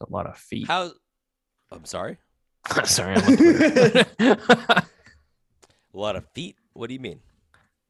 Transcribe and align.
It's 0.00 0.08
a 0.10 0.12
lot 0.12 0.26
of 0.26 0.36
feet. 0.36 0.66
How? 0.66 0.92
I'm 1.70 1.84
sorry. 1.84 2.16
Sorry, 2.84 3.14
I'm 3.16 3.24
looking 3.24 4.04
A 4.28 4.84
lot 5.94 6.14
of 6.16 6.26
feet. 6.34 6.56
What 6.74 6.88
do 6.88 6.94
you 6.94 7.00
mean? 7.00 7.20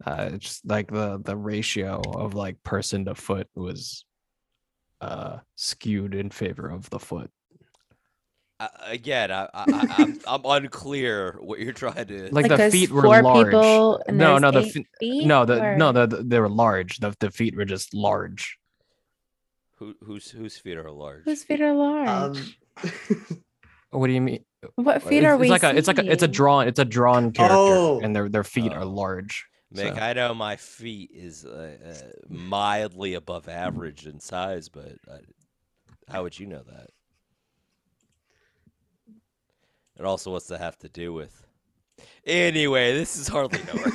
uh, 0.06 0.30
it's 0.32 0.44
just 0.46 0.66
like 0.66 0.90
the 0.90 1.20
the 1.22 1.36
ratio 1.36 2.00
of 2.14 2.32
like 2.34 2.62
person 2.62 3.04
to 3.04 3.14
foot 3.14 3.46
was 3.54 4.06
uh 5.02 5.38
skewed 5.56 6.14
in 6.14 6.30
favor 6.30 6.68
of 6.70 6.88
the 6.90 6.98
foot. 6.98 7.30
Uh, 8.60 8.68
again, 8.86 9.30
I, 9.32 9.44
I, 9.54 9.64
I, 9.66 9.94
I'm, 9.98 10.20
I'm 10.26 10.40
unclear 10.64 11.38
what 11.40 11.58
you're 11.60 11.72
trying 11.72 12.06
to. 12.06 12.28
Like, 12.30 12.48
the 12.48 12.70
feet 12.70 12.90
were 12.90 13.02
four 13.02 13.22
large. 13.22 13.46
people 13.46 14.02
and 14.06 14.18
no, 14.18 14.38
there's 14.38 14.42
no, 14.42 14.50
the 14.52 14.62
fe- 14.68 14.84
feet, 15.00 15.26
no, 15.26 15.44
the 15.46 15.62
or- 15.62 15.76
no, 15.76 15.92
the, 15.92 16.06
the- 16.06 16.22
they 16.22 16.38
were 16.38 16.48
large. 16.48 16.98
The 16.98 17.14
the 17.20 17.30
feet 17.30 17.56
were 17.56 17.64
just 17.64 17.92
large. 17.94 18.58
Who, 19.80 19.94
whose 20.04 20.30
whose 20.30 20.58
feet 20.58 20.76
are 20.76 20.90
large? 20.90 21.24
whose 21.24 21.42
feet 21.42 21.60
are 21.62 21.74
large? 21.74 22.58
Um, 22.82 23.42
What 23.92 24.06
do 24.06 24.12
you 24.12 24.20
mean? 24.20 24.44
what 24.76 25.02
feet 25.02 25.24
it's, 25.24 25.26
are 25.26 25.32
it's 25.34 25.40
we? 25.40 25.48
like 25.48 25.62
a 25.64 25.74
it's 25.76 25.88
like 25.88 25.98
a 25.98 26.08
it's 26.08 26.22
a 26.22 26.28
drawn 26.28 26.68
it's 26.68 26.78
a 26.78 26.84
drawn 26.84 27.32
character, 27.32 27.56
Oh. 27.56 28.00
and 28.00 28.14
their 28.14 28.28
their 28.28 28.44
feet 28.44 28.72
are 28.72 28.82
Oh. 28.82 28.88
large. 28.88 29.46
Mick, 29.74 29.96
so- 29.96 30.00
I 30.02 30.12
know 30.12 30.32
my 30.34 30.54
feet 30.56 31.10
is 31.12 31.44
uh, 31.44 31.76
uh, 31.84 31.94
mildly 32.28 33.14
above 33.14 33.48
average 33.48 34.06
in 34.06 34.20
size, 34.20 34.68
but 34.68 34.92
uh, 35.10 35.18
how 36.08 36.22
would 36.24 36.38
you 36.38 36.46
know 36.46 36.62
that? 36.68 36.88
And 39.96 40.06
also, 40.06 40.30
what's 40.32 40.46
that 40.48 40.60
have 40.60 40.78
to 40.78 40.88
do 40.88 41.12
with? 41.12 41.42
Anyway, 42.26 42.92
this 42.94 43.16
is 43.16 43.28
hardly 43.28 43.60
nowhere. 43.74 43.92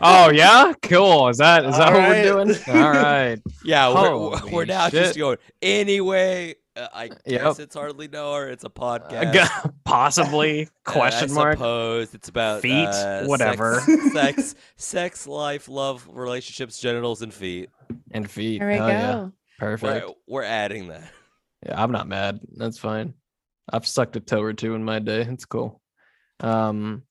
Oh 0.00 0.30
yeah, 0.30 0.72
cool. 0.82 1.28
Is 1.28 1.38
that 1.38 1.64
is 1.64 1.76
that 1.76 1.88
All 1.88 1.94
what 1.94 2.00
right. 2.08 2.24
we're 2.34 2.44
doing? 2.44 2.58
All 2.68 2.90
right. 2.90 3.38
yeah, 3.64 3.88
we're, 3.88 4.16
we're, 4.18 4.36
Holy 4.36 4.52
we're 4.52 4.64
now 4.64 4.88
just 4.90 5.16
going. 5.16 5.38
Anyway, 5.60 6.56
uh, 6.76 6.88
I 6.92 7.08
guess 7.08 7.18
Yep. 7.26 7.58
it's 7.60 7.74
hardly 7.76 8.08
nowhere. 8.08 8.48
It's 8.48 8.64
a 8.64 8.66
Uh, 8.66 8.70
podcast. 8.70 9.32
g- 9.64 9.70
Possibly 9.84 10.62
Uh, 10.66 10.90
question 10.90 11.30
I 11.30 11.34
mark. 11.34 11.58
suppose 11.58 12.14
it's 12.14 12.28
about 12.28 12.62
Feet, 12.62 12.88
uh, 12.88 13.24
whatever. 13.26 13.80
sex, 13.80 14.12
sex, 14.12 14.54
sex, 14.76 15.26
life, 15.28 15.68
love, 15.68 16.08
relationships, 16.10 16.80
genitals, 16.80 17.22
and 17.22 17.32
feet. 17.32 17.70
And 18.10 18.28
feet. 18.30 18.58
There 18.58 18.68
we 18.68 18.74
Hell 18.76 18.86
go. 18.86 18.92
yeah. 18.92 19.28
Perfect. 19.58 20.06
We're, 20.06 20.14
we're 20.26 20.42
adding 20.42 20.88
that. 20.88 21.08
Yeah, 21.66 21.80
I'm 21.80 21.92
not 21.92 22.08
mad. 22.08 22.40
That's 22.56 22.78
fine. 22.78 23.14
I've 23.72 23.86
sucked 23.86 24.16
a 24.16 24.20
toe 24.20 24.42
or 24.42 24.52
two 24.52 24.74
in 24.74 24.82
my 24.82 24.98
day. 24.98 25.20
It's 25.20 25.44
cool. 25.44 25.80
Um, 26.42 27.02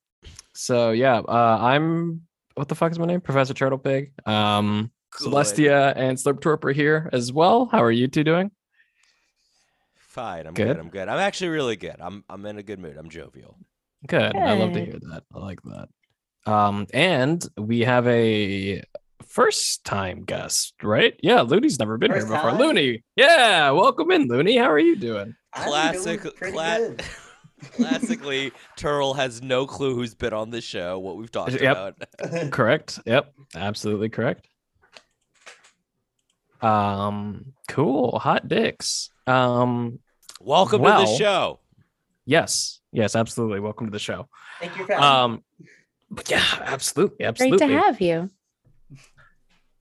so 0.54 0.92
yeah, 0.92 1.20
uh, 1.20 1.58
I'm 1.62 2.22
what 2.56 2.68
the 2.68 2.76
fuck 2.76 2.92
is 2.92 3.00
my 3.00 3.06
name? 3.06 3.22
Professor 3.22 3.54
Turtle 3.54 3.78
Pig. 3.78 4.12
Um, 4.26 4.92
Good. 5.18 5.28
Celestia 5.32 5.94
and 5.96 6.18
Slurptorp 6.18 6.64
are 6.66 6.72
here 6.72 7.10
as 7.12 7.32
well. 7.34 7.66
How 7.72 7.84
are 7.84 7.92
you 7.92 8.08
two 8.08 8.24
doing? 8.24 8.52
Fine, 9.96 10.48
I'm 10.48 10.54
Good? 10.54 10.68
good. 10.68 10.78
I'm 10.80 10.90
good. 10.90 11.08
I'm 11.08 11.20
actually 11.20 11.50
really 11.50 11.76
good. 11.78 11.96
I'm 12.00 12.24
I'm 12.30 12.46
in 12.46 12.58
a 12.58 12.64
good 12.64 12.80
mood. 12.80 12.98
I'm 12.98 13.10
jovial. 13.10 13.58
Good. 14.08 14.36
I 14.36 14.54
love 14.54 14.74
to 14.74 14.84
hear 14.84 15.00
that. 15.12 15.24
I 15.34 15.40
like 15.40 15.60
that. 15.64 15.88
Um, 16.52 16.88
and 16.94 17.46
we 17.58 17.82
have 17.82 18.08
a 18.08 18.84
first 19.26 19.86
time 19.86 20.24
guest, 20.24 20.74
right? 20.82 21.14
Yeah, 21.22 21.42
Looney's 21.42 21.80
never 21.80 21.98
been 21.98 22.12
First 22.12 22.28
here 22.28 22.36
before. 22.36 22.50
time? 22.52 22.60
Looney, 22.60 23.04
yeah, 23.16 23.70
welcome 23.72 24.12
in, 24.12 24.28
Looney. 24.28 24.58
How 24.58 24.72
are 24.72 24.80
you 24.80 24.96
doing? 24.96 25.36
I'm 25.54 25.64
doing 25.66 25.72
Classic, 26.02 26.22
cla- 26.38 26.78
good. 26.80 27.04
Classically, 27.74 28.52
Turl 28.78 29.14
has 29.14 29.42
no 29.42 29.66
clue 29.66 29.96
who's 29.96 30.14
been 30.14 30.34
on 30.34 30.50
this 30.50 30.64
show, 30.64 31.00
what 31.00 31.18
we've 31.18 31.32
talked 31.32 31.52
Yep. 31.60 31.62
about. 32.20 32.52
correct. 32.52 33.00
Yep, 33.06 33.34
absolutely 33.56 34.10
correct. 34.10 34.48
Um, 36.62 37.54
cool. 37.68 38.20
Hot 38.20 38.48
dicks. 38.48 39.10
Um, 39.28 40.00
Welcome 40.40 40.82
to 40.84 40.90
the 40.90 41.06
show. 41.18 41.60
yes, 42.26 42.80
yes, 42.92 43.16
absolutely. 43.16 43.60
Welcome 43.60 43.88
to 43.88 43.92
the 43.92 44.00
show. 44.00 44.28
Thank 44.60 44.78
you 44.78 44.86
for 44.86 44.94
having 44.94 45.34
me. 45.34 45.38
Um, 46.18 46.22
yeah, 46.28 46.44
absolutely, 46.62 47.26
absolutely. 47.26 47.58
Great 47.60 47.68
to 47.70 47.82
have 47.82 48.02
you. 48.02 48.30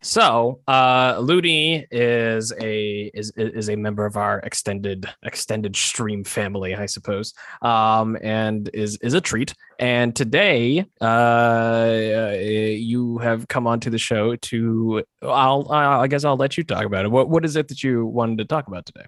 So, 0.02 0.60
uh, 0.66 1.18
Looney 1.20 1.86
is 1.90 2.54
a 2.58 3.10
is 3.12 3.32
is 3.36 3.68
a 3.68 3.76
member 3.76 4.06
of 4.06 4.16
our 4.16 4.38
extended 4.38 5.06
extended 5.22 5.76
stream 5.76 6.24
family, 6.24 6.74
I 6.74 6.86
suppose, 6.86 7.34
um, 7.60 8.16
and 8.22 8.70
is 8.72 8.96
is 9.02 9.12
a 9.12 9.20
treat. 9.20 9.52
And 9.78 10.16
today, 10.16 10.86
uh, 11.02 12.32
you 12.40 13.18
have 13.18 13.46
come 13.48 13.66
onto 13.66 13.90
the 13.90 13.98
show 13.98 14.36
to. 14.36 15.04
I'll 15.22 15.70
I 15.70 16.06
guess 16.06 16.24
I'll 16.24 16.38
let 16.38 16.56
you 16.56 16.64
talk 16.64 16.86
about 16.86 17.04
it. 17.04 17.10
What 17.10 17.28
what 17.28 17.44
is 17.44 17.56
it 17.56 17.68
that 17.68 17.82
you 17.82 18.06
wanted 18.06 18.38
to 18.38 18.46
talk 18.46 18.68
about 18.68 18.86
today? 18.86 19.04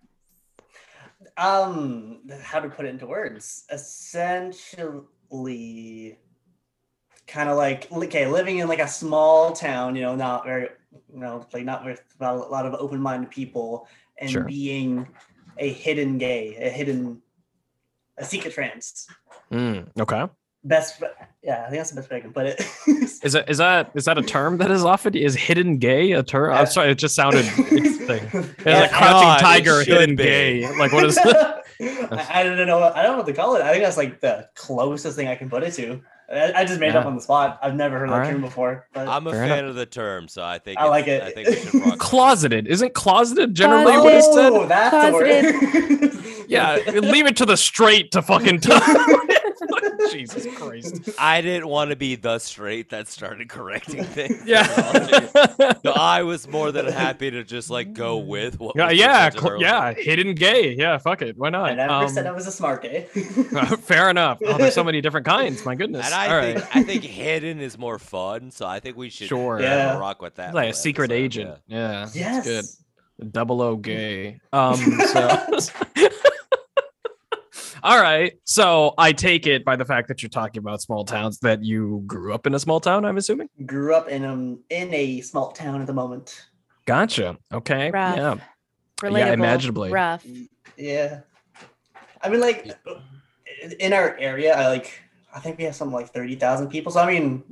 um 1.39 2.21
how 2.43 2.61
to 2.61 2.69
put 2.69 2.85
it 2.85 2.91
into 2.91 3.07
words 3.07 3.65
essentially 3.71 5.09
kind 7.27 7.49
of 7.49 7.57
like 7.57 7.91
okay 7.91 8.27
living 8.27 8.59
in 8.59 8.69
like 8.69 8.81
a 8.81 8.89
small 8.89 9.53
town 9.53 9.97
you 9.97 10.03
know 10.03 10.15
not 10.15 10.45
very 10.45 10.69
you 11.13 11.21
know 11.21 11.47
like 11.53 11.65
not 11.65 11.85
with 11.85 12.03
a 12.21 12.35
lot 12.35 12.67
of 12.67 12.75
open-minded 12.75 13.31
people 13.31 13.87
and 14.19 14.31
Sure. 14.31 14.45
being 14.45 15.09
a 15.59 15.73
hidden 15.73 16.19
gay 16.19 16.57
a 16.57 16.69
hidden 16.71 17.21
a 18.19 18.25
secret 18.25 18.53
trans 18.55 19.07
Mm, 19.51 19.89
okay, 20.01 20.27
best 20.65 21.03
yeah 21.43 21.65
i 21.67 21.71
think 21.71 21.79
that's 21.81 21.91
the 21.91 21.97
best 21.97 22.11
way 22.11 22.17
i 22.19 22.21
can 22.21 22.33
put 22.33 22.47
it 22.47 22.61
is 22.87 23.33
that 23.33 23.49
is 23.51 23.59
that 23.59 23.91
is 23.95 24.05
that 24.07 24.17
a 24.19 24.23
term 24.23 24.59
that 24.59 24.71
is 24.71 24.85
often 24.85 25.15
is 25.15 25.35
hidden 25.35 25.79
gay 25.79 26.13
a 26.13 26.23
term? 26.23 26.53
I'm 26.53 26.67
sorry, 26.67 26.91
it 26.91 26.97
just 26.99 27.15
sounded 27.15 27.45
interesting. 27.71 28.25
It's 28.33 28.67
Yeah, 28.67 28.81
like 28.81 28.91
God, 28.91 28.99
crouching 28.99 29.29
it 29.29 29.39
tiger, 29.39 29.85
hidden 29.85 30.17
be. 30.17 30.23
gay. 30.25 30.79
Like 30.79 30.93
what 30.93 31.05
is 31.05 31.15
that? 31.25 31.63
I, 31.81 32.41
I 32.41 32.43
don't 32.43 32.67
know. 32.67 32.83
I 32.83 33.03
don't 33.03 33.13
know 33.13 33.19
what 33.19 33.27
to 33.27 33.33
call 33.33 33.55
it. 33.57 33.63
I 33.63 33.71
think 33.73 33.85
that's 33.85 33.97
like 33.97 34.21
the 34.21 34.49
closest 34.55 35.17
thing 35.17 35.29
I 35.29 35.37
can 35.37 35.49
put 35.51 35.63
it 35.63 35.73
to. 35.75 36.01
I, 36.31 36.53
I 36.55 36.65
just 36.65 36.81
made 36.81 36.91
it 36.91 36.97
up 36.97 37.07
on 37.07 37.15
the 37.15 37.21
spot. 37.21 37.59
I've 37.63 37.75
never 37.75 37.99
heard 37.99 38.09
that 38.09 38.15
Alright. 38.15 38.31
term 38.33 38.41
before. 38.41 38.87
But 38.93 39.09
I'm 39.09 39.27
a 39.27 39.31
Fair 39.31 39.47
fan 39.47 39.59
enough. 39.61 39.71
of 39.71 39.77
the 39.77 39.87
term, 39.87 40.29
so 40.29 40.43
I 40.43 40.59
think 40.59 40.79
I 40.79 40.87
like 40.87 41.07
it. 41.07 41.23
I 41.23 41.31
think 41.31 41.49
we 41.49 41.57
should 41.57 41.75
rock 41.87 41.99
closeted 41.99 42.67
isn't 42.67 42.95
closeted 42.95 43.55
generally 43.55 43.93
what 43.99 44.15
is 44.15 44.25
oh, 44.29 44.35
said 44.35 44.53
Oh, 44.53 44.67
that's 44.67 45.07
the 45.07 45.13
word. 45.13 46.45
yeah 46.49 46.77
leave 47.01 47.27
it 47.27 47.37
to 47.37 47.47
the 47.47 47.57
straight 47.57 48.11
to 48.13 48.21
fucking 48.23 48.61
talk 48.61 48.83
jesus 50.13 50.47
christ 50.57 51.11
I 51.19 51.41
didn't 51.41 51.69
want 51.69 51.91
to 51.91 51.97
be 51.97 52.15
the 52.17 52.39
straight 52.39 52.91
that 52.91 53.09
started 53.09 53.49
correcting 53.49 54.05
things. 54.17 54.43
yeah 54.47 54.63
No, 55.85 55.93
I 55.93 56.23
was 56.23 56.47
more 56.49 56.73
than 56.73 56.87
happy 56.87 57.31
to 57.31 57.45
just 57.45 57.71
like 57.71 57.93
go 57.93 58.19
with 58.19 58.59
what. 58.61 58.77
yeah 58.77 58.89
was 58.89 58.99
yeah 58.99 59.31
cl- 59.31 59.61
yeah 59.61 59.93
hidden 59.95 60.35
gay 60.35 60.75
yeah 60.75 60.99
fuck 60.99 61.23
it 61.23 61.37
why 61.39 61.51
not 61.51 61.71
I 61.71 61.75
never 61.75 61.93
Um, 61.93 62.09
said 62.09 62.27
I 62.27 62.33
was 62.33 62.47
a 62.47 62.53
smart 62.53 62.83
gay. 62.83 63.03
fair 63.81 64.11
enough 64.11 64.39
oh 64.45 64.57
there's 64.59 64.75
so 64.75 64.85
many 64.85 65.01
different 65.01 65.27
kinds 65.27 65.65
my 65.65 65.75
goodness 65.75 66.05
And 66.07 66.15
I 66.15 66.35
all 66.35 66.43
think 66.43 66.59
right 66.61 66.77
I 66.77 66.83
think 66.83 67.05
hidden 67.05 67.61
is 67.61 67.79
more 67.79 67.99
fun, 67.99 68.51
so 68.51 68.67
I 68.67 68.81
think 68.81 68.97
we 68.97 69.11
should 69.11 69.29
Sure. 69.29 69.59
uh, 69.59 69.63
Yeah. 69.63 69.99
rock 69.99 70.21
with 70.23 70.35
that. 70.37 70.55
like 70.55 70.69
a 70.69 70.73
the 70.73 70.77
secret 70.77 71.11
episode, 71.11 71.25
agent 71.25 71.59
yeah, 71.67 72.09
yes. 72.15 72.45
that's 72.45 72.47
good 72.47 73.33
double 73.33 73.63
o 73.63 73.77
gay 73.77 74.41
um 74.53 74.75
so 74.77 75.39
all 77.83 78.01
right 78.01 78.35
so 78.45 78.95
i 78.99 79.13
take 79.13 79.47
it 79.47 79.65
by 79.65 79.75
the 79.77 79.85
fact 79.85 80.09
that 80.09 80.23
you're 80.23 80.29
talking 80.31 80.59
about 80.61 80.81
small 80.81 81.05
towns 81.05 81.39
that 81.41 81.63
you 81.65 82.03
grew 82.07 82.33
up 82.33 82.47
in 82.47 82.55
a 82.55 82.59
small 82.59 82.81
town 82.81 83.05
i'm 83.05 83.17
assuming 83.17 83.49
Grew 83.67 83.95
up 83.95 84.09
in 84.09 84.25
um 84.25 84.61
in 84.71 84.93
a 84.95 85.21
small 85.21 85.53
town 85.53 85.81
at 85.81 85.87
the 85.87 85.93
moment. 85.93 86.47
gotcha 86.87 87.37
okay 87.53 87.91
Rough. 87.91 88.17
yeah 88.17 88.35
Relatable, 89.01 89.19
Yeah, 89.19 89.33
imaginably. 89.33 89.91
rough. 89.91 90.25
Yeah. 90.77 91.21
I 92.23 92.29
mean, 92.29 92.39
like 92.41 92.73
in 93.81 93.93
our 93.93 94.17
area, 94.17 94.55
I 94.57 94.69
like 94.69 94.93
I 95.35 95.41
think 95.41 95.59
we 95.59 95.65
have 95.65 95.75
some 95.75 95.91
like 95.93 96.11
thirty 96.11 96.37
thousand 96.37 96.69
people. 96.69 96.93
So 96.93 97.01
I 97.01 97.07
mean, 97.13 97.43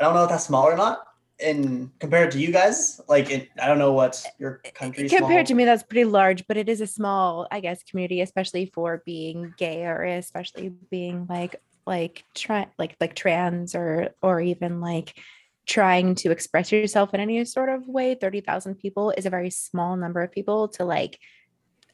I 0.00 0.02
don't 0.02 0.14
know 0.14 0.24
if 0.24 0.30
that's 0.30 0.46
small 0.46 0.64
or 0.66 0.76
not. 0.76 1.04
And 1.42 1.90
compared 1.98 2.30
to 2.32 2.38
you 2.38 2.52
guys, 2.52 3.00
like 3.08 3.30
it, 3.30 3.48
I 3.60 3.66
don't 3.66 3.78
know 3.78 3.92
what 3.92 4.22
eh, 4.26 4.30
your 4.38 4.60
eh, 4.64 4.70
country 4.70 5.08
Compared 5.08 5.46
to 5.46 5.54
me, 5.54 5.64
that's 5.64 5.82
pretty 5.82 6.04
large, 6.04 6.46
but 6.46 6.56
it 6.56 6.68
is 6.68 6.80
a 6.80 6.86
small, 6.86 7.46
I 7.50 7.60
guess, 7.60 7.82
community, 7.82 8.20
especially 8.20 8.66
for 8.66 9.02
being 9.04 9.54
gay 9.56 9.84
or 9.84 10.04
especially 10.04 10.72
being 10.90 11.26
like 11.28 11.56
like 11.86 12.24
tra- 12.34 12.70
like 12.78 12.96
like 13.00 13.14
trans 13.14 13.74
or 13.74 14.10
or 14.22 14.40
even 14.40 14.80
like 14.80 15.18
trying 15.66 16.14
to 16.16 16.30
express 16.30 16.72
yourself 16.72 17.14
in 17.14 17.20
any 17.20 17.44
sort 17.44 17.68
of 17.68 17.86
way. 17.86 18.14
Thirty 18.14 18.40
thousand 18.40 18.76
people 18.76 19.12
is 19.16 19.26
a 19.26 19.30
very 19.30 19.50
small 19.50 19.96
number 19.96 20.20
of 20.20 20.32
people 20.32 20.68
to 20.68 20.84
like 20.84 21.18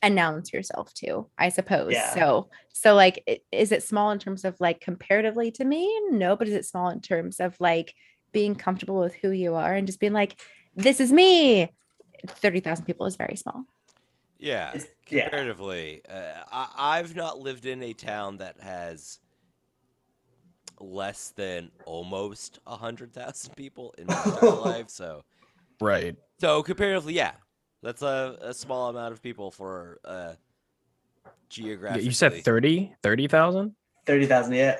announce 0.02 0.52
yourself 0.52 0.92
to, 0.94 1.28
I 1.38 1.48
suppose. 1.48 1.92
Yeah. 1.92 2.14
So 2.14 2.50
so 2.72 2.94
like, 2.94 3.42
is 3.52 3.72
it 3.72 3.82
small 3.82 4.10
in 4.10 4.18
terms 4.18 4.44
of 4.44 4.56
like 4.60 4.80
comparatively 4.80 5.50
to 5.52 5.64
me? 5.64 6.00
No, 6.10 6.36
but 6.36 6.48
is 6.48 6.54
it 6.54 6.66
small 6.66 6.90
in 6.90 7.00
terms 7.00 7.40
of 7.40 7.56
like 7.60 7.94
being 8.32 8.54
comfortable 8.54 9.00
with 9.00 9.14
who 9.14 9.30
you 9.30 9.54
are 9.54 9.74
and 9.74 9.86
just 9.86 10.00
being 10.00 10.12
like, 10.12 10.40
this 10.74 11.00
is 11.00 11.12
me? 11.12 11.70
30,000 12.26 12.84
people 12.84 13.06
is 13.06 13.16
very 13.16 13.36
small. 13.36 13.64
Yeah, 14.38 14.74
It's- 14.74 14.86
yeah. 15.08 15.24
comparatively, 15.24 16.02
uh, 16.08 16.42
I, 16.52 16.98
I've 16.98 17.16
not 17.16 17.38
lived 17.38 17.64
in 17.66 17.82
a 17.82 17.92
town 17.92 18.38
that 18.38 18.60
has 18.60 19.18
less 20.78 21.32
than 21.36 21.70
almost 21.86 22.58
a 22.66 22.76
hundred 22.76 23.14
thousand 23.14 23.54
people 23.56 23.94
in 23.96 24.06
my 24.06 24.22
entire 24.26 24.50
life. 24.60 24.90
So, 24.90 25.22
right 25.80 26.16
so 26.38 26.62
comparatively, 26.62 27.14
yeah, 27.14 27.32
that's 27.82 28.02
a, 28.02 28.36
a 28.42 28.52
small 28.54 28.90
amount 28.90 29.12
of 29.12 29.22
people 29.22 29.50
for 29.50 29.98
uh, 30.04 30.34
Yeah, 31.24 31.32
geographically. 31.48 32.04
You 32.06 32.12
said 32.12 32.44
30 32.44 32.94
30,000? 33.02 33.74
Thirty 34.04 34.26
thousand. 34.26 34.52
Yeah. 34.54 34.76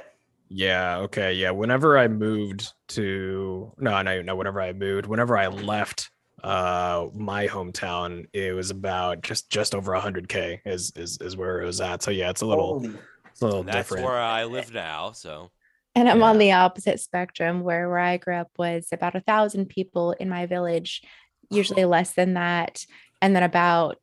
Yeah, 0.49 0.99
okay. 0.99 1.35
Yeah, 1.35 1.51
whenever 1.51 1.99
I 1.99 2.09
moved 2.09 2.73
to 2.89 3.73
no, 3.79 4.03
no, 4.03 4.23
no, 4.23 4.37
whenever 4.37 4.61
I 4.61 4.73
moved, 4.73 5.07
whenever 5.07 5.37
I 5.37 5.49
left 5.49 6.11
uh 6.43 7.07
my 7.15 7.49
hometown, 7.49 8.27
it 8.33 8.55
was 8.55 8.71
about 8.71 9.23
just 9.23 9.51
just 9.51 9.75
over 9.75 9.93
100k 9.93 10.61
is 10.65 10.93
is 10.95 11.19
is 11.21 11.37
where 11.37 11.61
it 11.61 11.67
was 11.67 11.81
at. 11.81 12.03
So 12.03 12.11
yeah, 12.11 12.31
it's 12.31 12.43
a 12.43 12.47
little 12.47 12.81
Holy. 12.81 12.95
it's 13.31 13.43
a 13.43 13.45
little 13.47 13.63
That's 13.63 13.77
different. 13.89 14.05
where 14.05 14.19
I 14.19 14.45
live 14.45 14.73
now. 14.73 15.13
So 15.13 15.51
And 15.95 16.09
I'm 16.09 16.23
on 16.23 16.39
the 16.39 16.53
opposite 16.53 17.01
spectrum 17.01 17.63
where 17.63 17.89
where 17.89 17.99
I 17.99 18.19
grew 18.19 18.37
up 18.37 18.51
was 18.59 18.89
about 18.93 19.17
a 19.17 19.21
thousand 19.21 19.67
people 19.67 20.13
in 20.13 20.29
my 20.29 20.47
village, 20.47 21.03
usually 21.51 21.85
less 21.85 22.13
than 22.13 22.35
that, 22.35 22.85
and 23.21 23.35
then 23.35 23.43
about 23.43 23.97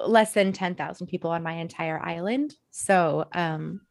less 0.00 0.32
than 0.32 0.52
ten 0.52 0.74
thousand 0.74 1.06
people 1.06 1.30
on 1.30 1.42
my 1.42 1.52
entire 1.52 2.00
island. 2.02 2.54
So 2.70 3.26
um 3.32 3.82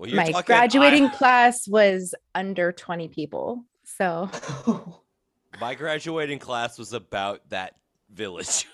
well, 0.00 0.10
my 0.14 0.30
talking- 0.30 0.46
graduating 0.46 1.04
I- 1.06 1.14
class 1.14 1.68
was 1.68 2.14
under 2.34 2.72
20 2.72 3.08
people. 3.08 3.64
So 3.84 4.28
my 5.60 5.74
graduating 5.74 6.38
class 6.38 6.78
was 6.78 6.92
about 6.92 7.48
that 7.50 7.74
village. 8.12 8.66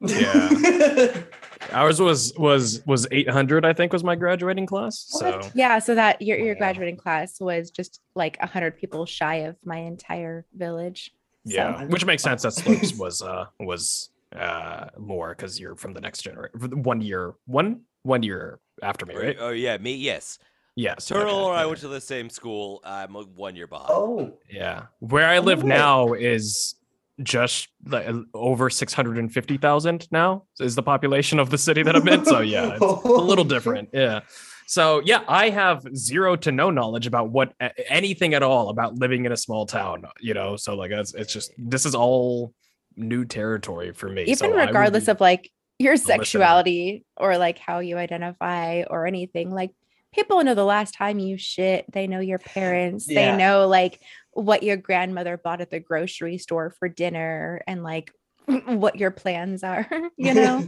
Yeah. 0.00 0.50
Ours 1.72 2.00
was 2.00 2.34
was 2.36 2.82
was 2.86 3.06
800 3.10 3.64
I 3.64 3.72
think 3.72 3.92
was 3.92 4.04
my 4.04 4.14
graduating 4.16 4.66
class. 4.66 4.98
So 5.08 5.40
yeah, 5.54 5.78
so 5.78 5.94
that 5.94 6.20
your 6.20 6.36
your 6.38 6.48
Yeah. 6.48 6.54
graduating 6.58 6.96
class 6.96 7.40
was 7.40 7.70
just 7.70 8.00
like 8.14 8.36
a 8.40 8.46
hundred 8.46 8.76
people 8.76 9.06
shy 9.06 9.36
of 9.36 9.56
my 9.64 9.78
entire 9.78 10.44
village. 10.54 11.12
yeah, 11.44 11.80
So, 11.80 11.86
which 11.86 12.04
makes 12.04 12.22
sense 12.22 12.42
that 12.42 12.52
Slopes 12.52 12.94
was 12.94 13.22
uh 13.22 13.46
was 13.60 14.10
uh 14.36 14.86
more 14.98 15.34
cuz 15.34 15.58
you're 15.60 15.76
from 15.76 15.94
the 15.94 16.00
next 16.00 16.22
generation 16.22 16.82
one 16.82 17.00
year 17.00 17.34
one 17.46 17.82
one 18.02 18.22
year 18.22 18.60
after 18.82 19.06
me, 19.06 19.14
right? 19.14 19.36
Oh 19.38 19.50
yeah, 19.50 19.78
me 19.78 19.94
yes. 19.94 20.38
Yes. 20.76 21.06
Turtle 21.06 21.46
okay, 21.46 21.50
and 21.50 21.60
I 21.60 21.66
went 21.66 21.80
to 21.80 21.88
the 21.88 22.00
same 22.00 22.28
school. 22.28 22.80
I'm 22.84 23.14
one 23.14 23.54
year 23.56 23.66
behind. 23.66 23.90
oh. 23.90 24.38
Yeah. 24.50 24.86
Where 24.98 25.28
I 25.28 25.38
live 25.38 25.62
way. 25.62 25.68
now 25.68 26.14
is 26.14 26.74
just 27.22 27.68
like 27.86 28.08
uh, 28.08 28.20
over 28.34 28.68
650,000 28.68 30.08
now 30.10 30.44
is 30.58 30.74
the 30.74 30.82
population 30.82 31.38
of 31.38 31.50
the 31.50 31.58
city 31.58 31.82
that 31.82 31.94
I'm 31.94 32.06
in. 32.08 32.24
So 32.24 32.40
yeah, 32.40 32.72
it's 32.72 32.80
a 32.80 32.86
little 33.08 33.44
different. 33.44 33.90
Yeah. 33.92 34.20
So 34.66 35.00
yeah, 35.04 35.22
I 35.28 35.50
have 35.50 35.84
zero 35.94 36.36
to 36.36 36.50
no 36.50 36.70
knowledge 36.70 37.06
about 37.06 37.30
what 37.30 37.52
anything 37.88 38.34
at 38.34 38.42
all 38.42 38.70
about 38.70 38.96
living 38.96 39.26
in 39.26 39.32
a 39.32 39.36
small 39.36 39.66
town, 39.66 40.04
you 40.20 40.34
know. 40.34 40.56
So 40.56 40.74
like 40.74 40.90
it's, 40.90 41.14
it's 41.14 41.32
just 41.32 41.52
this 41.58 41.86
is 41.86 41.94
all 41.94 42.52
new 42.96 43.24
territory 43.24 43.92
for 43.92 44.08
me. 44.08 44.22
even 44.22 44.36
so 44.36 44.52
regardless 44.52 45.08
of 45.08 45.20
like 45.20 45.50
your 45.78 45.96
sexuality 45.96 47.04
or 47.16 47.36
like 47.36 47.58
how 47.58 47.80
you 47.80 47.98
identify 47.98 48.82
or 48.88 49.06
anything, 49.06 49.50
like 49.50 49.70
people 50.14 50.42
know 50.44 50.54
the 50.54 50.64
last 50.64 50.94
time 50.94 51.18
you 51.18 51.36
shit, 51.36 51.84
they 51.92 52.06
know 52.06 52.20
your 52.20 52.38
parents, 52.38 53.06
Yeah. 53.08 53.32
they 53.32 53.36
know 53.38 53.66
like 53.68 54.00
what 54.32 54.62
your 54.62 54.76
grandmother 54.76 55.36
bought 55.36 55.60
at 55.60 55.70
the 55.70 55.80
grocery 55.80 56.38
store 56.38 56.70
for 56.78 56.88
dinner 56.88 57.62
and 57.66 57.82
like 57.82 58.12
what 58.66 58.96
your 58.98 59.10
plans 59.10 59.62
are, 59.64 59.86
you 60.16 60.34
know? 60.34 60.66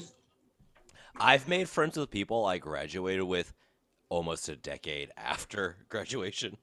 I've 1.19 1.49
made 1.49 1.69
friends 1.69 1.97
with 1.97 2.11
people 2.11 2.45
I 2.45 2.59
graduated 2.59 3.23
with 3.25 3.53
almost 4.09 4.49
a 4.49 4.57
decade 4.57 5.11
after 5.17 5.77
graduation. 5.89 6.57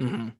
Mhm. 0.00 0.32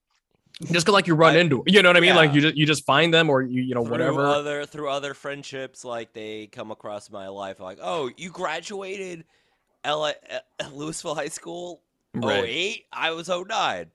just 0.72 0.86
'cause, 0.86 0.92
like 0.92 1.06
you 1.06 1.14
run 1.14 1.36
I- 1.36 1.38
into, 1.38 1.62
you 1.66 1.81
know 1.82 1.88
what 1.88 1.96
I 1.96 2.00
mean? 2.00 2.16
Like 2.16 2.34
you 2.34 2.40
just 2.40 2.56
you 2.56 2.66
just 2.66 2.84
find 2.84 3.14
them 3.14 3.31
or 3.31 3.42
you 3.42 3.62
you 3.62 3.75
know 3.75 3.82
through 3.84 3.92
whatever. 3.92 4.26
other 4.26 4.66
through 4.66 4.88
other 4.90 5.14
friendships, 5.14 5.84
like 5.84 6.12
they 6.12 6.48
come 6.48 6.70
across 6.72 7.10
my 7.10 7.28
life, 7.28 7.60
like, 7.60 7.78
oh, 7.81 8.10
you 8.16 8.31
graduated 8.31 9.25
L- 9.84 10.06
at 10.06 10.44
Louisville 10.72 11.14
High 11.14 11.28
School. 11.28 11.82
Oh 12.16 12.28
Right. 12.28 12.44
eight, 12.46 12.84
I 12.92 13.10
was 13.10 13.28
09. 13.28 13.86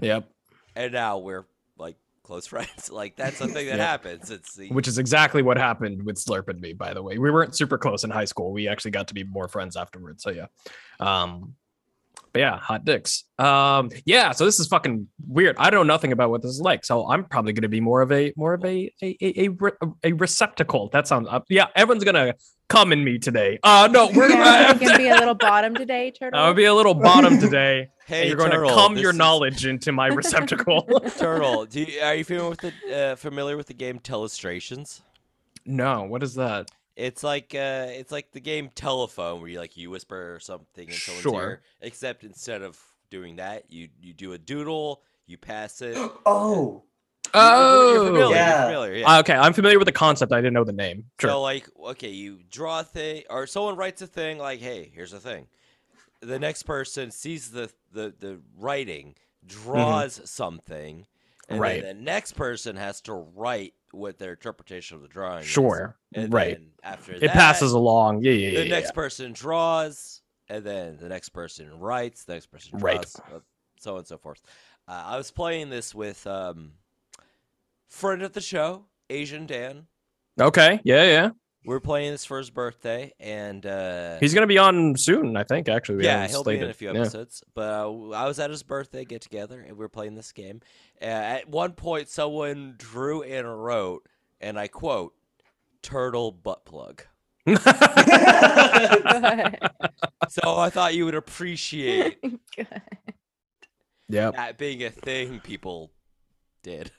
Yep. 0.00 0.28
and 0.76 0.92
now 0.92 1.18
we're 1.18 1.46
like 1.78 1.96
close 2.22 2.46
friends. 2.52 2.90
Like 2.90 3.16
that's 3.16 3.38
the 3.38 3.48
thing 3.48 3.66
that 3.66 3.76
Yeah. 3.78 3.86
happens. 3.86 4.30
It's 4.30 4.54
the 4.54 4.68
which 4.68 4.86
is 4.88 4.98
exactly 4.98 5.42
what 5.42 5.56
happened 5.56 6.02
with 6.04 6.16
Slurp 6.16 6.48
and 6.48 6.60
me, 6.60 6.72
by 6.74 6.94
the 6.94 7.02
way. 7.02 7.18
We 7.18 7.30
weren't 7.30 7.56
super 7.56 7.76
close 7.78 8.04
in 8.04 8.10
high 8.10 8.24
school. 8.24 8.52
We 8.52 8.68
actually 8.68 8.92
got 8.92 9.08
to 9.08 9.14
be 9.14 9.24
more 9.24 9.48
friends 9.48 9.76
afterwards. 9.76 10.22
So 10.22 10.30
yeah. 10.30 10.46
Um 11.00 11.54
but 12.32 12.40
yeah, 12.40 12.58
hot 12.58 12.84
dicks. 12.84 13.24
Um 13.38 13.90
yeah, 14.04 14.30
so 14.32 14.44
this 14.44 14.60
is 14.60 14.68
fucking 14.68 15.08
weird. 15.26 15.56
I 15.58 15.70
know 15.70 15.82
nothing 15.82 16.12
about 16.12 16.30
what 16.30 16.42
this 16.42 16.50
is 16.52 16.60
like. 16.60 16.84
So 16.84 17.08
I'm 17.08 17.24
probably 17.24 17.52
gonna 17.52 17.68
be 17.68 17.80
more 17.80 18.00
of 18.02 18.12
a 18.12 18.32
more 18.36 18.54
of 18.54 18.64
a 18.64 18.92
a 19.02 19.16
a, 19.20 19.48
a, 19.48 19.86
a 20.04 20.12
receptacle. 20.12 20.88
That 20.92 21.08
sounds 21.08 21.26
uh, 21.30 21.40
yeah, 21.48 21.66
everyone's 21.74 22.04
gonna 22.04 22.34
come 22.68 22.92
in 22.92 23.02
me 23.04 23.18
today. 23.18 23.58
Uh 23.62 23.88
no, 23.90 24.06
we're 24.14 24.28
Yeah, 24.28 24.72
gonna 24.72 24.84
you 24.84 24.88
can 24.90 24.98
be 24.98 25.08
a 25.08 25.14
little 25.16 25.34
bottom 25.34 25.74
today, 25.74 26.10
turtle. 26.18 26.38
I'll 26.38 26.54
be 26.54 26.64
a 26.64 26.74
little 26.74 26.94
bottom 26.94 27.38
today. 27.38 27.80
and 27.80 27.90
hey, 28.06 28.28
you're 28.28 28.36
going 28.36 28.50
Turtle, 28.50 28.68
to 28.70 28.74
cum 28.74 28.94
this 28.94 29.02
your 29.02 29.10
is- 29.12 29.16
knowledge 29.16 29.66
into 29.66 29.92
my 29.92 30.06
receptacle. 30.08 30.82
Turtle, 31.16 31.66
do 31.66 31.82
you, 31.82 32.00
are 32.00 32.14
you 32.14 32.24
familiar 32.24 32.50
with 32.50 32.60
the 32.60 32.72
uh, 32.96 33.16
familiar 33.16 33.56
with 33.56 33.66
the 33.66 33.74
game 33.74 33.98
Telestrations? 33.98 35.00
no, 35.64 36.04
what 36.04 36.22
is 36.22 36.34
that? 36.34 36.70
It's 36.96 37.22
like 37.22 37.54
uh, 37.54 37.88
it's 37.90 38.10
like 38.12 38.32
the 38.32 38.40
game 38.40 38.70
Telephone, 38.74 39.40
where 39.40 39.50
you 39.50 39.58
like 39.58 39.76
you 39.76 39.90
whisper 39.90 40.38
something 40.40 40.88
in 40.88 40.94
someone's 40.94 41.22
Sure. 41.22 41.42
ear. 41.42 41.62
Except 41.82 42.24
instead 42.24 42.62
of 42.62 42.80
doing 43.10 43.36
that, 43.36 43.64
you 43.70 43.88
you 44.00 44.14
do 44.14 44.32
a 44.32 44.38
doodle, 44.38 45.02
you 45.26 45.36
pass 45.36 45.82
it. 45.82 45.96
You- 45.96 46.12
oh. 46.26 46.84
Oh, 47.34 47.92
you're 47.94 48.04
familiar. 48.06 48.34
Yeah. 48.36 48.56
You're 48.62 48.68
familiar. 48.68 48.94
Yeah. 48.94 49.14
Uh, 49.16 49.20
okay, 49.20 49.34
I'm 49.34 49.52
familiar 49.52 49.78
with 49.78 49.86
the 49.86 49.92
concept. 49.92 50.32
I 50.32 50.36
didn't 50.38 50.54
know 50.54 50.64
the 50.64 50.72
name. 50.72 51.04
Sure. 51.20 51.30
So 51.30 51.42
like, 51.42 51.68
okay, 51.86 52.10
you 52.10 52.40
draw 52.50 52.80
a 52.80 52.84
thing, 52.84 53.22
or 53.30 53.46
someone 53.46 53.76
writes 53.76 54.02
a 54.02 54.06
thing 54.06 54.38
like, 54.38 54.60
"Hey, 54.60 54.90
here's 54.94 55.12
a 55.12 55.20
thing." 55.20 55.46
The 56.20 56.38
next 56.38 56.62
person 56.64 57.10
sees 57.10 57.50
the 57.50 57.70
the 57.92 58.14
the 58.18 58.40
writing, 58.58 59.14
draws 59.46 60.20
something, 60.28 61.06
and 61.48 61.56
Mm-hmm. 61.56 61.60
Right. 61.62 61.82
then 61.82 61.96
the 61.98 62.02
next 62.02 62.32
person 62.32 62.74
has 62.76 63.00
to 63.02 63.12
write 63.14 63.74
what 63.92 64.18
their 64.18 64.32
interpretation 64.32 64.96
of 64.96 65.02
the 65.02 65.08
drawing 65.08 65.40
is. 65.42 65.46
Sure. 65.46 65.96
And 66.14 66.32
right. 66.32 66.56
then 66.56 66.70
after 66.82 67.12
It 67.12 67.20
that, 67.20 67.30
passes 67.32 67.72
along. 67.72 68.22
Yeah, 68.22 68.32
yeah, 68.32 68.48
yeah. 68.48 68.58
The 68.60 68.66
yeah, 68.66 68.74
next 68.74 68.94
person 68.94 69.32
draws, 69.32 70.22
and 70.48 70.64
then 70.64 70.96
the 70.96 71.08
next 71.08 71.28
person 71.30 71.78
writes. 71.78 72.24
The 72.24 72.32
next 72.34 72.46
person 72.46 72.78
draws, 72.78 72.82
Right. 72.82 73.06
uh, 73.34 73.40
so 73.78 73.92
on 73.92 73.98
and 73.98 74.06
so 74.06 74.18
forth. 74.18 74.42
Uh, 74.88 75.02
I 75.06 75.16
was 75.16 75.30
playing 75.30 75.70
this 75.70 75.94
with 75.94 76.26
um, 76.26 76.72
friend 77.88 78.22
of 78.22 78.32
the 78.32 78.40
show, 78.40 78.86
Asian 79.10 79.46
Dan. 79.46 79.86
Okay. 80.40 80.80
Yeah, 80.84 81.04
yeah. 81.04 81.30
We're 81.64 81.80
playing 81.80 82.12
this 82.12 82.24
for 82.24 82.38
his 82.38 82.48
birthday, 82.48 83.12
and 83.18 83.66
uh, 83.66 84.18
He's 84.20 84.32
gonna 84.34 84.46
be 84.46 84.58
on 84.58 84.96
soon, 84.96 85.36
I 85.36 85.42
think. 85.42 85.68
Actually, 85.68 85.96
we 85.96 86.04
yeah, 86.04 86.28
he'll 86.28 86.44
be 86.44 86.58
in 86.58 86.70
a 86.70 86.72
few 86.72 86.92
Yeah. 86.92 87.00
episodes. 87.00 87.42
But 87.54 87.72
uh, 87.72 88.10
I 88.10 88.26
was 88.28 88.38
at 88.38 88.50
his 88.50 88.62
birthday 88.62 89.04
get 89.04 89.20
together, 89.20 89.58
and 89.60 89.72
we 89.72 89.78
were 89.78 89.88
playing 89.88 90.14
this 90.14 90.30
game. 90.30 90.60
Uh, 91.02 91.06
at 91.06 91.48
one 91.48 91.72
point, 91.72 92.08
someone 92.08 92.76
drew 92.78 93.22
and 93.24 93.64
wrote, 93.64 94.06
and 94.40 94.56
I 94.60 94.68
quote, 94.68 95.14
"turtle 95.82 96.30
butt 96.30 96.64
plug." 96.64 97.02
So 100.28 100.56
I 100.58 100.70
thought 100.70 100.94
you 100.94 101.04
would 101.04 101.14
appreciate 101.14 102.18
yeah, 104.08 104.30
that 104.32 104.58
being 104.58 104.82
a 104.82 104.90
thing 104.90 105.40
people 105.40 105.92
did. 106.62 106.90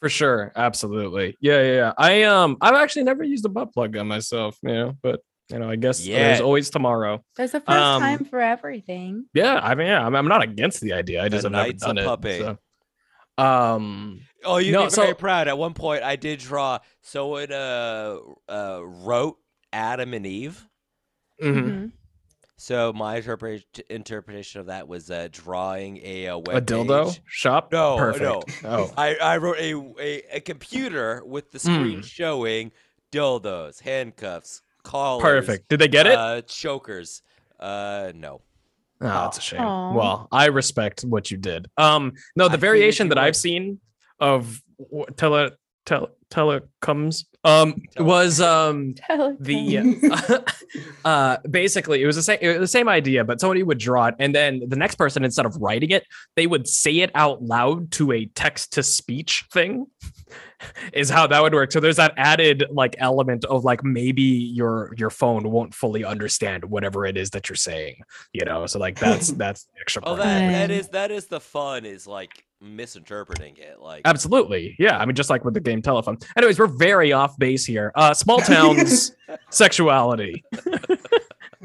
For 0.00 0.08
sure. 0.08 0.52
Absolutely. 0.56 1.36
Yeah, 1.40 1.60
yeah, 1.62 1.74
yeah. 1.74 1.92
I 1.98 2.22
um, 2.24 2.56
I've 2.60 2.74
actually 2.74 3.04
never 3.04 3.22
used 3.24 3.44
a 3.44 3.48
butt 3.48 3.72
plug 3.72 3.96
on 3.96 4.06
myself. 4.08 4.56
You 4.62 4.68
know, 4.70 4.94
but 5.02 5.20
you 5.50 5.58
know, 5.58 5.70
I 5.70 5.76
guess 5.76 6.04
there's 6.04 6.40
always 6.40 6.68
tomorrow. 6.70 7.24
There's 7.36 7.54
a 7.54 7.60
first 7.60 7.70
Um, 7.78 8.02
time 8.02 8.24
for 8.26 8.40
everything. 8.40 9.26
Yeah, 9.34 9.58
I 9.62 9.74
mean, 9.74 9.86
yeah, 9.86 10.04
I'm, 10.04 10.14
I'm 10.14 10.28
not 10.28 10.42
against 10.42 10.80
the 10.80 10.92
idea. 10.92 11.22
I 11.24 11.28
just 11.28 11.42
The 11.42 11.46
have 11.48 11.52
never 11.52 11.66
knight's 11.68 11.82
a 11.82 11.86
done 11.86 11.98
it. 11.98 12.04
puppy. 12.04 12.38
so. 12.38 12.58
Um, 13.42 14.20
Oh, 14.44 14.58
you'd 14.58 14.72
No, 14.72 14.84
be 14.86 14.90
very 14.94 15.08
so- 15.08 15.14
proud. 15.14 15.48
At 15.48 15.58
one 15.58 15.74
point, 15.74 16.02
I 16.04 16.14
did 16.16 16.38
draw. 16.38 16.78
Someone 17.02 17.50
uh, 17.52 18.18
uh, 18.48 18.80
wrote 18.84 19.36
Adam 19.72 20.14
and 20.14 20.24
Eve. 20.26 20.64
mhm. 21.42 21.92
So 22.60 22.92
my 22.92 23.16
interpret- 23.18 23.78
interpretation 23.88 24.60
of 24.60 24.66
that 24.66 24.88
was 24.88 25.10
uh, 25.12 25.28
drawing 25.30 26.00
a, 26.02 26.26
uh 26.28 26.38
web 26.38 26.56
a 26.56 26.60
dildo 26.60 27.06
page. 27.06 27.22
shop. 27.26 27.70
No, 27.72 27.96
perfect. 27.96 28.62
no. 28.64 28.68
Oh, 28.68 28.92
I, 28.98 29.14
I 29.14 29.36
wrote 29.36 29.58
a, 29.58 29.74
a, 30.00 30.36
a 30.36 30.40
computer 30.40 31.22
with 31.24 31.52
the 31.52 31.60
screen 31.60 32.00
Mm. 32.00 32.04
showing 32.04 32.72
dildos, 33.12 33.80
handcuffs, 33.80 34.62
collars, 34.82 35.22
perfect. 35.22 35.68
Did 35.68 35.80
they 35.80 35.86
get 35.88 36.06
it? 36.08 36.14
Uh, 36.18 36.42
chokers. 36.42 37.22
Uh, 37.60 38.10
no. 38.14 38.40
Oh, 39.00 39.06
that's 39.06 39.38
a 39.38 39.40
shame. 39.40 39.60
Aw. 39.60 39.92
Well, 39.94 40.28
I 40.32 40.46
respect 40.46 41.02
what 41.02 41.30
you 41.30 41.36
did. 41.36 41.70
Um, 41.76 42.14
no, 42.34 42.44
the 42.46 42.50
figured 42.54 42.60
variation 42.60 43.06
you 43.06 43.10
that 43.10 43.18
I've 43.18 43.36
seen 43.36 43.78
of 44.18 44.60
w- 44.80 45.06
tele 45.16 45.52
tele 45.86 46.08
telecoms 46.32 47.24
Um, 47.48 47.82
was 47.98 48.40
um 48.40 48.94
the 49.40 50.44
uh 51.04 51.36
basically 51.50 52.02
it 52.02 52.06
was 52.06 52.16
the 52.16 52.22
same 52.22 52.38
it 52.42 52.48
was 52.48 52.58
the 52.58 52.66
same 52.78 52.88
idea 52.88 53.24
but 53.24 53.40
somebody 53.40 53.62
would 53.62 53.78
draw 53.78 54.06
it 54.06 54.14
and 54.18 54.34
then 54.34 54.62
the 54.68 54.76
next 54.76 54.96
person 54.96 55.24
instead 55.24 55.46
of 55.46 55.56
writing 55.56 55.90
it 55.90 56.04
they 56.36 56.46
would 56.46 56.68
say 56.68 56.98
it 56.98 57.10
out 57.14 57.42
loud 57.42 57.90
to 57.92 58.12
a 58.12 58.26
text 58.34 58.72
to 58.74 58.82
speech 58.82 59.46
thing 59.52 59.86
is 60.92 61.08
how 61.08 61.26
that 61.26 61.40
would 61.42 61.54
work 61.54 61.72
so 61.72 61.80
there's 61.80 61.96
that 61.96 62.12
added 62.18 62.64
like 62.70 62.94
element 62.98 63.44
of 63.46 63.64
like 63.64 63.82
maybe 63.82 64.22
your 64.22 64.92
your 64.98 65.10
phone 65.10 65.50
won't 65.50 65.74
fully 65.74 66.04
understand 66.04 66.64
whatever 66.64 67.06
it 67.06 67.16
is 67.16 67.30
that 67.30 67.48
you're 67.48 67.56
saying 67.56 67.96
you 68.32 68.44
know 68.44 68.66
so 68.66 68.78
like 68.78 68.98
that's 68.98 69.28
that's 69.32 69.64
the 69.64 69.80
extra 69.80 70.02
Oh, 70.02 70.16
part 70.16 70.18
that 70.18 70.40
that 70.52 70.68
Fun. 70.68 70.70
is 70.70 70.88
that 70.88 71.10
is 71.10 71.26
the 71.26 71.40
fun. 71.40 71.84
Is 71.86 72.06
like 72.06 72.44
misinterpreting 72.60 73.56
it. 73.56 73.80
Like 73.80 74.02
absolutely 74.04 74.74
yeah 74.78 74.98
i 74.98 75.06
mean 75.06 75.14
just 75.14 75.30
like 75.30 75.44
with 75.44 75.54
the 75.54 75.60
game 75.60 75.80
telephone 75.80 76.18
anyways 76.36 76.58
we're 76.58 76.66
very 76.66 77.12
off 77.12 77.38
base 77.38 77.64
here 77.64 77.92
uh 77.94 78.12
small 78.12 78.40
towns 78.40 79.12
sexuality 79.50 80.42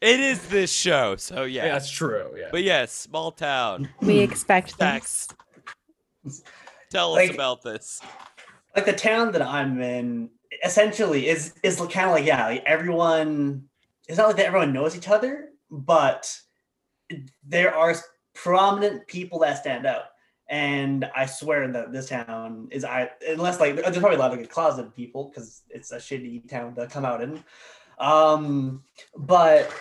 it 0.00 0.20
is 0.20 0.46
this 0.48 0.72
show. 0.72 1.16
So 1.16 1.44
yeah. 1.44 1.68
that's 1.68 1.90
true 1.90 2.30
yeah 2.36 2.48
But 2.50 2.62
yes, 2.62 2.92
small 2.92 3.32
town. 3.32 3.88
we 4.00 4.18
expect 4.20 4.68
this. 4.70 4.76
Facts. 4.76 5.28
Tell 6.90 7.14
us 7.16 7.30
about 7.30 7.62
this. 7.62 8.00
like 8.76 8.86
the 8.86 8.92
town 8.92 9.32
that 9.32 9.42
I'm 9.42 9.80
in 9.80 10.30
essentially 10.64 11.28
is 11.28 11.54
is 11.62 11.76
kind 11.76 12.06
of 12.08 12.12
like 12.12 12.24
yeah, 12.26 12.46
like 12.46 12.62
everyone. 12.66 13.64
It's 14.06 14.18
not 14.18 14.26
like 14.28 14.36
that 14.36 14.46
everyone 14.46 14.72
knows 14.72 14.94
each 14.96 15.08
other, 15.08 15.48
but 15.70 16.30
there 17.46 17.74
are 17.74 17.94
prominent 18.34 19.06
people 19.06 19.38
that 19.40 19.58
stand 19.58 19.86
out. 19.86 20.04
And 20.48 21.08
I 21.16 21.26
swear 21.26 21.66
that 21.72 21.92
this 21.92 22.08
town 22.08 22.68
is 22.70 22.84
I 22.84 23.10
unless 23.26 23.60
like 23.60 23.76
there's 23.76 23.98
probably 23.98 24.16
a 24.16 24.20
lot 24.20 24.32
of 24.32 24.38
like, 24.38 24.50
closet 24.50 24.94
people 24.94 25.30
because 25.30 25.62
it's 25.70 25.90
a 25.90 25.96
shitty 25.96 26.48
town 26.48 26.74
to 26.74 26.86
come 26.86 27.04
out 27.04 27.22
in. 27.22 27.42
Um, 27.98 28.82
but 29.16 29.72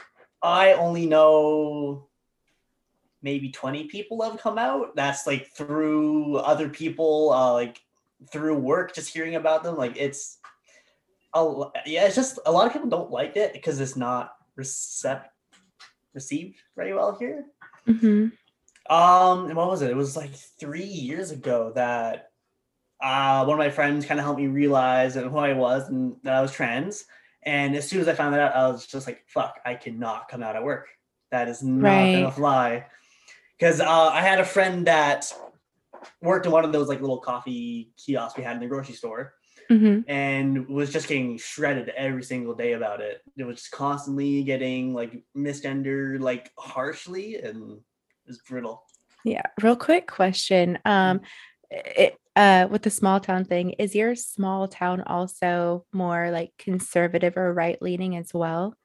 I 0.41 0.73
only 0.73 1.05
know 1.05 2.07
maybe 3.21 3.49
20 3.49 3.85
people 3.85 4.21
have 4.21 4.39
come 4.39 4.57
out. 4.57 4.95
That's 4.95 5.25
like 5.25 5.49
through 5.51 6.37
other 6.37 6.69
people, 6.69 7.31
uh, 7.33 7.53
like 7.53 7.81
through 8.31 8.57
work, 8.57 8.93
just 8.93 9.11
hearing 9.11 9.35
about 9.35 9.63
them. 9.63 9.77
Like 9.77 9.95
it's, 9.97 10.37
a, 11.33 11.65
yeah, 11.85 12.05
it's 12.05 12.15
just 12.15 12.39
a 12.45 12.51
lot 12.51 12.67
of 12.67 12.73
people 12.73 12.89
don't 12.89 13.11
like 13.11 13.35
it 13.37 13.53
because 13.53 13.79
it's 13.79 13.95
not 13.95 14.35
recept 14.57 15.25
received 16.13 16.59
very 16.75 16.93
well 16.93 17.17
here. 17.17 17.45
Mhm. 17.87 18.31
Um, 18.89 19.45
and 19.45 19.55
what 19.55 19.69
was 19.69 19.81
it? 19.81 19.91
It 19.91 19.95
was 19.95 20.17
like 20.17 20.33
three 20.59 20.83
years 20.83 21.31
ago 21.31 21.71
that 21.75 22.31
uh, 23.01 23.45
one 23.45 23.55
of 23.55 23.59
my 23.59 23.69
friends 23.69 24.05
kind 24.05 24.19
of 24.19 24.25
helped 24.25 24.39
me 24.39 24.47
realize 24.47 25.15
who 25.15 25.37
I 25.37 25.53
was 25.53 25.89
and 25.89 26.15
that 26.23 26.35
I 26.35 26.41
was 26.41 26.51
trans. 26.51 27.05
And 27.43 27.75
as 27.75 27.87
soon 27.89 28.01
as 28.01 28.07
I 28.07 28.13
found 28.13 28.33
that 28.33 28.41
out, 28.41 28.55
I 28.55 28.67
was 28.69 28.85
just 28.85 29.05
like, 29.07 29.23
"Fuck, 29.27 29.59
I 29.65 29.75
cannot 29.75 30.29
come 30.29 30.41
out 30.41 30.55
at 30.55 30.63
work. 30.63 30.87
That 31.31 31.49
is 31.49 31.61
not 31.61 32.05
gonna 32.05 32.31
fly." 32.31 32.85
Because 33.57 33.81
uh, 33.81 34.09
I 34.09 34.21
had 34.21 34.39
a 34.39 34.45
friend 34.45 34.87
that 34.87 35.31
worked 36.21 36.45
in 36.45 36.51
one 36.51 36.63
of 36.65 36.71
those 36.71 36.87
like 36.87 37.01
little 37.01 37.19
coffee 37.19 37.91
kiosks 37.97 38.37
we 38.37 38.43
had 38.43 38.55
in 38.55 38.61
the 38.61 38.67
grocery 38.67 38.95
store, 38.95 39.33
Mhm. 39.69 40.05
and 40.07 40.67
was 40.67 40.91
just 40.91 41.07
getting 41.07 41.37
shredded 41.37 41.89
every 41.89 42.23
single 42.23 42.53
day 42.53 42.73
about 42.73 43.01
it. 43.01 43.21
It 43.37 43.43
was 43.43 43.57
just 43.57 43.71
constantly 43.71 44.43
getting 44.43 44.93
like 44.93 45.23
misgendered, 45.35 46.21
like 46.21 46.51
harshly, 46.57 47.41
and 47.41 47.81
was 48.27 48.39
brutal. 48.39 48.83
Yeah. 49.23 49.43
Real 49.61 49.75
quick 49.75 50.07
question. 50.07 50.79
Um, 50.85 51.21
it, 51.69 52.17
uh, 52.35 52.67
with 52.69 52.81
the 52.81 52.89
small 52.89 53.19
town 53.19 53.45
thing, 53.45 53.71
is 53.71 53.95
your 53.95 54.15
small 54.15 54.67
town 54.67 55.01
also 55.01 55.85
more 55.93 56.31
like 56.31 56.51
conservative 56.57 57.37
or 57.37 57.53
right 57.53 57.81
leaning 57.81 58.15
as 58.15 58.33
well? 58.33 58.75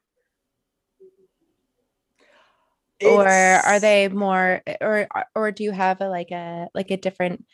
or 3.05 3.29
are 3.29 3.81
they 3.81 4.09
more 4.09 4.63
or 4.81 5.07
or 5.35 5.53
do 5.53 5.63
you 5.63 5.71
have 5.71 6.01
a 6.01 6.09
like 6.09 6.31
a 6.31 6.69
like 6.75 6.91
a 6.91 6.97
different 6.97 7.45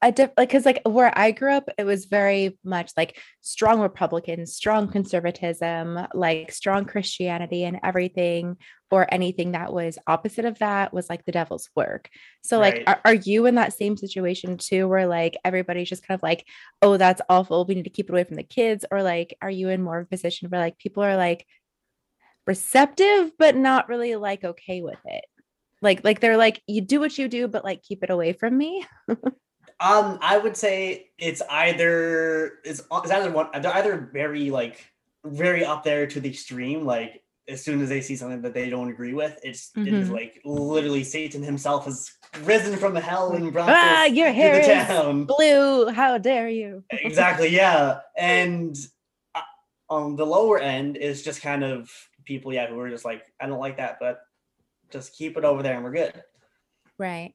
a 0.00 0.12
diff, 0.12 0.30
like 0.36 0.48
because 0.48 0.64
like 0.64 0.80
where 0.84 1.12
I 1.16 1.32
grew 1.32 1.52
up, 1.52 1.68
it 1.76 1.84
was 1.84 2.04
very 2.04 2.56
much 2.62 2.92
like 2.96 3.18
strong 3.40 3.80
Republicans, 3.80 4.54
strong 4.54 4.88
conservatism, 4.88 6.06
like 6.14 6.52
strong 6.52 6.84
Christianity, 6.84 7.64
and 7.64 7.80
everything 7.82 8.56
or 8.90 9.12
anything 9.12 9.52
that 9.52 9.72
was 9.72 9.98
opposite 10.06 10.44
of 10.44 10.58
that 10.60 10.94
was 10.94 11.10
like 11.10 11.24
the 11.24 11.32
devil's 11.32 11.68
work. 11.74 12.08
So, 12.42 12.58
like, 12.58 12.74
Right. 12.74 12.88
are, 12.88 13.00
are 13.06 13.14
you 13.14 13.46
in 13.46 13.56
that 13.56 13.72
same 13.72 13.96
situation 13.96 14.56
too, 14.56 14.86
where 14.88 15.06
like 15.06 15.36
everybody's 15.44 15.88
just 15.88 16.06
kind 16.06 16.16
of 16.16 16.22
like, 16.22 16.46
oh, 16.80 16.96
that's 16.96 17.20
awful, 17.28 17.64
we 17.66 17.74
need 17.74 17.84
to 17.84 17.90
keep 17.90 18.08
it 18.08 18.12
away 18.12 18.24
from 18.24 18.36
the 18.36 18.44
kids, 18.44 18.84
or 18.90 19.02
like, 19.02 19.36
are 19.42 19.50
you 19.50 19.68
in 19.68 19.82
more 19.82 19.98
of 19.98 20.06
a 20.06 20.08
position 20.08 20.48
where 20.48 20.60
like 20.60 20.78
people 20.78 21.02
are 21.02 21.16
like 21.16 21.44
receptive 22.46 23.32
but 23.38 23.56
not 23.56 23.88
really 23.88 24.14
like 24.16 24.44
okay 24.44 24.80
with 24.80 24.98
it? 25.06 25.24
Like, 25.82 26.04
like 26.04 26.20
they're 26.20 26.36
like, 26.36 26.62
you 26.66 26.80
do 26.82 27.00
what 27.00 27.18
you 27.18 27.28
do, 27.28 27.48
but 27.48 27.64
like 27.64 27.82
keep 27.82 28.02
it 28.04 28.10
away 28.10 28.32
from 28.32 28.56
me. 28.56 28.86
Um, 29.80 30.18
I 30.20 30.38
would 30.38 30.56
say 30.56 31.10
it's 31.18 31.40
either 31.48 32.54
it's, 32.64 32.80
it's 32.90 33.10
either 33.10 33.30
one 33.30 33.48
they're 33.62 33.74
either 33.76 34.10
very 34.12 34.50
like 34.50 34.84
very 35.24 35.64
up 35.64 35.84
there 35.84 36.06
to 36.06 36.20
the 36.20 36.28
extreme, 36.28 36.84
like 36.84 37.22
as 37.48 37.62
soon 37.64 37.80
as 37.80 37.88
they 37.88 38.00
see 38.00 38.16
something 38.16 38.42
that 38.42 38.54
they 38.54 38.68
don't 38.70 38.90
agree 38.90 39.14
with, 39.14 39.38
it's 39.42 39.70
it 39.76 39.92
is 39.94 40.08
Mhm. 40.08 40.12
like 40.12 40.40
literally 40.44 41.04
Satan 41.04 41.42
himself 41.42 41.84
has 41.86 42.10
risen 42.42 42.76
from 42.76 42.94
hell 42.96 43.32
and 43.34 43.52
brought 43.52 43.70
Ah, 43.70 44.04
your 44.04 44.26
to 44.28 44.32
hair 44.32 44.54
the 44.54 44.60
is 44.72 44.86
town. 44.86 45.24
blue. 45.24 45.88
How 45.90 46.18
dare 46.18 46.48
you? 46.48 46.82
exactly, 46.90 47.48
yeah. 47.48 48.00
And 48.16 48.76
uh, 49.34 49.40
on 49.88 50.16
the 50.16 50.26
lower 50.26 50.58
end 50.58 50.96
is 50.96 51.22
just 51.22 51.40
kind 51.40 51.62
of 51.64 51.90
people, 52.24 52.52
yeah, 52.52 52.66
who 52.66 52.78
are 52.80 52.90
just 52.90 53.04
like, 53.04 53.24
I 53.40 53.46
don't 53.46 53.58
like 53.60 53.76
that, 53.78 53.98
but 54.00 54.20
just 54.90 55.14
keep 55.16 55.36
it 55.38 55.44
over 55.44 55.62
there 55.62 55.74
and 55.76 55.84
we're 55.84 55.92
good. 55.92 56.22
Right. 56.98 57.32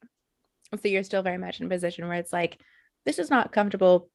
So 0.82 0.88
you're 0.88 1.04
still 1.04 1.22
very 1.24 1.38
much 1.38 1.60
in 1.60 1.68
a 1.68 1.70
position 1.70 2.08
where 2.08 2.18
it's 2.18 2.34
like, 2.34 2.62
this 3.06 3.20
is 3.20 3.30
not 3.30 3.52
comfortable 3.52 4.10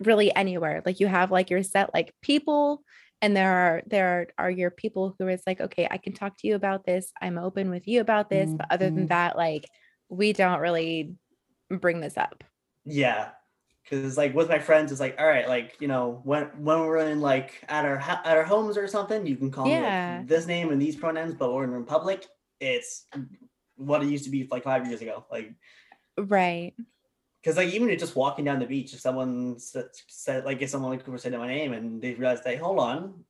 really 0.00 0.34
anywhere. 0.34 0.82
Like 0.84 1.00
you 1.00 1.06
have 1.06 1.30
like 1.30 1.50
your 1.50 1.62
set 1.62 1.94
like 1.94 2.14
people 2.22 2.82
and 3.22 3.36
there 3.36 3.52
are 3.52 3.82
there 3.86 4.28
are, 4.38 4.50
your 4.50 4.70
people 4.70 5.14
who 5.18 5.28
is 5.28 5.42
like, 5.46 5.60
okay, 5.60 5.88
I 5.90 5.98
can 5.98 6.12
talk 6.14 6.36
to 6.38 6.48
you 6.48 6.54
about 6.54 6.84
this. 6.84 7.12
I'm 7.20 7.38
open 7.38 7.70
with 7.70 7.86
you 7.88 8.00
about 8.00 8.30
this. 8.30 8.54
But 8.56 8.66
other 8.70 8.90
than 8.90 9.06
Mhm. 9.06 9.08
that, 9.08 9.36
like 9.36 9.66
we 10.08 10.32
don't 10.32 10.60
really 10.60 11.16
bring 11.70 12.00
this 12.00 12.16
up. 12.18 12.44
Yeah, 12.84 13.32
because 13.84 14.16
like 14.16 14.34
with 14.34 14.48
my 14.48 14.58
friends, 14.58 14.90
it's 14.92 15.00
like, 15.00 15.16
all 15.18 15.26
right, 15.26 15.48
like 15.48 15.76
you 15.80 15.88
know, 15.88 16.20
when 16.24 16.46
when 16.64 16.80
we're 16.80 16.98
in 16.98 17.20
like 17.20 17.64
at 17.68 17.84
our 17.84 17.98
at 17.98 18.26
our 18.36 18.44
homes 18.44 18.76
or 18.78 18.88
something, 18.88 19.26
you 19.26 19.36
can 19.36 19.50
call 19.50 19.70
me 19.70 19.80
like, 19.80 19.98
this 20.08 20.46
name 20.46 20.70
and 20.70 20.80
these 20.80 20.96
pronouns. 20.96 21.34
But 21.34 21.52
when 21.52 21.70
we're 21.70 21.76
in 21.78 21.84
public, 21.86 22.26
it's 22.60 23.06
what 23.80 24.02
it 24.02 24.08
used 24.08 24.24
to 24.24 24.30
be 24.30 24.46
like 24.50 24.64
five 24.64 24.86
years 24.86 25.00
ago. 25.00 25.24
Like, 25.30 25.52
Right. 26.18 26.74
because 27.42 27.56
like 27.56 27.72
even 27.72 27.96
just 27.98 28.14
walking 28.16 28.44
down 28.44 28.58
the 28.58 28.66
beach, 28.66 28.92
if 28.92 29.00
someone 29.00 29.58
said, 29.58 29.86
said 30.08 30.44
like 30.44 30.60
if 30.60 30.68
someone 30.70 30.90
like 30.90 31.06
were 31.06 31.18
saying 31.18 31.36
my 31.38 31.48
name 31.48 31.72
and 31.72 32.00
they 32.02 32.14
realized, 32.14 32.44
hey, 32.44 32.56
hold 32.56 32.78
on, 32.78 33.24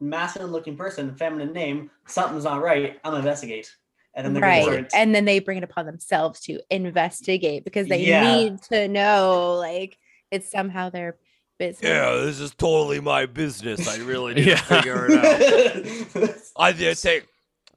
masculine 0.00 0.52
looking 0.52 0.76
person, 0.76 1.14
feminine 1.16 1.52
name, 1.52 1.90
something's 2.06 2.44
not 2.44 2.62
right. 2.62 2.98
I'm 3.02 3.10
gonna 3.12 3.18
investigate, 3.18 3.74
and 4.14 4.24
then 4.24 4.34
they're 4.34 4.42
Right. 4.42 4.64
gonna 4.66 4.88
And 4.94 5.14
then 5.14 5.24
they 5.24 5.40
bring 5.40 5.58
it 5.58 5.64
upon 5.64 5.86
themselves 5.86 6.40
to 6.42 6.60
investigate 6.70 7.64
because 7.64 7.88
they 7.88 7.98
Yeah. 8.04 8.20
need 8.20 8.62
to 8.70 8.86
know 8.86 9.56
like 9.58 9.98
it's 10.30 10.48
somehow 10.50 10.90
their 10.90 11.16
business. 11.58 11.88
Yeah, 11.90 12.14
this 12.24 12.38
is 12.38 12.54
totally 12.54 13.00
my 13.00 13.26
business. 13.26 13.88
I 13.88 13.96
really 14.04 14.34
need 14.34 14.46
Yeah. 14.46 14.56
to 14.56 14.64
figure 14.64 15.06
it 15.08 15.14
out. 15.16 16.34
I 16.56 16.70
need 16.72 16.78
to 16.78 16.94
take 16.94 17.26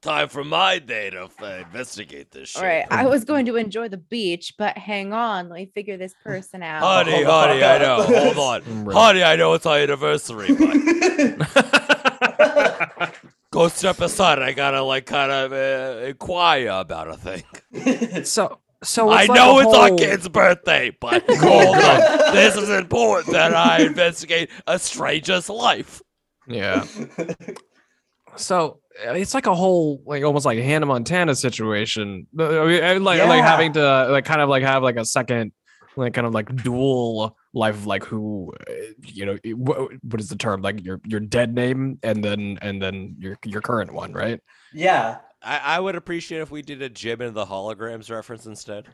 time 0.02 0.30
from 0.30 0.50
my 0.50 0.80
day 0.80 1.10
to 1.12 1.30
uh, 1.42 1.46
investigate 1.66 2.32
this 2.32 2.50
shit. 2.50 2.62
All 2.62 2.68
right. 2.68 2.86
I 2.90 3.06
was 3.06 3.24
going 3.24 3.46
to 3.46 3.56
enjoy 3.56 3.88
the 3.88 3.98
beach, 3.98 4.56
but 4.58 4.78
hang 4.78 5.14
on, 5.14 5.50
let 5.50 5.56
me 5.56 5.66
figure 5.74 5.98
this 5.98 6.14
person 6.24 6.64
out. 6.64 6.82
Honey, 6.82 7.24
Hold 7.24 7.26
the 7.26 7.32
honey, 7.32 7.60
fuck 7.62 7.82
I 7.82 7.84
know. 7.84 8.04
Hold 8.04 8.38
on. 8.38 8.86
Right. 8.86 8.96
Honey, 8.96 9.24
I 9.24 9.36
know 9.36 9.54
it's 9.54 9.66
our 9.66 9.78
anniversary, 9.78 10.54
but 10.54 10.76
go 13.52 13.68
step 13.68 14.02
aside. 14.02 14.40
I 14.40 14.54
gotta, 14.54 14.82
like, 14.82 15.06
kind 15.06 15.32
of 15.32 15.54
uh, 15.54 16.06
inquire 16.06 16.70
about 16.70 17.08
a 17.10 17.18
thing. 17.18 17.44
so 18.26 18.60
so 18.84 19.10
I 19.10 19.26
like 19.26 19.30
know 19.30 19.60
a 19.60 19.64
it's 19.64 19.78
our 19.78 19.96
kid's 19.96 20.28
birthday, 20.28 20.96
but 21.00 21.24
hold 21.30 21.76
on. 21.76 22.02
This 22.32 22.56
is 22.56 22.70
important 22.70 23.34
that 23.34 23.54
I 23.54 23.82
investigate 23.84 24.50
a 24.66 24.80
stranger's 24.80 25.50
life. 25.50 26.02
Yeah. 26.48 26.86
So 28.38 28.81
it's 29.00 29.34
like 29.34 29.48
a 29.48 29.56
whole, 29.56 30.02
like 30.06 30.24
almost 30.24 30.46
like 30.46 30.60
Hannah 30.60 30.86
Montana 30.86 31.36
situation. 31.36 32.28
I 32.38 32.44
mean, 32.66 32.84
uh, 32.84 33.00
Like, 33.00 33.26
like 33.26 33.44
having 33.44 33.74
to 33.74 34.08
like 34.10 34.26
kind 34.26 34.42
of 34.42 34.50
like 34.50 34.64
have 34.64 34.84
like 34.84 34.98
a 34.98 35.06
second, 35.06 35.52
like 35.96 36.14
kind 36.14 36.28
of 36.28 36.34
like 36.34 36.56
dual 36.64 37.38
life 37.54 37.76
of 37.76 37.86
like 37.86 38.04
who, 38.04 38.54
uh, 38.70 38.74
you 39.04 39.26
know, 39.26 39.38
what, 39.56 39.92
what 40.04 40.22
is 40.22 40.30
the 40.30 40.36
term? 40.36 40.62
Like 40.62 40.84
your 40.84 41.02
your 41.06 41.20
dead 41.20 41.54
name 41.54 42.00
and 42.04 42.24
then 42.24 42.58
and 42.62 42.82
then 42.82 43.16
your 43.20 43.38
your 43.46 43.62
current 43.62 43.94
one, 43.94 44.14
right? 44.14 44.40
yeah, 44.74 45.18
I, 45.42 45.58
I 45.58 45.80
would 45.80 45.96
appreciate 45.96 46.42
if 46.42 46.52
we 46.52 46.62
did 46.62 46.82
a 46.82 46.90
Jem 46.90 47.22
and 47.22 47.36
the 47.36 47.46
Holograms 47.46 48.10
reference 48.10 48.46
instead. 48.46 48.88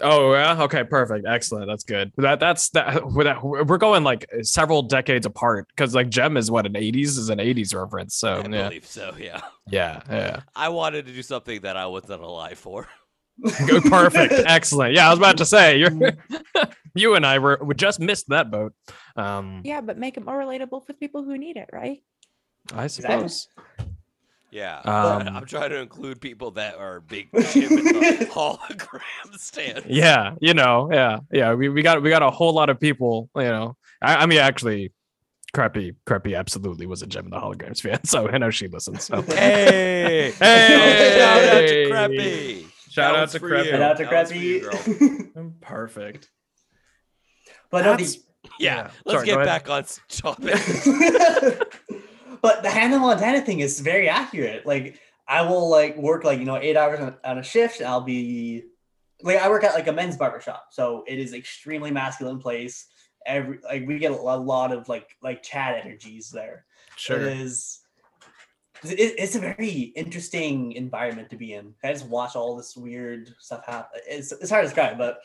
Oh 0.00 0.32
yeah. 0.32 0.62
Okay. 0.62 0.84
Perfect. 0.84 1.26
Excellent. 1.26 1.66
That's 1.66 1.84
good. 1.84 2.12
That 2.16 2.40
that's 2.40 2.70
that. 2.70 3.10
We're, 3.10 3.24
that, 3.24 3.42
we're 3.42 3.78
going 3.78 4.04
like 4.04 4.26
several 4.42 4.82
decades 4.82 5.26
apart 5.26 5.66
because 5.68 5.94
like 5.94 6.08
Jem 6.08 6.36
is 6.36 6.50
what 6.50 6.66
an 6.66 6.74
'80s 6.74 7.18
is 7.18 7.28
an 7.30 7.38
'80s 7.38 7.74
reference. 7.74 8.14
So 8.14 8.34
I 8.34 8.48
yeah, 8.48 8.68
believe 8.68 8.86
so. 8.86 9.14
Yeah. 9.18 9.40
yeah, 9.70 10.02
yeah. 10.10 10.40
I 10.54 10.68
wanted 10.68 11.06
to 11.06 11.12
do 11.12 11.22
something 11.22 11.60
that 11.62 11.76
I 11.76 11.86
wasn't 11.86 12.22
alive 12.22 12.58
for. 12.58 12.88
Good, 13.66 13.84
Perfect. 13.84 14.34
Excellent. 14.46 14.94
Yeah, 14.94 15.06
I 15.06 15.10
was 15.10 15.18
about 15.18 15.38
to 15.38 15.44
say 15.44 15.78
you're 15.78 15.92
you 16.94 17.14
and 17.14 17.24
I 17.24 17.38
were 17.38 17.58
we 17.62 17.74
just 17.74 18.00
missed 18.00 18.28
that 18.28 18.50
boat. 18.50 18.72
Um, 19.16 19.62
Yeah, 19.64 19.80
but 19.80 19.98
make 19.98 20.16
it 20.16 20.24
more 20.24 20.38
relatable 20.38 20.86
for 20.86 20.92
people 20.92 21.22
who 21.22 21.38
need 21.38 21.56
it, 21.56 21.70
right? 21.72 22.02
I 22.72 22.88
suppose. 22.88 23.48
Yeah. 24.50 24.80
Um, 24.84 25.28
I'm 25.36 25.44
trying 25.46 25.70
to 25.70 25.76
include 25.80 26.20
people 26.20 26.52
that 26.52 26.76
are 26.76 27.00
big 27.00 27.28
Jem 27.52 27.64
in 27.78 27.84
the 27.84 28.26
hologram 28.32 29.38
stand. 29.38 29.84
Yeah, 29.88 30.34
you 30.40 30.54
know, 30.54 30.88
yeah, 30.92 31.18
yeah. 31.30 31.52
We, 31.54 31.68
we 31.68 31.82
got 31.82 32.02
we 32.02 32.08
got 32.10 32.22
a 32.22 32.30
whole 32.30 32.52
lot 32.54 32.70
of 32.70 32.80
people. 32.80 33.28
You 33.36 33.42
know, 33.42 33.76
I, 34.00 34.16
I 34.16 34.26
mean, 34.26 34.38
actually, 34.38 34.92
Crappy 35.52 35.96
Crappy 36.06 36.34
absolutely 36.34 36.86
was 36.86 37.02
a 37.02 37.06
Jem 37.06 37.24
in 37.26 37.30
the 37.30 37.38
Holograms 37.38 37.80
fan, 37.82 38.02
so 38.04 38.28
I 38.28 38.38
know 38.38 38.50
she 38.50 38.68
listens. 38.68 39.04
So 39.04 39.20
Hey! 39.22 40.32
Hey! 40.38 41.18
Shout 41.18 41.44
out 41.44 41.60
to 41.68 41.88
Crappy! 41.90 42.66
Shout 42.90 43.16
out 43.16 43.28
to 43.30 43.38
Crappy. 43.40 43.64
you. 43.66 43.70
Shout 43.70 43.82
out 43.82 43.96
to 43.98 44.04
That 44.04 44.12
one's 44.12 44.30
for 44.32 44.36
you, 44.38 44.60
Crappy. 44.62 45.52
perfect. 45.60 46.30
but 47.70 47.84
no, 47.84 47.90
That's- 47.90 48.14
the, 48.16 48.22
Yeah, 48.58 48.76
Yeah. 48.76 48.90
let's 49.04 49.16
Sorry, 49.18 49.26
get 49.26 49.44
back 49.44 49.68
on 49.68 49.80
s- 49.82 50.00
topic. 50.08 50.54
But 52.42 52.62
the 52.62 52.70
Hannah 52.70 52.98
Montana 52.98 53.40
thing 53.40 53.60
is 53.60 53.80
very 53.80 54.08
accurate. 54.08 54.66
Like 54.66 55.00
I 55.26 55.42
will 55.42 55.68
like 55.68 55.96
work 55.96 56.24
like 56.24 56.38
you 56.38 56.44
know 56.44 56.56
eight 56.56 56.76
hours 56.76 57.00
on, 57.00 57.16
on 57.24 57.38
a 57.38 57.42
shift. 57.42 57.82
I'll 57.82 58.00
be 58.00 58.64
like 59.22 59.38
I 59.38 59.48
work 59.48 59.64
at 59.64 59.74
like 59.74 59.88
a 59.88 59.92
men's 59.92 60.16
barber 60.16 60.40
shop, 60.40 60.68
so 60.70 61.04
it 61.06 61.18
is 61.18 61.34
extremely 61.34 61.90
masculine 61.90 62.38
place. 62.38 62.86
Every 63.26 63.58
like 63.62 63.86
we 63.86 63.98
get 63.98 64.12
a 64.12 64.16
lot 64.16 64.72
of 64.72 64.88
like 64.88 65.16
like 65.22 65.42
Chad 65.42 65.80
energies 65.84 66.30
there. 66.30 66.64
It 67.26 67.40
is. 67.40 67.80
It, 68.84 69.14
it's 69.18 69.34
a 69.34 69.40
very 69.40 69.92
interesting 69.96 70.72
environment 70.72 71.30
to 71.30 71.36
be 71.36 71.54
in. 71.54 71.74
I 71.82 71.92
just 71.92 72.06
watch 72.06 72.36
all 72.36 72.56
this 72.56 72.76
weird 72.76 73.34
stuff 73.40 73.66
happen. 73.66 74.00
It's, 74.06 74.30
it's 74.30 74.50
hard 74.50 74.62
to 74.62 74.68
describe, 74.68 74.96
but 74.96 75.18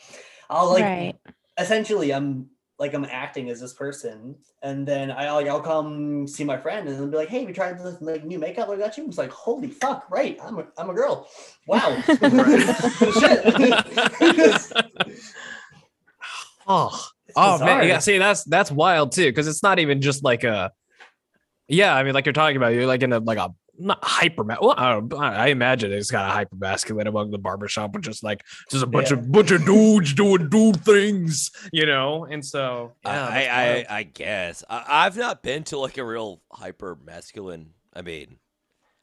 I'll 0.49 0.71
like 0.71 0.83
right. 0.83 1.15
essentially 1.59 2.11
I'm 2.11 2.47
like 2.83 2.93
I'm 2.93 3.05
acting 3.05 3.49
as 3.49 3.61
this 3.61 3.73
person, 3.73 4.35
and 4.61 4.85
then 4.85 5.09
I 5.09 5.31
like 5.31 5.47
I'll 5.47 5.61
come 5.61 6.27
see 6.27 6.43
my 6.43 6.57
friend 6.57 6.87
and 6.87 6.99
then 6.99 7.09
be 7.09 7.17
like, 7.17 7.29
"Hey, 7.29 7.45
we 7.45 7.53
tried 7.53 7.79
this 7.79 8.01
like 8.01 8.25
new 8.25 8.37
makeup. 8.37 8.69
I 8.69 8.75
got 8.75 8.97
you." 8.97 9.05
It's 9.05 9.17
like, 9.17 9.31
"Holy 9.31 9.69
fuck!" 9.69 10.05
Right? 10.11 10.37
I'm 10.43 10.59
a, 10.59 10.67
I'm 10.77 10.89
a 10.89 10.93
girl. 10.93 11.27
Wow. 11.65 12.03
Oh, 16.65 17.07
It's 17.25 17.33
oh 17.35 17.59
man, 17.59 17.87
yeah. 17.87 17.99
See, 17.99 18.17
that's 18.17 18.43
that's 18.45 18.71
wild 18.71 19.11
too, 19.11 19.25
because 19.25 19.47
it's 19.47 19.63
not 19.63 19.79
even 19.79 20.01
just 20.01 20.23
like 20.23 20.43
a. 20.43 20.71
Yeah, 21.67 21.95
I 21.95 22.03
mean, 22.03 22.13
like 22.13 22.25
you're 22.25 22.33
talking 22.33 22.57
about, 22.57 22.73
you're 22.73 22.85
like 22.85 23.03
in 23.03 23.11
a 23.11 23.19
like 23.19 23.37
a 23.37 23.53
not 23.77 23.99
hyper. 24.03 24.43
Well, 24.43 24.75
I, 24.77 25.01
I 25.35 25.47
imagine 25.47 25.91
it's 25.91 26.11
kind 26.11 26.27
of 26.27 26.33
hyper 26.33 26.55
masculine 26.55 27.07
among 27.07 27.31
the 27.31 27.37
barbershop, 27.37 27.93
with 27.93 28.03
just 28.03 28.23
like 28.23 28.43
just 28.69 28.83
a 28.83 28.87
bunch 28.87 29.11
Yeah. 29.11 29.17
of 29.17 29.31
bunch 29.31 29.51
of 29.51 29.65
dudes 29.65 30.13
doing 30.13 30.49
dude 30.49 30.83
things, 30.85 31.51
you 31.71 31.85
know. 31.85 32.25
And 32.25 32.45
so, 32.45 32.93
yeah, 33.05 33.27
I, 33.27 33.45
I. 33.45 33.63
I, 33.63 33.85
I 33.99 34.03
guess 34.03 34.63
I, 34.69 34.83
I've 34.87 35.17
not 35.17 35.41
been 35.43 35.63
to 35.65 35.79
like 35.79 35.97
a 35.97 36.03
real 36.03 36.41
hyper 36.51 36.97
masculine. 37.03 37.71
I 37.93 38.01
mean, 38.01 38.37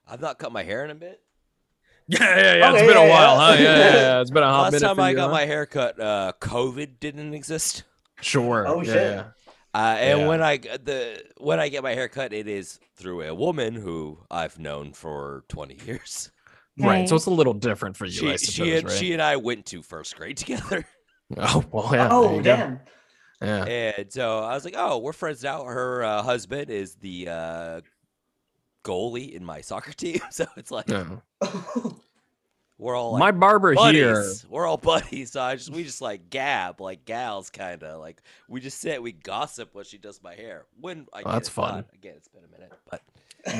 I've 0.08 0.20
not 0.20 0.38
cut 0.38 0.52
my 0.52 0.62
hair 0.62 0.84
in 0.84 0.90
a 0.90 0.94
bit. 0.94 1.20
yeah, 2.10 2.18
yeah, 2.20 2.54
yeah. 2.56 2.68
Okay, 2.70 2.78
it's 2.78 2.86
been 2.92 2.96
yeah, 2.96 3.06
a 3.06 3.08
while, 3.08 3.36
yeah. 3.36 3.46
huh? 3.46 3.52
Yeah, 3.62 3.78
yeah, 3.78 3.94
yeah. 3.94 4.20
It's 4.20 4.30
been 4.30 4.42
a 4.42 4.46
hot 4.48 4.62
Last 4.62 4.72
minute 4.72 4.86
time 4.86 4.96
for 4.96 5.02
I 5.02 5.10
you, 5.10 5.16
got 5.16 5.26
huh? 5.26 5.32
my 5.32 5.44
hair 5.44 5.66
cut, 5.66 6.00
uh, 6.00 6.32
COVID 6.40 6.98
didn't 6.98 7.34
exist. 7.34 7.84
Sure. 8.20 8.66
Oh, 8.66 8.82
yeah, 8.82 8.92
shit. 8.92 9.26
Yeah. 9.74 9.80
Uh, 9.80 9.94
and 9.96 10.20
Yeah. 10.20 10.28
when 10.28 10.42
I 10.42 10.56
the 10.58 11.22
when 11.38 11.60
I 11.60 11.68
get 11.68 11.82
my 11.82 11.94
hair 11.94 12.08
cut, 12.08 12.32
it 12.32 12.48
is 12.48 12.78
through 12.96 13.22
a 13.22 13.34
woman 13.34 13.74
who 13.74 14.18
I've 14.30 14.58
known 14.58 14.92
for 14.92 15.44
twenty 15.48 15.78
years. 15.86 16.30
Right. 16.78 17.08
So 17.08 17.16
it's 17.16 17.26
a 17.26 17.30
little 17.30 17.52
different 17.52 17.96
for 17.96 18.06
you, 18.06 18.12
She 18.12 18.30
I 18.32 18.36
suppose, 18.36 18.54
she 18.66 18.74
and 18.76 18.88
right? 18.88 18.96
she 18.98 19.12
and 19.12 19.20
I 19.20 19.36
went 19.36 19.66
to 19.66 19.82
first 19.82 20.16
grade 20.16 20.36
together, 20.38 20.86
oh 21.36 21.62
well, 21.72 21.90
yeah. 21.92 22.08
oh 22.10 22.30
you 22.36 22.42
go. 22.42 22.56
damn. 22.56 22.80
Yeah. 23.42 23.64
and 23.64 24.12
so 24.12 24.38
I 24.40 24.54
was 24.54 24.64
like, 24.64 24.74
"Oh, 24.76 24.98
we're 24.98 25.12
friends 25.12 25.42
now." 25.42 25.64
Her 25.64 26.02
uh, 26.04 26.22
husband 26.22 26.70
is 26.70 26.94
the 26.96 27.28
uh, 27.28 27.80
goalie 28.84 29.32
in 29.32 29.44
my 29.44 29.60
soccer 29.70 29.92
team, 29.92 30.20
so 30.30 30.46
it's 30.56 30.70
like 30.70 30.88
yeah. 30.88 31.16
we're 32.80 32.96
all 32.96 33.12
like 33.12 33.20
My 33.20 33.30
barber 33.30 33.74
here. 33.92 34.24
We're 34.48 34.66
all 34.66 34.76
buddies. 34.76 35.32
So 35.32 35.40
I 35.42 35.54
just 35.56 35.70
we 35.70 35.84
just 35.84 36.00
like 36.00 36.30
gab 36.30 36.80
like 36.80 37.04
gals, 37.04 37.50
kind 37.50 37.82
of 37.82 38.00
like 38.00 38.22
we 38.48 38.60
just 38.60 38.80
sit, 38.80 39.02
we 39.02 39.12
gossip 39.12 39.74
when 39.74 39.84
she 39.84 39.98
does 39.98 40.22
my 40.22 40.34
hair. 40.34 40.64
When 40.80 41.06
I 41.12 41.22
Oh, 41.24 41.32
that's 41.32 41.48
it 41.48 41.52
fun. 41.52 41.74
done. 41.74 41.84
Again, 41.94 42.14
it's 42.16 42.28
been 42.28 42.42
a 42.44 42.48
minute, 42.50 42.72
but 42.90 43.02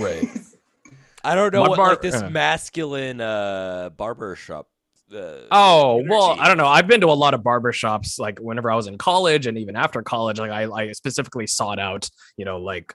Right. 0.00 0.28
I 1.24 1.34
don't 1.34 1.52
know 1.52 1.62
My 1.62 1.68
what 1.68 1.76
bar- 1.76 1.88
like 1.90 2.00
this 2.02 2.20
yeah. 2.20 2.28
masculine 2.30 3.20
uh 3.20 3.90
barber 3.96 4.34
shop. 4.36 4.68
Uh, 5.14 5.40
Oh 5.50 6.02
well, 6.08 6.36
I 6.38 6.46
don't 6.48 6.56
know. 6.56 6.66
I've 6.68 6.86
been 6.86 7.00
to 7.02 7.08
a 7.08 7.12
lot 7.12 7.34
of 7.34 7.42
barbershops 7.42 8.18
like 8.18 8.38
whenever 8.38 8.70
I 8.70 8.76
was 8.76 8.86
in 8.86 8.96
college 8.96 9.46
and 9.46 9.58
even 9.58 9.76
after 9.76 10.02
college. 10.02 10.38
Like 10.38 10.50
I, 10.52 10.64
I 10.70 10.92
specifically 10.92 11.46
sought 11.46 11.78
out, 11.78 12.08
you 12.36 12.44
know, 12.44 12.58
like 12.58 12.94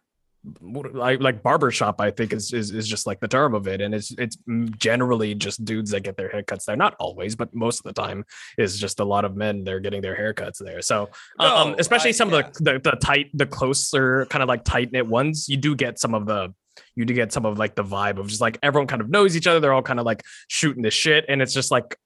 like 0.61 1.21
like 1.21 1.41
barbershop. 1.43 1.99
I 2.01 2.11
think 2.11 2.33
is, 2.33 2.53
is 2.53 2.71
is 2.71 2.87
just 2.87 3.07
like 3.07 3.19
the 3.19 3.27
term 3.27 3.53
of 3.53 3.67
it, 3.67 3.81
and 3.81 3.93
it's 3.95 4.11
it's 4.17 4.37
generally 4.77 5.35
just 5.35 5.63
dudes 5.65 5.91
that 5.91 6.01
get 6.01 6.17
their 6.17 6.29
haircuts 6.29 6.65
there. 6.65 6.75
Not 6.75 6.95
always, 6.99 7.35
but 7.35 7.53
most 7.53 7.79
of 7.85 7.93
the 7.93 8.01
time 8.01 8.25
is 8.57 8.79
just 8.79 8.99
a 8.99 9.05
lot 9.05 9.25
of 9.25 9.35
men. 9.35 9.63
They're 9.63 9.79
getting 9.79 10.01
their 10.01 10.15
haircuts 10.15 10.57
there. 10.63 10.81
So 10.81 11.09
um, 11.39 11.71
No, 11.71 11.75
especially 11.79 12.09
I- 12.09 12.13
some 12.13 12.29
yeah. 12.31 12.39
of 12.39 12.53
the, 12.53 12.73
the 12.79 12.91
the 12.91 12.97
tight, 12.97 13.29
the 13.33 13.45
closer 13.45 14.25
kind 14.27 14.43
of 14.43 14.47
like 14.49 14.63
tight 14.63 14.91
knit 14.91 15.07
ones, 15.07 15.47
you 15.49 15.57
do 15.57 15.75
get 15.75 15.99
some 15.99 16.13
of 16.13 16.25
the 16.25 16.53
you 16.95 17.05
do 17.05 17.13
get 17.13 17.31
some 17.31 17.45
of 17.45 17.57
like 17.57 17.75
the 17.75 17.83
vibe 17.83 18.17
of 18.17 18.27
just 18.27 18.41
like 18.41 18.57
everyone 18.63 18.87
kind 18.87 19.01
of 19.01 19.09
knows 19.09 19.35
each 19.35 19.47
other. 19.47 19.59
They're 19.59 19.73
all 19.73 19.81
kind 19.81 19.99
of 19.99 20.05
like 20.05 20.23
shooting 20.47 20.83
the 20.83 20.91
shit, 20.91 21.25
and 21.27 21.41
it's 21.41 21.53
just 21.53 21.71
like 21.71 21.97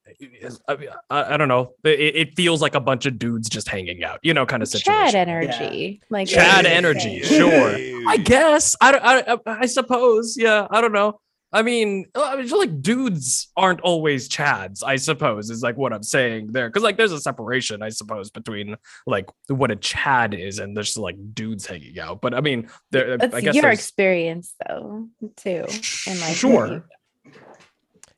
I, 0.67 0.77
I, 1.09 1.33
I 1.33 1.37
don't 1.37 1.47
know. 1.47 1.73
It, 1.83 2.15
it 2.15 2.35
feels 2.35 2.61
like 2.61 2.75
a 2.75 2.79
bunch 2.79 3.05
of 3.05 3.19
dudes 3.19 3.49
just 3.49 3.67
hanging 3.67 4.03
out, 4.03 4.19
you 4.23 4.33
know, 4.33 4.45
kind 4.45 4.63
of 4.63 4.69
situation. 4.69 5.11
Chad 5.11 5.15
energy. 5.15 6.01
Like 6.09 6.27
Chad 6.27 6.65
energy, 6.65 7.21
sure. 7.21 7.75
I 8.07 8.17
guess 8.17 8.75
I, 8.81 9.37
I, 9.45 9.61
I 9.61 9.65
suppose. 9.65 10.37
Yeah, 10.37 10.67
I 10.69 10.81
don't 10.81 10.93
know. 10.93 11.19
I 11.51 11.63
mean, 11.63 12.05
uh, 12.13 12.23
I 12.23 12.35
mean, 12.35 12.47
like 12.49 12.81
dudes 12.81 13.49
aren't 13.57 13.81
always 13.81 14.29
chads. 14.29 14.83
I 14.83 14.97
suppose 14.97 15.49
is 15.49 15.63
like 15.63 15.77
what 15.77 15.91
I'm 15.93 16.03
saying 16.03 16.51
there, 16.51 16.69
because 16.69 16.83
like 16.83 16.95
there's 16.95 17.11
a 17.11 17.19
separation, 17.19 17.81
I 17.81 17.89
suppose, 17.89 18.29
between 18.29 18.75
like 19.07 19.27
what 19.47 19.71
a 19.71 19.75
chad 19.75 20.35
is 20.35 20.59
and 20.59 20.77
there's 20.77 20.95
like 20.95 21.15
dudes 21.33 21.65
hanging 21.65 21.99
out. 21.99 22.21
But 22.21 22.35
I 22.35 22.41
mean, 22.41 22.69
there. 22.91 23.17
That's 23.17 23.33
I 23.33 23.41
guess 23.41 23.55
your 23.55 23.63
there's- 23.63 23.79
experience 23.79 24.53
though, 24.67 25.07
too. 25.37 25.65
In 26.05 26.19
my 26.19 26.31
sure. 26.33 26.63
opinion. 26.65 26.83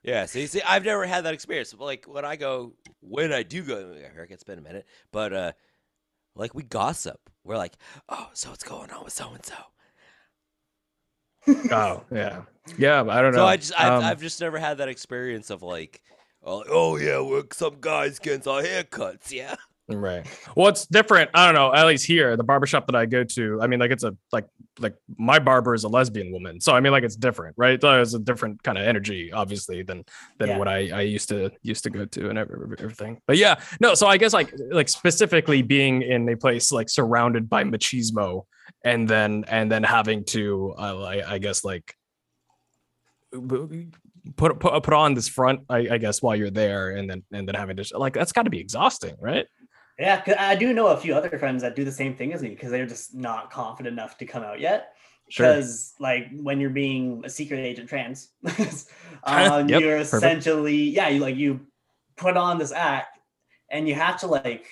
Yeah, 0.04 0.26
see, 0.26 0.48
see, 0.48 0.62
I've 0.68 0.84
never 0.84 1.06
had 1.06 1.26
that 1.26 1.34
experience. 1.34 1.74
But 1.74 1.86
like 1.86 2.06
when 2.06 2.26
I 2.26 2.36
go, 2.36 2.74
when 3.02 3.32
I 3.32 3.44
do 3.44 3.62
go, 3.62 3.94
here 3.94 4.28
it's 4.30 4.44
been 4.44 4.58
a 4.60 4.62
minute, 4.62 4.88
but 5.12 5.32
uh, 5.32 5.52
like 6.36 6.54
we 6.56 6.64
gossip. 6.64 7.20
We're 7.44 7.58
like, 7.58 7.76
oh, 8.10 8.30
so 8.34 8.50
what's 8.50 8.64
going 8.64 8.92
on 8.92 9.04
with 9.04 9.14
so 9.14 9.32
and 9.34 9.46
so? 9.46 9.56
Oh 11.48 12.04
yeah, 12.12 12.42
yeah. 12.78 13.02
I 13.08 13.22
don't 13.22 13.32
know. 13.32 13.40
So 13.40 13.46
I 13.46 13.58
just, 13.58 13.74
I've, 13.80 13.92
Um, 13.94 14.04
I've 14.04 14.22
just 14.22 14.40
never 14.42 14.60
had 14.60 14.78
that 14.80 14.90
experience 14.90 15.50
of 15.50 15.62
like, 15.64 16.02
oh, 16.44 16.64
oh 16.70 16.98
yeah, 16.98 17.20
well, 17.20 17.44
some 17.52 17.78
guys 17.80 18.20
getting 18.20 18.48
our 18.52 18.62
haircuts, 18.62 19.32
yeah. 19.32 19.56
Right. 19.90 20.26
Well, 20.56 20.70
it's 20.70 20.86
different. 20.86 21.32
I 21.34 21.46
don't 21.48 21.56
know. 21.56 21.74
At 21.74 21.86
least 21.86 22.06
here, 22.06 22.38
the 22.38 22.44
barbershop 22.46 22.86
that 22.88 22.96
I 22.96 23.06
go 23.06 23.26
to, 23.26 23.60
I 23.62 23.68
mean, 23.68 23.80
like 23.82 23.92
it's 23.92 24.06
a 24.06 24.16
like 24.32 24.46
like 24.80 24.96
my 25.18 25.38
barber 25.38 25.74
is 25.74 25.84
a 25.84 25.90
lesbian 25.90 26.32
woman, 26.32 26.62
so 26.62 26.74
I 26.74 26.80
mean, 26.80 26.94
like 26.94 27.04
it's 27.04 27.18
different, 27.18 27.56
right? 27.58 27.82
So 27.82 28.02
It's 28.02 28.14
a 28.14 28.20
different 28.20 28.64
kind 28.64 28.78
of 28.78 28.86
energy, 28.86 29.34
obviously, 29.34 29.84
than 29.84 30.06
than 30.38 30.50
Yeah. 30.50 30.58
what 30.60 30.70
I 30.70 30.90
I 30.92 31.02
used 31.02 31.28
to 31.30 31.52
used 31.62 31.84
to 31.84 31.90
go 31.90 32.06
to 32.06 32.30
and 32.30 32.38
everything. 32.38 33.20
But 33.28 33.38
yeah, 33.38 33.60
no. 33.82 33.94
So 33.96 34.08
I 34.08 34.16
guess 34.18 34.32
like 34.34 34.54
like 34.70 34.88
specifically 34.88 35.62
being 35.62 36.04
in 36.04 36.30
a 36.30 36.38
place 36.38 36.72
like 36.72 36.88
surrounded 36.90 37.50
by 37.50 37.66
machismo, 37.66 38.46
and 38.84 39.08
then 39.08 39.46
and 39.48 39.72
then 39.72 39.84
having 39.84 40.24
to, 40.26 40.74
uh, 40.78 41.02
I, 41.04 41.34
I 41.34 41.38
guess 41.38 41.64
like 41.64 41.96
put 44.36 44.60
put 44.60 44.84
put 44.84 44.94
on 44.94 45.14
this 45.14 45.28
front, 45.28 45.62
I, 45.70 45.88
I 45.92 45.98
guess, 45.98 46.22
while 46.22 46.36
you're 46.36 46.52
there, 46.52 46.92
and 46.92 47.10
then 47.10 47.24
and 47.32 47.48
then 47.48 47.56
having 47.56 47.78
to 47.78 47.98
like 47.98 48.14
that's 48.14 48.32
got 48.32 48.44
to 48.44 48.50
be 48.50 48.60
exhausting, 48.60 49.16
right? 49.20 49.46
yeah 50.00 50.24
I 50.40 50.56
do 50.56 50.74
know 50.74 50.88
a 50.88 50.98
few 50.98 51.14
other 51.14 51.38
friends 51.38 51.62
that 51.62 51.76
do 51.76 51.84
the 51.84 51.92
same 51.92 52.16
thing 52.16 52.34
as 52.34 52.42
me 52.42 52.50
because 52.50 52.72
they're 52.72 52.88
just 52.88 53.14
not 53.14 53.52
confident 53.52 53.94
enough 53.94 54.18
to 54.18 54.26
come 54.26 54.44
out 54.44 54.60
yet. 54.60 54.94
Because 55.28 55.94
like 56.00 56.28
when 56.34 56.60
you're 56.60 56.72
being 56.72 57.22
a 57.24 57.30
secret 57.30 57.60
agent 57.60 57.88
trans, 57.88 58.30
um, 59.24 59.70
Yep, 59.70 59.82
you're 59.82 59.98
perfect. 59.98 60.14
essentially 60.14 60.76
yeah, 60.76 61.10
you 61.10 61.20
like 61.20 61.36
you 61.36 61.62
put 62.18 62.36
on 62.36 62.58
this 62.58 62.72
act 62.72 63.20
and 63.70 63.88
you 63.88 63.94
have 63.96 64.20
to 64.22 64.28
like 64.28 64.66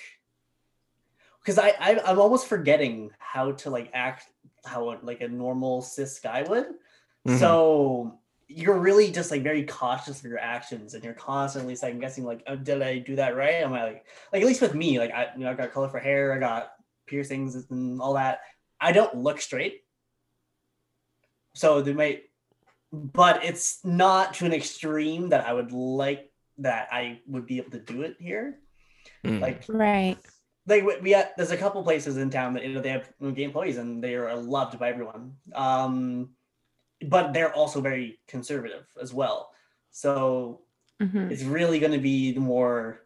because 1.40 1.58
I, 1.58 1.74
I 1.80 2.00
I'm 2.06 2.18
almost 2.20 2.46
forgetting 2.46 3.10
how 3.18 3.52
to 3.52 3.70
like 3.70 3.90
act 3.94 4.28
how 4.64 4.98
like 5.02 5.20
a 5.20 5.28
normal 5.28 5.82
cis 5.82 6.18
guy 6.20 6.42
would. 6.42 6.66
Mhm. 7.26 7.38
So 7.38 8.18
you're 8.52 8.78
really 8.78 9.12
just 9.12 9.30
like 9.30 9.42
very 9.42 9.64
cautious 9.64 10.18
of 10.18 10.24
your 10.24 10.38
actions 10.38 10.94
and 10.94 11.04
you're 11.04 11.14
constantly 11.14 11.76
second 11.76 12.00
guessing 12.00 12.24
like 12.24 12.42
oh, 12.48 12.56
did 12.56 12.82
i 12.82 12.98
do 12.98 13.14
that 13.14 13.36
right 13.36 13.54
am 13.62 13.72
i 13.72 13.84
like 13.84 14.04
like 14.32 14.42
at 14.42 14.48
least 14.48 14.60
with 14.60 14.74
me 14.74 14.98
like 14.98 15.12
i 15.12 15.28
you 15.36 15.44
know 15.44 15.50
i 15.52 15.54
got 15.54 15.70
colorful 15.72 16.00
hair 16.00 16.32
i 16.34 16.38
got 16.40 16.72
piercings 17.06 17.54
and 17.70 18.00
all 18.00 18.14
that 18.14 18.40
i 18.80 18.90
don't 18.90 19.14
look 19.16 19.40
straight 19.40 19.84
so 21.54 21.80
they 21.80 21.92
might 21.92 22.24
but 22.92 23.44
it's 23.44 23.84
not 23.84 24.34
to 24.34 24.46
an 24.46 24.52
extreme 24.52 25.28
that 25.28 25.46
i 25.46 25.52
would 25.52 25.70
like 25.70 26.32
that 26.58 26.88
i 26.90 27.20
would 27.28 27.46
be 27.46 27.58
able 27.58 27.70
to 27.70 27.78
do 27.80 28.02
it 28.02 28.16
here 28.18 28.58
Mm. 29.24 29.40
like 29.40 29.64
Right. 29.68 30.18
Like 30.70 30.84
we, 30.84 30.96
we 31.00 31.10
had, 31.10 31.30
there's 31.36 31.50
a 31.50 31.56
couple 31.56 31.82
places 31.82 32.16
in 32.16 32.30
town 32.30 32.54
that 32.54 32.64
you 32.64 32.72
know 32.72 32.80
they 32.80 32.90
have 32.90 33.10
gay 33.34 33.42
employees 33.44 33.76
and 33.76 34.02
they 34.02 34.14
are 34.14 34.34
loved 34.36 34.78
by 34.78 34.88
everyone. 34.88 35.34
Um 35.54 36.30
but 37.06 37.32
they're 37.32 37.54
also 37.54 37.80
very 37.80 38.20
conservative 38.28 38.86
as 39.00 39.12
well. 39.12 39.50
So 39.90 40.60
Mhm. 41.02 41.30
it's 41.32 41.42
really 41.42 41.78
going 41.80 41.92
to 41.92 41.98
be 41.98 42.32
the 42.32 42.40
more 42.40 43.00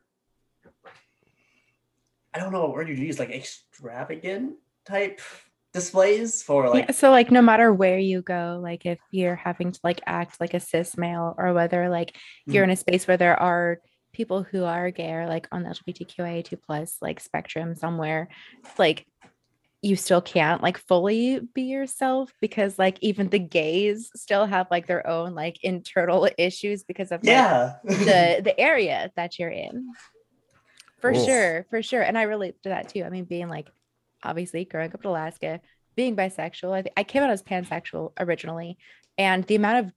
i 2.34 2.40
don't 2.40 2.50
know 2.50 2.62
what 2.62 2.72
word 2.72 2.88
you 2.88 2.96
use 2.96 3.20
like 3.20 3.30
extravagant 3.30 4.56
type 4.84 5.20
displays 5.72 6.42
for 6.42 6.68
like 6.68 6.86
yeah, 6.86 6.92
so 6.92 7.10
like 7.10 7.30
no 7.30 7.42
matter 7.42 7.72
where 7.72 7.98
you 7.98 8.22
go, 8.22 8.60
like 8.62 8.86
if 8.86 8.98
you're 9.10 9.34
having 9.36 9.72
to 9.72 9.80
like 9.82 10.00
act 10.06 10.40
like 10.40 10.54
a 10.54 10.60
cis 10.60 10.96
male 10.96 11.34
or 11.36 11.52
whether 11.52 11.88
like 11.88 12.16
you're 12.46 12.64
in 12.64 12.70
a 12.70 12.76
space 12.76 13.06
where 13.08 13.16
there 13.16 13.38
are 13.40 13.80
people 14.14 14.42
who 14.42 14.64
are 14.64 14.90
gay 14.90 15.12
or 15.12 15.26
like 15.26 15.46
on 15.52 15.62
the 15.62 15.68
LGBTQIA2 15.70 16.62
plus 16.62 16.96
like 17.02 17.20
spectrum 17.20 17.74
somewhere, 17.74 18.28
It's 18.60 18.78
like 18.78 19.06
you 19.82 19.96
still 19.96 20.22
can't 20.22 20.62
like 20.62 20.78
fully 20.78 21.40
be 21.52 21.62
yourself 21.64 22.32
because 22.40 22.78
like 22.78 22.96
even 23.02 23.28
the 23.28 23.38
gays 23.38 24.10
still 24.16 24.46
have 24.46 24.66
like 24.70 24.86
their 24.86 25.06
own 25.06 25.34
like 25.34 25.62
internal 25.62 26.26
issues 26.38 26.84
because 26.84 27.12
of 27.12 27.22
like, 27.22 27.28
yeah. 27.28 27.74
the 27.84 28.40
the 28.44 28.58
area 28.58 29.12
that 29.16 29.38
you're 29.38 29.50
in. 29.50 29.92
For 31.02 31.10
Oof. 31.10 31.26
sure 31.26 31.66
for 31.68 31.82
sure. 31.82 32.00
And 32.00 32.16
i 32.16 32.22
relate 32.22 32.62
to 32.62 32.70
that 32.70 32.88
too. 32.88 33.04
I 33.04 33.10
mean 33.10 33.26
being 33.26 33.48
like 33.50 33.68
obviously 34.22 34.64
growing 34.64 34.90
up 34.90 35.04
in 35.04 35.10
alaska 35.10 35.60
being 35.96 36.16
bisexual 36.16 36.72
i, 36.72 36.82
th- 36.82 36.94
I 36.96 37.04
came 37.04 37.22
out 37.22 37.30
as 37.30 37.42
pansexual 37.42 38.12
originally 38.18 38.78
and 39.18 39.44
the 39.44 39.54
amount 39.54 39.86
of 39.86 39.92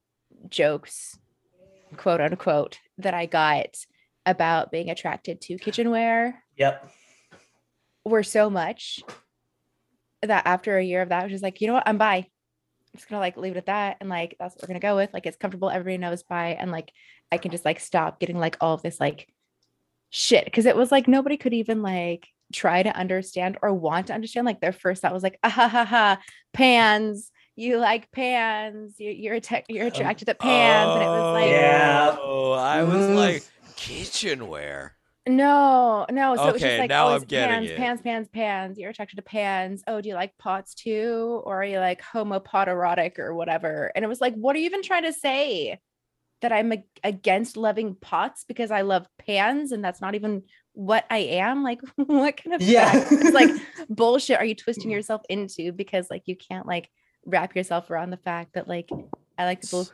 jokes 0.49 1.17
quote 1.95 2.19
unquote 2.19 2.79
that 2.97 3.13
i 3.13 3.25
got 3.25 3.77
about 4.27 4.71
being 4.71 4.89
attracted 4.89 5.41
to 5.41 5.57
kitchenware 5.57 6.43
yep 6.55 6.87
were 8.05 8.23
so 8.23 8.49
much 8.49 9.01
that 10.23 10.43
after 10.45 10.77
a 10.77 10.83
year 10.83 11.01
of 11.01 11.09
that, 11.09 11.21
I 11.21 11.23
was 11.23 11.31
just 11.31 11.43
like, 11.43 11.61
you 11.61 11.67
know 11.67 11.73
what, 11.73 11.87
I'm 11.87 11.97
bi. 11.97 12.15
I'm 12.15 12.25
just 12.95 13.09
gonna 13.09 13.19
like 13.19 13.37
leave 13.37 13.53
it 13.53 13.57
at 13.59 13.65
that, 13.67 13.97
and 13.99 14.09
like 14.09 14.35
that's 14.39 14.55
what 14.55 14.63
we're 14.63 14.67
gonna 14.69 14.79
go 14.79 14.95
with. 14.95 15.13
Like 15.13 15.25
it's 15.25 15.37
comfortable, 15.37 15.69
everybody 15.69 15.97
knows 15.97 16.23
bi, 16.23 16.57
and 16.59 16.71
like 16.71 16.91
I 17.31 17.37
can 17.37 17.51
just 17.51 17.65
like 17.65 17.79
stop 17.79 18.19
getting 18.19 18.37
like 18.39 18.57
all 18.61 18.73
of 18.73 18.81
this 18.81 18.99
like 18.99 19.27
shit 20.09 20.45
because 20.45 20.65
it 20.65 20.75
was 20.75 20.91
like 20.91 21.07
nobody 21.07 21.37
could 21.37 21.53
even 21.53 21.81
like 21.81 22.27
try 22.53 22.81
to 22.81 22.95
understand 22.95 23.57
or 23.61 23.73
want 23.73 24.07
to 24.07 24.13
understand. 24.13 24.45
Like 24.45 24.61
their 24.61 24.71
first 24.71 25.01
thought 25.01 25.13
was 25.13 25.23
like, 25.23 25.37
ah 25.43 25.49
ha 25.49 25.67
ha 25.67 25.85
ha, 25.85 26.19
pans. 26.53 27.31
You 27.55 27.77
like 27.77 28.11
pans. 28.11 28.95
You, 28.99 29.11
you're 29.11 29.35
atta- 29.35 29.63
you're 29.67 29.87
attracted 29.87 30.25
to 30.25 30.35
pans, 30.35 30.91
and 30.91 31.01
it 31.01 31.07
was 31.07 31.33
like, 31.33 31.51
Yeah. 31.51 32.15
Oh, 32.19 32.51
I 32.53 32.83
was 32.83 33.07
like 33.09 33.43
kitchenware. 33.77 34.97
No, 35.27 36.05
no. 36.09 36.35
So 36.37 36.49
it 36.49 36.53
was 36.53 36.63
Okay, 36.63 36.69
just 36.69 36.79
like 36.79 36.89
now 36.89 37.07
always 37.07 37.23
I'm 37.23 37.27
getting 37.27 37.49
pans, 37.49 37.71
it. 37.71 37.77
pans, 37.77 38.01
pans, 38.01 38.29
pans. 38.29 38.79
You're 38.79 38.91
attracted 38.91 39.17
to 39.17 39.21
pans. 39.23 39.83
Oh, 39.87 39.99
do 40.01 40.09
you 40.09 40.15
like 40.15 40.37
pots 40.37 40.73
too? 40.73 41.41
Or 41.45 41.61
are 41.61 41.65
you 41.65 41.79
like 41.79 42.01
homopoterotic 42.01 43.19
or 43.19 43.35
whatever? 43.35 43.91
And 43.95 44.05
it 44.05 44.07
was 44.07 44.21
like, 44.21 44.35
what 44.35 44.55
are 44.55 44.59
you 44.59 44.65
even 44.65 44.83
trying 44.83 45.03
to 45.03 45.13
say? 45.13 45.79
That 46.41 46.51
I'm 46.53 46.71
ag- 46.71 46.83
against 47.03 47.57
loving 47.57 47.95
pots 47.95 48.45
because 48.47 48.69
I 48.71 48.81
love 48.81 49.07
pans 49.17 49.71
and 49.71 49.83
that's 49.83 50.01
not 50.01 50.15
even 50.15 50.43
what 50.73 51.05
I 51.09 51.17
am? 51.17 51.63
Like, 51.63 51.81
what 51.95 52.37
kind 52.41 52.53
of 52.55 52.61
yeah 52.61 52.91
it's 53.11 53.33
like 53.33 53.49
bullshit 53.89 54.37
are 54.37 54.45
you 54.45 54.55
twisting 54.55 54.91
yourself 54.91 55.23
into? 55.29 55.71
Because 55.71 56.09
like 56.11 56.23
you 56.27 56.35
can't 56.37 56.67
like 56.67 56.89
wrap 57.25 57.55
yourself 57.55 57.89
around 57.89 58.11
the 58.11 58.17
fact 58.17 58.53
that 58.53 58.67
like 58.67 58.89
I 59.37 59.45
like 59.45 59.61
people 59.61 59.89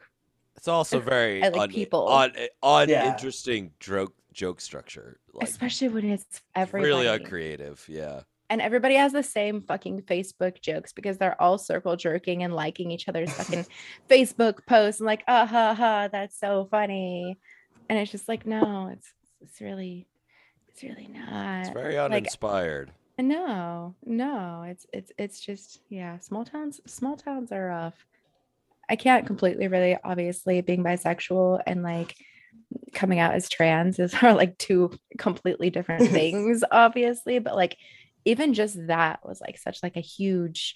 It's 0.56 0.68
also 0.68 1.00
very 1.00 1.44
I 1.44 1.50
like 1.50 1.62
un- 1.62 1.70
people. 1.70 2.08
un- 2.10 2.34
Yeah. 2.36 2.48
uninteresting 2.64 3.72
joke 3.80 4.14
joke 4.34 4.62
structure. 4.62 5.20
Like 5.34 5.48
especially 5.48 5.90
when 5.90 6.10
it's 6.10 6.42
everybody. 6.56 6.88
really 6.90 7.08
uncreative. 7.08 7.84
Yeah. 7.88 8.22
and 8.50 8.62
everybody 8.62 8.96
has 8.96 9.12
the 9.14 9.24
same 9.24 9.62
fucking 9.62 10.02
Facebook 10.04 10.62
jokes 10.62 10.94
because 10.94 11.18
they're 11.18 11.40
all 11.42 11.58
circle 11.58 11.96
jerking 11.96 12.44
and 12.44 12.54
liking 12.54 12.92
each 12.92 13.08
other's 13.10 13.32
fucking 13.34 13.66
Facebook 14.10 14.66
posts 14.68 15.00
and 15.02 15.08
like, 15.08 15.24
ah 15.28 15.46
ha 15.46 15.74
ha, 15.74 16.08
that's 16.12 16.38
so 16.40 16.68
funny. 16.70 17.38
And 17.90 17.98
it's 18.00 18.12
just 18.12 18.28
like, 18.28 18.46
no, 18.46 18.90
it's 18.94 19.12
it's 19.42 19.60
really, 19.60 20.08
it's 20.70 20.84
really 20.84 21.08
not. 21.08 21.62
It's 21.62 21.70
very 21.70 21.96
like- 21.96 22.12
uninspired. 22.12 22.92
No, 23.20 23.94
no, 24.06 24.66
it's 24.68 24.86
it's 24.92 25.12
it's 25.20 25.40
just 25.40 25.82
yeah, 25.90 26.18
small 26.20 26.44
towns 26.46 26.82
small 26.88 27.16
towns 27.16 27.52
are 27.52 27.68
rough. 27.68 28.06
I 28.90 28.96
can't 28.96 29.26
completely 29.26 29.68
really 29.68 29.98
obviously 30.04 30.62
being 30.62 30.84
bisexual 30.84 31.62
and 31.66 31.84
like 31.84 32.16
coming 32.94 33.20
out 33.20 33.34
as 33.34 33.50
trans 33.50 34.00
is 34.00 34.14
are 34.22 34.34
like 34.34 34.58
two 34.58 34.92
completely 35.18 35.70
different 35.70 36.10
things, 36.12 36.64
obviously. 36.72 37.40
But 37.40 37.56
like 37.56 37.78
even 38.26 38.54
just 38.54 38.88
that 38.88 39.20
was 39.26 39.42
like 39.42 39.58
such 39.58 39.84
like 39.84 39.98
a 39.98 40.02
huge 40.02 40.76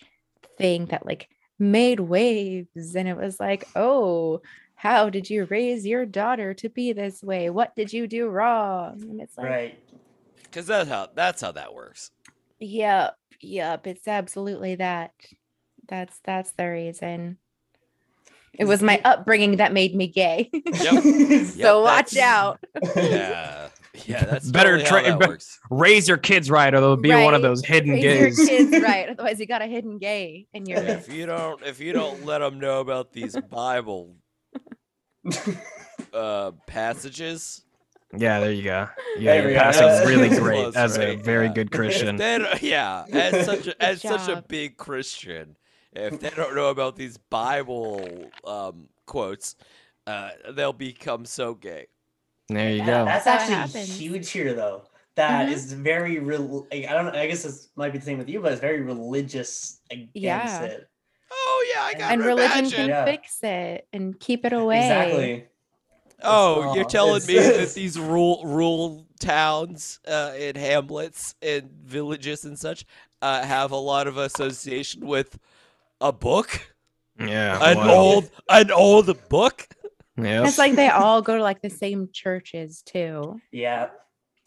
thing 0.58 0.88
that 0.88 1.06
like 1.06 1.30
made 1.60 2.00
waves 2.00 2.96
and 2.96 3.08
it 3.08 3.18
was 3.18 3.40
like, 3.40 3.68
oh, 3.76 4.42
how 4.76 5.10
did 5.10 5.30
you 5.30 5.46
raise 5.46 5.86
your 5.88 6.06
daughter 6.06 6.54
to 6.54 6.70
be 6.70 6.94
this 6.94 7.24
way? 7.24 7.50
What 7.50 7.76
did 7.76 7.92
you 7.92 8.08
do 8.08 8.30
wrong? 8.30 9.02
And 9.02 9.20
it's 9.22 9.38
like 9.38 9.50
right 9.50 9.80
Because 10.44 10.68
that's 10.68 10.90
how 10.90 11.10
that's 11.14 11.42
how 11.42 11.52
that 11.54 11.74
works. 11.74 12.12
Yep, 12.60 13.16
yep, 13.42 13.88
it's 13.88 14.08
absolutely 14.08 14.76
that. 14.76 15.12
That's 15.88 16.20
that's 16.24 16.52
the 16.52 16.66
reason. 16.68 17.38
It 18.58 18.66
was 18.66 18.82
my 18.82 19.00
upbringing 19.06 19.58
that 19.58 19.72
made 19.74 19.96
me 19.96 20.08
gay. 20.08 20.50
Yep. 20.54 21.46
so 21.46 21.82
watch 21.84 22.18
out. 22.18 22.60
Yeah. 22.96 23.70
Yeah, 24.06 24.26
that's 24.26 24.48
Better 24.52 24.78
better 24.78 24.88
tra- 24.88 25.10
how 25.12 25.18
that 25.18 25.28
works. 25.28 25.58
Raise 25.72 26.08
your 26.08 26.18
kids 26.18 26.52
right, 26.52 26.72
or 26.72 26.80
they'll 26.80 26.98
be 26.98 27.10
one 27.10 27.34
of 27.34 27.42
those 27.42 27.66
hidden 27.66 27.94
Raise 27.94 28.38
gays. 28.38 28.38
your 28.38 28.48
kids 28.48 28.84
right, 28.84 29.10
otherwise 29.10 29.40
you 29.40 29.48
got 29.48 29.64
a 29.64 29.66
hidden 29.66 29.98
gay 29.98 30.46
in 30.54 30.68
your 30.68 30.78
If 30.78 31.12
you 31.12 31.26
don't 31.26 31.64
if 31.64 31.80
you 31.80 31.94
don't 31.94 32.24
let 32.24 32.38
them 32.38 32.60
know 32.60 32.80
about 32.80 33.12
these 33.12 33.36
Bible 33.50 34.16
uh 36.14 36.52
passages, 36.68 37.64
Yeah, 38.16 38.40
there 38.40 38.52
you 38.52 38.64
go. 38.64 38.88
Yeah, 39.18 39.32
There 39.34 39.36
your 39.42 39.48
we 39.48 39.54
go. 39.56 39.60
passing's 39.62 40.08
really 40.08 40.30
great 40.30 40.62
close, 40.62 40.76
as 40.76 40.98
a 41.00 41.16
very 41.16 41.48
Yeah. 41.48 41.54
good 41.54 41.72
Christian. 41.72 42.16
then 42.18 42.46
yeah, 42.62 43.04
as 43.12 43.46
such 43.48 43.66
a, 43.66 43.84
as 43.84 44.02
such 44.02 44.30
a 44.30 44.44
big 44.48 44.78
Christian, 44.78 45.58
if 45.98 46.20
they 46.20 46.30
don't 46.30 46.56
know 46.56 46.70
about 46.70 46.96
these 46.96 47.18
Bible 47.18 48.30
um 48.44 48.88
quotes, 49.06 49.56
uh, 50.06 50.30
they'll 50.52 50.74
become 50.74 51.26
so 51.26 51.54
gay. 51.54 51.88
There 52.50 52.72
you 52.72 52.78
That- 52.80 52.86
go. 52.86 53.06
That's 53.06 53.26
That's 53.26 53.52
actually 53.52 53.86
huge 53.86 54.30
here, 54.30 54.54
though. 54.54 54.84
That 55.16 55.48
Mhm. 55.50 55.52
is 55.52 55.74
very 55.74 56.20
real. 56.20 56.68
Like, 56.72 56.86
I 56.88 56.94
don't. 56.94 57.16
I 57.16 57.26
guess 57.28 57.44
this 57.44 57.70
might 57.76 57.92
be 57.92 57.98
the 58.00 58.06
same 58.06 58.20
with 58.20 58.30
you, 58.30 58.40
but 58.40 58.52
it's 58.52 58.62
very 58.62 58.82
religious 58.82 59.80
against 59.90 60.16
Yeah. 60.16 60.62
it. 60.64 60.88
Oh 61.32 61.66
yeah, 61.74 61.82
I 61.84 61.94
got 61.94 62.12
and 62.14 62.24
religion 62.24 62.60
imagine. 62.60 62.72
can 62.72 62.90
Yeah. 62.90 63.06
fix 63.06 63.44
it 63.44 63.88
and 63.92 64.18
keep 64.20 64.46
it 64.46 64.54
away. 64.54 64.80
Exactly. 64.82 65.48
Oh, 66.24 66.74
you're 66.74 66.86
telling 66.86 67.26
me 67.26 67.36
that 67.40 67.74
these 67.74 68.00
rural 68.00 68.44
rural 68.46 69.06
towns 69.20 70.00
uh, 70.08 70.34
and 70.38 70.56
hamlets 70.58 71.36
and 71.42 71.70
villages 71.84 72.46
and 72.46 72.58
such 72.58 72.86
uh, 73.22 73.44
have 73.44 73.72
a 73.72 73.76
lot 73.78 74.08
of 74.08 74.18
association 74.18 75.06
with 75.06 75.38
a 76.02 76.12
book, 76.12 76.74
Yeah. 77.20 77.58
an 77.72 77.78
wow. 77.78 77.90
old 77.90 78.32
an 78.50 78.72
old 78.72 79.30
book. 79.30 79.68
Yeah. 80.18 80.46
It's 80.48 80.58
like 80.58 80.76
they 80.76 80.90
all 80.90 81.22
go 81.22 81.38
to 81.38 81.44
like 81.44 81.62
the 81.62 81.70
same 81.70 82.10
churches 82.12 82.82
too. 82.82 83.40
Yeah. 83.52 83.90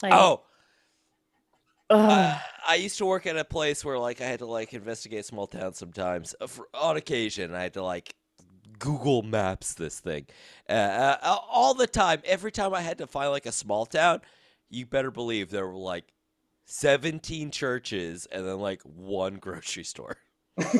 Like 0.03 0.13
Oh, 0.13 0.43
uh, 1.89 2.39
I 2.67 2.75
used 2.75 2.97
to 2.99 3.05
work 3.05 3.25
at 3.25 3.37
a 3.37 3.43
place 3.43 3.83
where 3.83 3.99
like 3.99 4.21
I 4.21 4.25
had 4.25 4.39
to 4.39 4.45
like 4.45 4.73
investigate 4.73 5.25
small 5.25 5.47
towns 5.47 5.77
sometimes. 5.77 6.35
Uh, 6.39 6.47
for, 6.47 6.67
on 6.73 6.97
occasion, 6.97 7.53
I 7.53 7.63
had 7.63 7.73
to 7.73 7.83
like 7.83 8.15
Google 8.79 9.21
Maps 9.23 9.73
this 9.73 9.99
thing 9.99 10.25
uh, 10.69 10.71
uh, 11.21 11.37
all 11.49 11.73
the 11.73 11.87
time. 11.87 12.21
Every 12.25 12.51
time 12.51 12.73
I 12.73 12.81
had 12.81 12.97
to 12.99 13.07
find 13.07 13.29
like 13.31 13.45
a 13.45 13.51
small 13.51 13.85
town, 13.85 14.21
you 14.69 14.85
better 14.85 15.11
believe 15.11 15.49
there 15.49 15.67
were 15.67 15.75
like 15.77 16.05
seventeen 16.65 17.51
churches 17.51 18.25
and 18.31 18.47
then 18.47 18.59
like 18.59 18.81
one 18.83 19.35
grocery 19.39 19.83
store. 19.83 20.17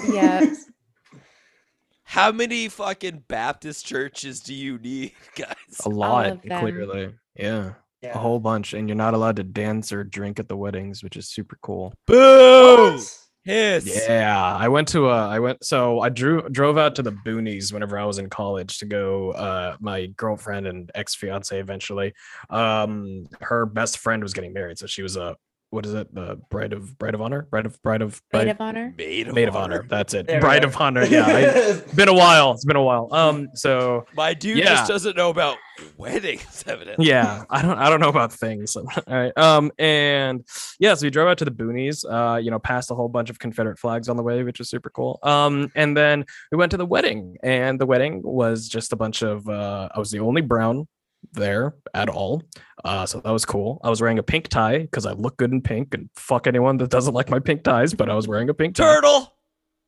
Yeah. 0.08 0.54
How 2.04 2.32
many 2.32 2.68
fucking 2.68 3.24
Baptist 3.30 3.86
churches 3.86 4.42
do 4.42 4.54
you 4.54 4.78
need, 4.78 5.14
guys? 5.38 5.56
a 5.86 5.90
lot, 5.90 6.28
of 6.28 6.42
clearly. 6.42 7.14
Yeah. 7.38 7.74
Yeah. 8.02 8.16
A 8.16 8.18
whole 8.18 8.40
bunch. 8.40 8.74
And 8.74 8.90
you're 8.90 8.98
not 8.98 9.14
allowed 9.14 9.38
to 9.38 9.44
dance 9.44 9.94
or 9.94 10.04
drink 10.04 10.40
at 10.40 10.50
the 10.50 10.58
weddings, 10.58 11.04
which 11.04 11.16
is 11.16 11.30
super 11.30 11.58
cool. 11.62 11.94
Boo! 12.08 12.94
What? 12.96 13.18
His. 13.44 14.06
Yeah, 14.08 14.56
I 14.56 14.68
went 14.68 14.88
to 14.90 15.10
a 15.10 15.28
I 15.28 15.40
went 15.40 15.64
so 15.66 16.00
I 16.00 16.10
drew 16.10 16.48
drove 16.50 16.78
out 16.78 16.94
to 16.96 17.02
the 17.02 17.12
boonies 17.12 17.74
whenever 17.74 17.98
I 17.98 18.06
was 18.06 18.20
in 18.20 18.30
college 18.30 18.78
to 18.80 18.86
go 18.86 19.32
uh 19.32 19.78
my 19.80 20.06
girlfriend 20.16 20.68
and 20.68 20.92
ex-fiance 20.94 21.60
eventually. 21.60 22.14
Um 22.52 23.26
her 23.42 23.66
best 23.66 23.98
friend 23.98 24.22
was 24.22 24.34
getting 24.34 24.54
married, 24.54 24.78
so 24.78 24.86
she 24.86 25.02
was 25.02 25.18
a 25.18 25.36
what 25.72 25.86
is 25.86 25.94
it? 25.96 26.14
The 26.14 26.40
bride 26.50 26.74
of 26.74 26.98
bride 27.00 27.16
of 27.16 27.22
honor? 27.22 27.48
Bride 27.50 27.66
of 27.66 27.82
bride 27.82 28.02
of 28.02 28.22
Maid 28.32 28.40
bride, 28.40 28.48
of 28.50 28.62
honor. 28.62 28.94
Maid 28.98 29.28
of, 29.30 29.34
maid 29.36 29.48
of 29.48 29.56
honor. 29.56 29.86
That's 29.90 30.14
it. 30.14 30.28
There 30.28 30.40
bride 30.40 30.62
go. 30.62 30.68
of 30.68 30.78
honor. 30.78 31.04
Yeah. 31.06 31.26
I, 31.26 31.40
it's 31.42 31.94
been 31.96 32.10
a 32.10 32.14
while. 32.14 32.52
It's 32.52 32.66
been 32.66 32.76
a 32.76 32.84
while. 32.84 33.08
Um 33.12 33.50
so 33.56 34.06
My 34.14 34.34
dude 34.36 34.58
Yeah. 34.60 34.66
just 34.76 34.88
doesn't 34.88 35.18
know 35.18 35.30
about 35.32 35.58
weddings, 35.98 36.64
evidently. 36.68 37.08
yeah 37.08 37.44
i 37.50 37.60
don't 37.62 37.80
i 37.80 37.90
don't 37.90 38.00
know 38.00 38.10
about 38.10 38.32
things 38.32 38.76
all 38.76 38.88
right 39.08 39.36
um 39.36 39.72
and 39.80 40.46
yeah 40.80 40.94
so 40.94 41.08
we 41.08 41.10
drove 41.10 41.28
out 41.28 41.40
to 41.40 41.46
the 41.46 41.50
boonies 41.50 42.06
uh 42.08 42.38
you 42.38 42.52
know 42.52 42.60
passed 42.60 42.92
a 42.92 42.94
whole 42.96 43.08
bunch 43.08 43.32
of 43.32 43.40
confederate 43.40 43.80
flags 43.80 44.08
on 44.08 44.16
the 44.16 44.22
way 44.22 44.44
which 44.44 44.60
was 44.60 44.70
super 44.70 44.92
cool 44.92 45.18
um 45.24 45.72
and 45.76 45.98
then 45.98 46.24
we 46.52 46.58
went 46.58 46.70
to 46.70 46.78
the 46.78 46.86
wedding 46.86 47.36
and 47.42 47.80
the 47.82 47.86
wedding 47.88 48.22
was 48.24 48.68
just 48.68 48.94
a 48.94 48.96
bunch 48.96 49.24
of 49.24 49.48
uh 49.50 49.90
i 49.96 49.98
was 49.98 50.12
the 50.12 50.20
only 50.20 50.42
brown 50.42 50.88
there 51.34 51.76
at 51.94 52.10
all 52.10 52.42
uh 52.84 53.06
so 53.06 53.20
that 53.20 53.32
was 53.32 53.46
cool 53.46 53.80
i 53.84 53.90
was 53.90 54.02
wearing 54.02 54.18
a 54.20 54.24
pink 54.24 54.48
tie 54.48 54.80
because 54.80 55.06
i 55.06 55.12
look 55.14 55.38
good 55.38 55.52
in 55.52 55.62
pink 55.62 55.94
and 55.94 56.10
fuck 56.16 56.48
anyone 56.48 56.78
that 56.78 56.90
doesn't 56.90 57.14
like 57.14 57.30
my 57.30 57.40
pink 57.40 57.64
ties 57.64 57.94
but 57.94 58.10
i 58.10 58.16
was 58.16 58.28
wearing 58.28 58.50
a 58.50 58.54
pink 58.54 58.76
tie 58.76 58.84
Turtle. 58.96 59.34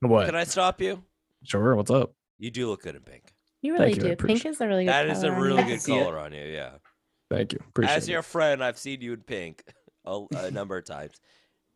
what 0.01 0.25
Can 0.27 0.35
I 0.35 0.43
stop 0.43 0.79
you? 0.81 1.03
sure 1.43 1.75
what's 1.75 1.91
up 1.91 2.13
You 2.39 2.51
do 2.51 2.69
look 2.69 2.83
good 2.83 2.95
in 2.95 3.01
pink. 3.01 3.23
You 3.61 3.73
really 3.73 3.93
Thank 3.93 4.03
you, 4.03 4.11
I 4.11 4.15
do. 4.15 4.25
Pink 4.27 4.45
is 4.45 4.59
a 4.61 4.67
really 4.67 4.83
good. 4.85 4.91
That 4.91 5.07
is 5.07 5.23
a 5.23 5.27
color 5.27 5.35
on 5.37 5.41
really 5.41 5.63
you. 5.63 5.77
good 5.79 5.85
color 5.85 6.19
on 6.19 6.33
you. 6.33 6.43
Yeah. 6.43 6.71
thank 7.31 7.53
you 7.53 7.59
appreciate 7.69 7.95
As 7.95 8.07
it. 8.07 8.11
your 8.11 8.21
friend, 8.21 8.61
I've 8.63 8.77
seen 8.77 9.01
you 9.01 9.13
in 9.13 9.21
pink 9.21 9.63
a, 10.05 10.21
a 10.37 10.51
number 10.51 10.77
of 10.77 10.85
times. 10.85 11.19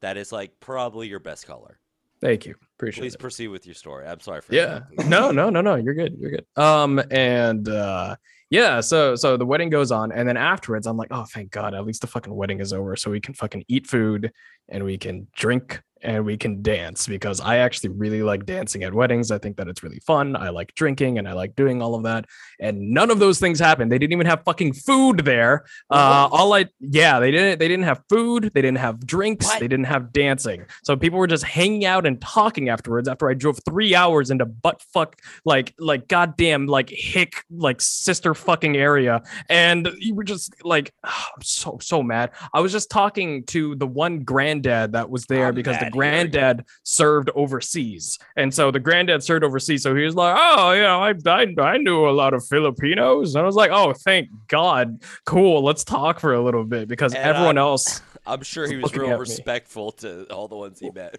That 0.01 0.17
is 0.17 0.31
like 0.31 0.59
probably 0.59 1.07
your 1.07 1.19
best 1.19 1.47
color. 1.47 1.79
thank 2.21 2.45
you 2.45 2.55
appreciate 2.77 2.99
it. 3.01 3.03
Please 3.05 3.15
it 3.15 3.19
proceed 3.19 3.47
with 3.47 3.65
your 3.65 3.75
story. 3.75 4.05
I'm 4.05 4.19
sorry 4.19 4.41
for 4.41 4.53
yeah 4.53 4.81
interrupting. 4.91 5.09
no 5.09 5.31
no 5.31 5.49
no 5.49 5.61
no 5.61 5.75
you're 5.75 5.93
good 5.95 6.15
you're 6.19 6.31
good 6.31 6.45
um 6.57 7.01
and 7.11 7.67
uh 7.69 8.15
yeah 8.49 8.79
so 8.79 9.15
so 9.15 9.35
the 9.35 9.45
wedding 9.45 9.69
goes 9.69 9.91
on 9.91 10.11
and 10.11 10.27
then 10.27 10.37
afterwards 10.37 10.87
i'm 10.87 10.97
like 10.97 11.09
oh 11.11 11.25
thank 11.25 11.51
god 11.51 11.73
at 11.73 11.85
least 11.85 12.01
the 12.01 12.07
fucking 12.07 12.33
wedding 12.33 12.59
is 12.59 12.71
over 12.71 12.95
so 12.95 13.11
we 13.11 13.19
can 13.19 13.33
fucking 13.33 13.63
eat 13.67 13.87
food 13.87 14.31
and 14.69 14.83
we 14.83 14.97
can 14.97 15.27
drink 15.35 15.81
and 16.01 16.25
we 16.25 16.37
can 16.37 16.61
dance 16.61 17.07
because 17.07 17.39
i 17.41 17.57
actually 17.57 17.89
really 17.89 18.21
like 18.21 18.45
dancing 18.45 18.83
at 18.83 18.93
weddings. 18.93 19.31
I 19.31 19.37
think 19.37 19.57
that 19.57 19.67
it's 19.67 19.83
really 19.83 19.99
fun. 19.99 20.35
I 20.35 20.49
like 20.49 20.73
drinking 20.75 21.17
and 21.17 21.27
i 21.27 21.33
like 21.33 21.55
doing 21.55 21.81
all 21.81 21.95
of 21.95 22.03
that. 22.03 22.25
And 22.59 22.91
none 22.91 23.11
of 23.11 23.19
those 23.19 23.39
things 23.39 23.59
happened. 23.59 23.91
They 23.91 23.97
didn't 23.97 24.13
even 24.13 24.27
have 24.27 24.43
fucking 24.43 24.73
food 24.73 25.19
there. 25.19 25.65
Uh 25.89 26.27
all 26.31 26.53
i 26.53 26.65
yeah 26.79 27.19
they 27.19 27.31
didn't 27.31 27.59
they 27.59 27.67
didn't 27.67 27.85
have 27.85 28.01
food. 28.09 28.51
They 28.53 28.61
didn't 28.61 28.79
have 28.79 29.05
drinks. 29.05 29.45
What? 29.45 29.59
they 29.59 29.67
didn't 29.67 29.85
have 29.85 30.11
dancing. 30.13 30.65
So 30.83 30.95
people 30.95 31.19
were 31.19 31.27
just 31.27 31.43
hanging 31.43 31.85
out 31.85 32.05
and 32.05 32.19
talking 32.21 32.69
afterwards 32.69 33.07
after 33.07 33.29
i 33.29 33.33
drove 33.33 33.59
three 33.65 33.95
hours 33.95 34.29
into 34.31 34.45
butt 34.45 34.81
fuck 34.93 35.19
like 35.45 35.73
like 35.79 36.07
goddamn 36.07 36.67
like 36.67 36.89
hick 36.89 37.43
like 37.51 37.81
sister 37.81 38.33
fucking 38.33 38.77
area. 38.77 39.21
And 39.49 39.89
you 39.99 40.15
were 40.15 40.23
just 40.23 40.53
like 40.63 40.93
i'm 41.03 41.41
so 41.41 41.77
so 41.81 42.03
mad. 42.03 42.31
I 42.53 42.59
was 42.59 42.71
just 42.71 42.89
talking 42.89 43.43
to 43.45 43.75
the 43.75 43.87
one 43.87 44.19
granddad 44.19 44.93
that 44.93 45.09
was 45.09 45.25
there 45.25 45.51
because 45.51 45.77
the 45.79 45.86
here 45.93 46.01
granddad 46.11 46.65
served 46.83 47.29
overseas 47.35 48.17
and 48.35 48.53
so 48.53 48.71
the 48.71 48.79
granddad 48.79 49.23
served 49.23 49.43
overseas 49.43 49.83
so 49.83 49.95
he 49.95 50.03
was 50.03 50.15
like 50.15 50.35
oh 50.39 50.71
you 50.71 50.81
know 50.83 51.01
i 51.01 51.13
i, 51.25 51.45
I 51.73 51.77
knew 51.77 52.07
a 52.07 52.11
lot 52.11 52.33
of 52.33 52.45
filipinos 52.45 53.35
and 53.35 53.43
i 53.43 53.45
was 53.45 53.55
like 53.55 53.71
oh 53.71 53.93
thank 53.93 54.29
god 54.47 55.01
cool 55.25 55.63
let's 55.63 55.83
talk 55.83 56.19
for 56.19 56.33
a 56.33 56.41
little 56.41 56.63
bit 56.63 56.87
because 56.87 57.13
And 57.13 57.23
everyone 57.23 57.57
I- 57.57 57.61
else 57.61 58.01
I'm 58.25 58.41
sure 58.43 58.67
he 58.67 58.75
was 58.75 58.93
real 58.93 59.05
at 59.11 59.13
me. 59.13 59.19
respectful 59.21 59.93
to 59.93 60.25
all 60.25 60.49
the 60.49 60.57
ones 60.57 60.79
he 60.81 60.89
met. 60.91 61.17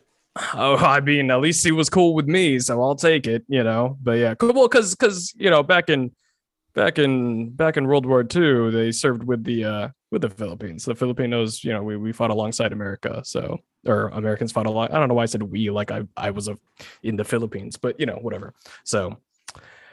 Oh, 0.52 0.76
I 0.76 1.00
mean, 1.00 1.30
at 1.30 1.40
least 1.40 1.64
he 1.64 1.72
was 1.72 1.88
cool 1.88 2.14
with 2.14 2.26
me, 2.26 2.58
so 2.58 2.82
I'll 2.82 2.94
take 2.94 3.26
it, 3.26 3.44
you 3.48 3.64
know. 3.64 3.96
But 4.02 4.18
yeah, 4.18 4.34
cool. 4.34 4.52
Well, 4.52 4.68
because 4.68 4.94
because 4.94 5.32
you 5.34 5.48
know, 5.48 5.62
back 5.62 5.88
in 5.88 6.10
back 6.74 6.98
in 6.98 7.48
back 7.50 7.78
in 7.78 7.86
World 7.88 8.04
War 8.04 8.20
II, 8.20 8.70
they 8.72 8.92
served 8.92 9.24
with 9.24 9.42
the 9.44 9.64
uh 9.64 9.88
with 10.10 10.20
the 10.20 10.28
Philippines. 10.28 10.84
The 10.84 10.94
Filipinos, 10.94 11.64
you 11.64 11.72
know, 11.72 11.82
we 11.82 11.96
we 11.96 12.12
fought 12.12 12.28
alongside 12.30 12.74
America, 12.74 13.22
so 13.24 13.58
or 13.86 14.08
Americans 14.08 14.52
fought 14.52 14.66
a 14.66 14.70
lot. 14.70 14.92
I 14.92 14.98
don't 14.98 15.08
know 15.08 15.14
why 15.14 15.22
I 15.22 15.26
said 15.26 15.42
we, 15.42 15.70
like 15.70 15.90
I 15.90 16.02
I 16.16 16.30
was 16.30 16.48
a, 16.48 16.58
in 17.02 17.16
the 17.16 17.24
Philippines, 17.24 17.76
but 17.76 17.98
you 18.00 18.06
know, 18.06 18.16
whatever. 18.16 18.54
So 18.84 19.16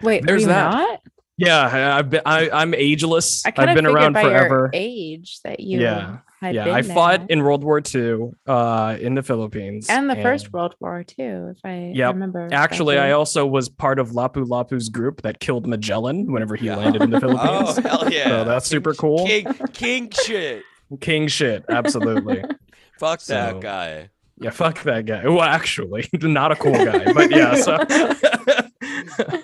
Wait, 0.01 0.25
There's 0.25 0.45
that. 0.45 0.71
not? 0.71 1.01
yeah, 1.37 1.59
I- 1.67 1.99
I've 1.99 2.09
been 2.09 2.21
I 2.25 2.49
I'm 2.49 2.73
ageless. 2.73 3.45
I 3.45 3.53
I've 3.57 3.75
been 3.75 3.85
around 3.85 4.13
by 4.13 4.23
forever. 4.23 4.55
your 4.55 4.69
age 4.73 5.39
that 5.43 5.59
you 5.61 5.79
Yeah, 5.81 6.17
had 6.41 6.53
yeah, 6.55 6.65
been 6.65 6.73
I 6.73 6.81
fought 6.81 7.19
there. 7.21 7.27
in 7.37 7.43
World 7.43 7.63
War 7.63 7.81
II, 7.93 8.31
uh, 8.47 8.97
in 8.99 9.15
the 9.15 9.23
Philippines, 9.23 9.87
and 9.89 10.09
the 10.09 10.15
First 10.17 10.51
World 10.51 10.75
War 10.81 11.03
too, 11.03 11.53
if 11.55 11.59
I 11.63 11.91
Yep. 11.95 12.13
remember. 12.13 12.49
Actually, 12.51 12.97
I 12.97 13.11
also 13.11 13.45
was 13.45 13.69
part 13.69 13.99
of 13.99 14.09
Lapu 14.11 14.45
Lapu's 14.45 14.89
group 14.89 15.21
that 15.21 15.39
killed 15.39 15.65
Magellan 15.67 16.31
whenever 16.31 16.55
he 16.55 16.65
Yeah. 16.67 16.75
landed 16.77 17.01
in 17.03 17.09
the 17.11 17.17
Oh 17.23 17.71
Philippines. 17.73 17.77
hell 17.85 18.11
yeah! 18.11 18.27
So 18.29 18.43
that's 18.43 18.67
super 18.67 18.93
cool. 18.93 19.25
King 19.27 19.47
King 19.73 20.09
shit. 20.11 20.63
King 20.99 21.27
shit, 21.27 21.63
absolutely. 21.69 22.43
Fuck 22.99 23.21
So- 23.21 23.33
that 23.33 23.59
guy. 23.61 24.09
yeah, 24.39 24.49
fuck 24.51 24.81
that 24.83 25.05
guy. 25.05 25.27
Well, 25.27 25.41
actually, 25.41 26.07
not 26.21 26.51
a 26.51 26.55
cool 26.55 26.73
guy, 26.73 27.11
but 27.13 27.31
yeah. 27.31 27.55
So. 27.55 27.77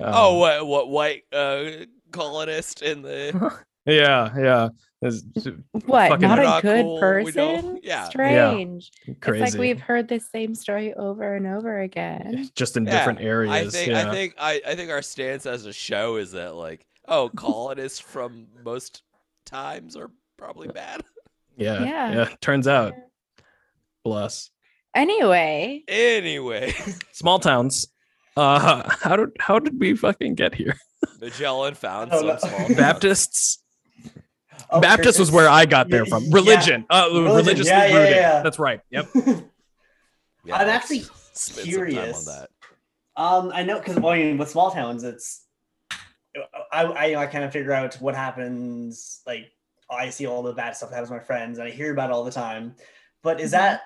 Um, 0.00 0.10
oh, 0.12 0.38
what 0.38 0.66
what 0.66 0.88
white 0.90 1.22
uh, 1.32 1.66
colonist 2.10 2.82
in 2.82 3.02
the 3.02 3.54
yeah, 3.86 4.28
yeah. 4.36 4.68
It's 5.00 5.22
what? 5.86 6.20
Not 6.20 6.38
a 6.40 6.42
not 6.42 6.62
good 6.62 6.82
cool, 6.82 6.98
person? 6.98 7.78
yeah. 7.82 8.04
Strange. 8.08 8.90
crazy. 9.20 9.44
It's 9.44 9.54
like 9.54 9.60
we've 9.60 9.80
heard 9.80 10.08
the 10.08 10.18
same 10.18 10.56
story 10.56 10.94
over 10.94 11.36
and 11.36 11.46
over 11.46 11.80
again. 11.80 12.50
just 12.56 12.76
in 12.76 12.86
Yeah, 12.86 12.98
different 12.98 13.20
areas. 13.20 13.52
I 13.52 13.68
think 13.68 13.88
yeah. 13.90 14.10
I 14.10 14.12
think 14.12 14.34
I, 14.36 14.60
I 14.66 14.74
think 14.74 14.90
our 14.90 15.00
stance 15.02 15.46
as 15.46 15.64
a 15.64 15.72
show 15.72 16.16
is 16.16 16.32
that 16.32 16.56
like 16.56 16.84
oh 17.06 17.30
colonists 17.36 18.00
from 18.00 18.48
most 18.64 19.02
times 19.46 19.94
are 19.96 20.10
probably 20.36 20.68
bad. 20.68 21.02
Yeah, 21.56 21.82
Yeah. 21.84 22.12
yeah. 22.12 22.28
Turns 22.40 22.66
out, 22.68 22.94
bless. 24.04 24.50
Anyway, 24.94 25.82
Anyway, 25.88 26.72
Small 27.12 27.38
towns. 27.38 27.88
Uh, 28.36 28.88
how 29.02 29.16
did 29.16 29.30
how 29.40 29.58
did 29.58 29.78
we 29.80 29.94
fucking 29.96 30.34
get 30.34 30.54
here? 30.54 30.76
Magellan 31.20 31.74
found 31.74 32.10
Oh, 32.12 32.18
some 32.18 32.26
no. 32.28 32.36
small 32.38 32.50
town. 32.68 32.74
Baptists. 32.76 33.62
Oh, 34.70 34.80
Baptist 34.80 35.18
was 35.18 35.30
where 35.30 35.48
I 35.48 35.66
got 35.66 35.88
there 35.90 36.04
Yeah, 36.04 36.08
from. 36.10 36.24
yeah. 36.24 36.30
Religion. 36.34 36.86
Uh, 36.90 37.08
Religion, 37.12 37.36
religiously 37.36 37.70
yeah, 37.72 37.86
yeah, 37.86 37.96
rooted. 37.96 38.16
yeah. 38.16 38.42
That's 38.42 38.58
right. 38.58 38.80
Yep. 38.90 39.08
Yeah, 40.46 40.56
I'm 40.56 40.68
actually 40.68 41.00
spend 41.00 41.12
some 41.32 41.56
time 41.56 41.64
curious. 41.72 42.28
on 42.28 42.34
that. 42.34 42.50
Um, 43.16 43.52
I 43.54 43.62
know 43.62 43.78
because 43.78 43.96
well, 43.98 44.12
I 44.12 44.18
mean, 44.18 44.38
with 44.38 44.50
small 44.50 44.70
towns, 44.70 45.04
it's 45.04 45.44
I 46.72 46.82
I, 46.84 47.16
I 47.16 47.26
kind 47.26 47.44
of 47.44 47.52
figure 47.52 47.72
out 47.72 47.94
what 47.96 48.14
happens. 48.14 49.20
Like 49.26 49.50
I 49.94 50.10
see 50.10 50.26
all 50.26 50.42
the 50.42 50.52
bad 50.52 50.76
stuff 50.76 50.90
that 50.90 50.96
happens 50.96 51.10
with 51.10 51.20
my 51.20 51.24
friends, 51.24 51.58
and 51.58 51.66
I 51.66 51.70
hear 51.70 51.92
about 51.92 52.10
it 52.10 52.12
all 52.12 52.24
the 52.24 52.30
time. 52.30 52.74
But 53.22 53.40
is 53.40 53.50
Mhm. 53.50 53.52
that 53.52 53.82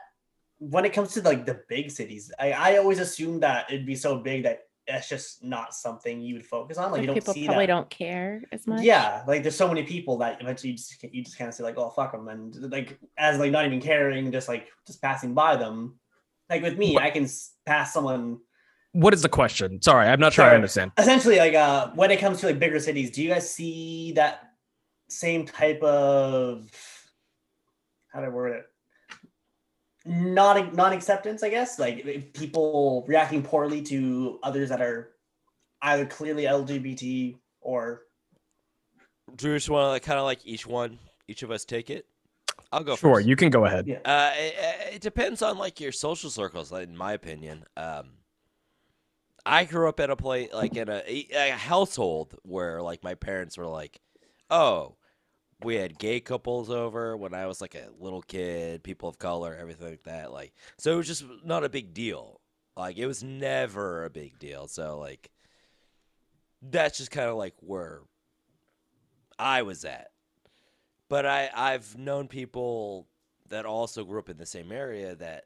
when 0.59 0.85
it 0.85 0.93
comes 0.93 1.13
to 1.15 1.23
like 1.23 1.47
the 1.47 1.61
big 1.69 1.91
cities? 1.91 2.33
I 2.39 2.53
I 2.53 2.77
always 2.79 2.99
assumed 2.99 3.43
that 3.43 3.71
it'd 3.71 3.87
be 3.87 3.95
so 3.97 4.19
big 4.19 4.43
that 4.45 4.61
that's 4.87 5.09
just 5.09 5.45
not 5.45 5.75
something 5.75 6.21
you 6.23 6.35
would 6.35 6.47
focus 6.47 6.79
on. 6.79 6.91
Like 6.91 7.03
you 7.03 7.07
don't 7.09 7.15
people 7.15 7.35
see 7.35 7.45
probably 7.45 7.67
that. 7.67 7.73
don't 7.73 7.91
care 7.91 8.43
as 8.53 8.67
much. 8.67 8.83
Yeah, 8.83 9.23
like 9.27 9.43
there's 9.43 9.55
so 9.55 9.69
many 9.69 9.83
people 9.83 10.17
that 10.19 10.41
eventually 10.41 10.71
you 10.71 10.77
just 10.79 11.03
you 11.13 11.23
just 11.23 11.37
kind 11.39 11.49
of 11.49 11.55
say 11.55 11.63
like, 11.63 11.77
oh 11.77 11.91
fuck 11.91 12.13
them, 12.13 12.29
and 12.29 12.55
like 12.73 12.99
as 13.19 13.39
like 13.39 13.53
not 13.53 13.67
even 13.67 13.81
caring, 13.81 14.33
just 14.33 14.49
like 14.49 14.67
just 14.87 15.01
passing 15.03 15.35
by 15.35 15.57
them. 15.57 15.99
Like 16.51 16.63
with 16.63 16.79
me, 16.79 16.97
I 16.97 17.11
can 17.11 17.29
pass 17.67 17.93
someone 17.93 18.39
What 18.93 19.13
is 19.13 19.21
the 19.21 19.29
question? 19.29 19.83
Sorry, 19.83 20.09
I'm 20.09 20.19
not 20.19 20.33
sure 20.33 20.47
I 20.47 20.55
understand. 20.55 20.93
essentially 20.99 21.37
like 21.37 21.55
uh 21.55 21.91
when 21.95 22.11
it 22.11 22.19
comes 22.19 22.41
to 22.41 22.47
like 22.47 22.59
bigger 22.59 22.81
cities 22.81 23.11
do 23.11 23.23
you 23.23 23.29
guys 23.29 23.49
see 23.53 24.13
that 24.17 24.48
same 25.09 25.45
type 25.47 25.83
of 25.83 26.69
how 28.09 28.21
do 28.21 28.27
i 28.27 28.29
word 28.29 28.53
it 28.57 28.67
not 30.07 30.75
non-acceptance 30.75 31.43
i 31.43 31.49
guess 31.51 31.79
like 31.79 32.05
if 32.07 32.33
people 32.33 33.05
reacting 33.09 33.43
poorly 33.43 33.83
to 33.83 34.39
others 34.43 34.69
that 34.69 34.81
are 34.81 35.11
either 35.83 36.07
clearly 36.07 36.45
lgbt 36.45 37.37
or 37.61 38.03
Do 39.37 39.49
you 39.49 39.57
just 39.57 39.69
want 39.69 39.85
to 39.85 39.89
like, 39.89 40.03
kind 40.03 40.19
of 40.19 40.25
like 40.25 40.41
each 40.47 40.67
one, 40.67 40.99
each 41.27 41.43
of 41.43 41.51
us 41.51 41.65
take 41.65 41.91
it? 41.91 42.07
I'll 42.73 42.83
go 42.85 42.97
Sure, 42.97 43.17
first. 43.17 43.29
you 43.29 43.37
can 43.37 43.51
go 43.51 43.65
ahead. 43.67 43.87
Yeah. 43.87 43.99
Uh, 44.05 44.33
it, 44.37 44.95
it 44.97 45.01
depends 45.03 45.43
on 45.43 45.59
like 45.59 45.81
your 45.81 45.93
social 45.93 46.31
circles, 46.31 46.73
in 46.73 46.97
my 46.97 47.13
opinion. 47.13 47.65
Um, 47.77 48.11
I 49.45 49.65
grew 49.65 49.89
up 49.89 50.01
in 50.01 50.11
a 50.11 50.17
place 50.17 50.49
like 50.53 50.77
in 50.77 50.89
a, 50.89 51.03
a 51.07 51.51
household 51.51 52.35
where 52.43 52.81
like 52.83 53.03
my 53.05 53.15
parents 53.15 53.57
were 53.59 53.67
like, 53.67 54.01
"Oh, 54.51 54.97
we 55.63 55.77
had 55.77 55.99
gay 55.99 56.21
couples 56.21 56.71
over 56.71 57.17
when 57.17 57.35
I 57.35 57.47
was 57.47 57.61
like 57.61 57.75
a 57.75 57.89
little 57.99 58.23
kid, 58.23 58.83
people 58.83 59.09
of 59.09 59.19
color, 59.19 59.57
everything 59.59 59.89
like 59.91 60.05
that." 60.05 60.33
Like, 60.33 60.55
so 60.79 60.93
it 60.93 60.97
was 60.97 61.07
just 61.07 61.25
not 61.45 61.65
a 61.65 61.69
big 61.69 61.95
deal. 61.95 62.41
Like, 62.77 62.97
it 62.97 63.07
was 63.07 63.23
never 63.25 64.05
a 64.05 64.11
big 64.11 64.39
deal. 64.39 64.69
So 64.69 64.99
like, 64.99 65.31
that's 66.63 66.99
just 66.99 67.11
kind 67.11 67.29
of 67.29 67.37
like 67.37 67.55
where 67.61 68.03
I 69.39 69.63
was 69.63 69.85
at. 69.85 70.11
But 71.09 71.27
I 71.27 71.51
I've 71.55 71.97
known 71.97 72.29
people 72.29 73.09
that 73.49 73.65
also 73.67 74.05
grew 74.05 74.19
up 74.19 74.29
in 74.29 74.37
the 74.37 74.47
same 74.47 74.73
area 74.73 75.15
that 75.17 75.45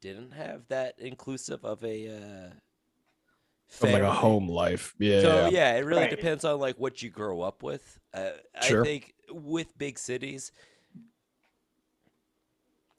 didn't 0.00 0.32
have 0.32 0.68
that 0.68 0.94
inclusive 0.98 1.64
of 1.64 1.84
a 1.84 2.08
uh, 2.08 2.50
Of 3.82 3.90
like 3.90 4.02
a 4.02 4.12
home 4.12 4.48
life. 4.48 4.94
Yeah. 4.98 5.20
So 5.20 5.28
yeah. 5.28 5.48
yeah, 5.50 5.76
it 5.76 5.84
really 5.84 6.02
Right. 6.02 6.10
depends 6.10 6.44
on 6.44 6.58
like 6.58 6.76
what 6.78 7.02
you 7.02 7.10
grow 7.10 7.42
up 7.42 7.62
with. 7.62 7.98
Uh, 8.14 8.30
Sure. 8.62 8.82
I 8.82 8.84
think 8.84 9.14
with 9.30 9.76
big 9.76 9.98
cities, 9.98 10.52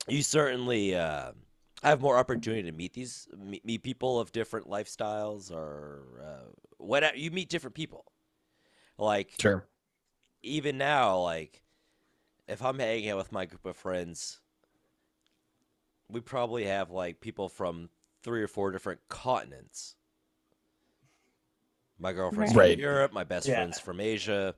you 0.08 0.22
certainly 0.24 0.96
uh, 0.96 1.32
have 1.84 2.02
more 2.02 2.18
opportunity 2.18 2.64
to 2.64 2.72
meet 2.72 2.94
these 2.94 3.28
meet, 3.38 3.66
meet 3.66 3.84
people 3.84 4.20
of 4.20 4.32
different 4.32 4.68
lifestyles 4.68 5.52
or 5.52 6.02
uh, 6.24 6.50
whatever. 6.78 7.16
You 7.18 7.32
meet 7.32 7.50
different 7.50 7.76
people. 7.76 8.06
Like 8.98 9.32
Sure. 9.40 9.66
even 10.44 10.78
now, 10.78 11.20
like 11.20 11.62
if 12.48 12.62
I'm 12.64 12.80
hanging 12.80 13.10
out 13.10 13.18
with 13.18 13.32
my 13.32 13.46
group 13.46 13.66
of 13.66 13.76
friends, 13.76 14.40
we 16.10 16.20
probably 16.20 16.66
have 16.66 16.90
like 16.92 17.22
people 17.22 17.50
from 17.50 17.90
three 18.24 18.42
or 18.44 18.48
four 18.48 18.72
different 18.72 19.00
continents. 19.10 19.96
My 22.00 22.14
girlfriend's 22.14 22.54
Right. 22.54 22.80
from 22.80 22.80
Europe, 22.80 23.12
my 23.14 23.24
best 23.24 23.50
Yeah. 23.50 23.54
friend's 23.54 23.80
from 23.80 24.00
Asia. 24.00 24.56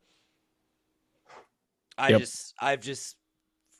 I 1.97 2.11
Yep. 2.11 2.13
just 2.13 2.53
I've 2.59 2.81
just 2.81 3.17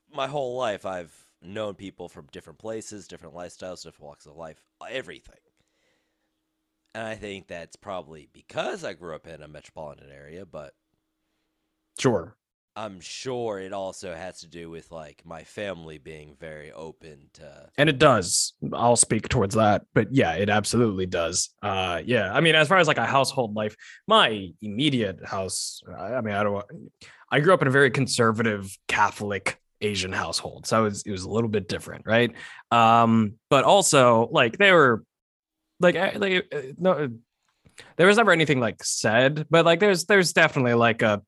my 0.10 0.28
whole 0.28 0.58
life 0.58 0.86
I've 0.86 1.28
known 1.42 1.76
people 1.76 2.10
from 2.10 2.28
different 2.28 2.60
places, 2.60 3.08
different 3.08 3.36
lifestyles, 3.36 3.84
different 3.84 4.02
walks 4.08 4.26
of 4.26 4.36
life, 4.38 4.64
everything. 4.90 5.40
And 6.94 7.06
I 7.06 7.16
think 7.16 7.48
that's 7.48 7.76
probably 7.76 8.28
because 8.28 8.84
I 8.86 8.94
grew 8.94 9.14
up 9.16 9.28
in 9.28 9.42
a 9.42 9.48
metropolitan 9.48 10.10
area, 10.12 10.46
but 10.46 10.76
Sure. 12.00 12.38
I'm 12.76 13.02
sure 13.02 13.60
it 13.60 13.74
also 13.74 14.14
has 14.14 14.40
to 14.40 14.48
do 14.48 14.70
with 14.70 14.92
like 14.92 15.24
my 15.26 15.44
family 15.44 15.98
being 15.98 16.36
very 16.40 16.72
open 16.72 17.30
to 17.34 17.70
and 17.78 17.90
it 17.90 18.00
does. 18.00 18.54
I'll 18.74 18.96
speak 18.96 19.28
towards 19.28 19.56
that 19.56 19.84
but 19.94 20.08
yeah 20.14 20.34
it 20.34 20.50
absolutely 20.50 21.06
does. 21.06 21.50
Uh 21.62 22.02
yeah 22.06 22.32
i 22.34 22.40
mean 22.42 22.56
as 22.56 22.68
far 22.68 22.78
as 22.78 22.88
like 22.88 22.98
a 22.98 23.06
household 23.06 23.56
life 23.56 23.76
my 24.08 24.50
immediate 24.62 25.20
house 25.26 25.82
i 25.98 26.22
mean 26.22 26.34
i 26.34 26.44
don't 26.44 26.66
i 27.30 27.40
grew 27.40 27.54
up 27.54 27.62
in 27.62 27.68
a 27.68 27.72
very 27.72 27.92
conservative 27.92 28.76
catholic 28.88 29.60
asian 29.82 30.12
household 30.14 30.66
so 30.66 30.82
it 30.82 30.84
was 30.84 31.02
it 31.04 31.12
was 31.12 31.24
a 31.24 31.30
little 31.30 31.50
bit 31.50 31.68
different 31.68 32.06
right? 32.06 32.34
Um 32.72 33.34
but 33.50 33.64
also 33.66 34.30
like 34.32 34.58
they 34.58 34.72
were 34.72 35.04
like 35.80 35.96
like 35.96 36.48
uh, 36.54 36.62
no 36.78 37.10
there 37.98 38.08
was 38.08 38.18
never 38.18 38.32
anything 38.32 38.60
like 38.60 38.84
said 38.84 39.46
but 39.50 39.66
like 39.66 39.80
there's 39.80 40.06
there's 40.06 40.34
definitely 40.34 40.74
like 40.74 41.02
a 41.02 41.22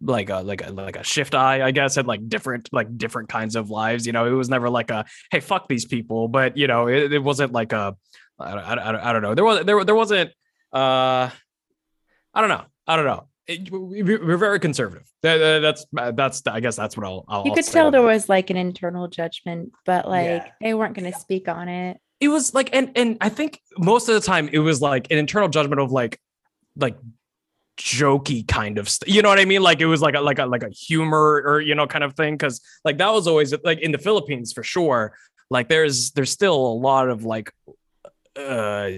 like 0.00 0.28
a 0.30 0.36
like 0.40 0.66
a 0.66 0.70
like 0.72 0.96
a 0.96 1.02
shift 1.02 1.34
eye 1.34 1.62
i 1.66 1.70
guess 1.70 1.96
at 1.96 2.06
like 2.06 2.28
different 2.28 2.68
like 2.72 2.98
different 2.98 3.28
kinds 3.30 3.56
of 3.56 3.70
lives 3.70 4.06
you 4.06 4.12
know? 4.12 4.26
It 4.26 4.30
was 4.32 4.48
never 4.50 4.68
like 4.68 4.90
a 4.90 5.06
hey 5.30 5.40
fuck 5.40 5.68
these 5.68 5.86
people 5.86 6.28
but 6.28 6.56
you 6.56 6.66
know 6.66 6.86
it, 6.88 7.12
it 7.12 7.18
wasn't 7.22 7.52
like 7.52 7.72
a 7.72 7.96
I, 8.38 8.74
don't- 8.74 8.80
I, 8.98 9.12
don't- 9.14 9.22
know. 9.22 9.34
There 9.34 9.44
was 9.44 9.64
there 9.64 9.82
there 9.84 9.94
wasn't 9.94 10.30
uh 10.72 11.30
i 12.34 12.40
don't 12.40 12.50
know. 12.50 12.64
I 12.86 12.96
don't 12.96 13.06
know. 13.06 13.28
It, 13.46 13.70
we, 13.70 14.02
we- 14.02 14.16
we're 14.18 14.36
very 14.36 14.60
conservative. 14.60 15.06
That- 15.22 15.38
that- 15.38 15.60
that's 15.62 15.86
that's 16.14 16.42
i 16.46 16.60
guess 16.60 16.76
that's 16.76 16.96
what 16.96 17.06
i'll, 17.06 17.24
I'll 17.28 17.46
You 17.46 17.52
could 17.52 17.64
tell 17.64 17.90
there 17.90 18.02
was 18.02 18.28
like 18.28 18.50
an 18.50 18.58
internal 18.58 19.08
judgment, 19.08 19.72
but 19.86 20.06
like 20.06 20.26
Yeah. 20.26 20.50
they 20.60 20.74
weren't 20.74 20.94
going 20.94 21.10
to 21.10 21.18
speak 21.18 21.48
on 21.48 21.68
it. 21.70 21.98
it 22.20 22.28
was 22.28 22.52
like 22.52 22.68
and 22.74 22.90
and 22.96 23.16
i 23.22 23.30
think 23.30 23.60
most 23.78 24.08
of 24.10 24.14
the 24.14 24.20
time 24.20 24.48
it 24.52 24.58
was 24.58 24.82
like 24.82 25.10
an 25.10 25.16
internal 25.18 25.48
judgment 25.48 25.80
of 25.80 25.90
like 25.92 26.20
like 26.76 26.98
jokey 27.76 28.46
kind 28.48 28.78
of 28.78 28.88
st- 28.88 29.12
you 29.14 29.20
know 29.22 29.28
what 29.28 29.38
i 29.38 29.44
mean 29.44 29.62
like 29.62 29.80
it 29.80 29.86
was 29.86 30.00
like 30.00 30.14
a 30.14 30.20
like 30.20 30.38
a 30.38 30.46
like 30.46 30.62
a 30.62 30.70
humor 30.70 31.42
or 31.44 31.60
you 31.60 31.74
know 31.74 31.86
kind 31.86 32.04
of 32.04 32.14
thing 32.14 32.34
because 32.34 32.60
like 32.84 32.96
that 32.98 33.12
was 33.12 33.26
always 33.26 33.54
like 33.64 33.78
in 33.80 33.92
the 33.92 33.98
philippines 33.98 34.52
for 34.52 34.62
sure 34.62 35.14
like 35.50 35.68
there's 35.68 36.10
there's 36.12 36.30
still 36.30 36.54
a 36.56 36.74
lot 36.74 37.08
of 37.08 37.24
like 37.24 37.52
uh 38.36 38.90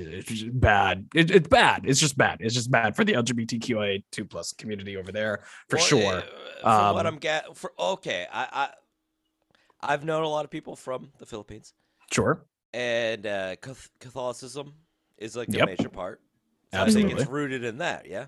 bad 0.53 1.07
it, 1.15 1.31
it's 1.31 1.49
bad 1.49 1.83
it's 1.87 2.01
just 2.01 2.17
bad 2.17 2.39
it's 2.41 2.55
just 2.55 2.71
bad 2.71 2.95
for 2.97 3.05
the 3.05 3.13
lgbtqia2 3.13 4.29
plus 4.31 4.53
community 4.53 4.97
over 4.97 5.13
there 5.13 5.45
for 5.69 5.77
Well, 5.77 5.85
sure 5.85 6.23
uh, 6.63 6.77
From 6.77 6.95
what 6.95 7.07
Um, 7.07 7.15
I'm 7.15 7.19
get 7.19 7.57
for 7.57 7.73
okay, 7.79 8.27
I, 8.33 8.71
I 9.83 9.93
I've 9.93 10.05
known 10.05 10.25
a 10.25 10.29
lot 10.29 10.45
of 10.45 10.51
people 10.51 10.75
from 10.75 11.11
the 11.19 11.27
Philippines, 11.27 11.73
sure 12.13 12.45
and 12.73 13.25
uh, 13.27 13.55
Catholicism 14.01 14.75
is 15.19 15.37
like 15.37 15.49
the 15.49 15.59
Yep. 15.59 15.67
major 15.67 15.89
part. 15.89 16.21
So 16.75 16.81
I 16.81 16.85
think 16.87 16.97
Absolutely. 16.97 17.23
it's 17.23 17.31
rooted 17.31 17.63
in 17.65 17.79
that. 17.79 18.07
Yeah. 18.07 18.27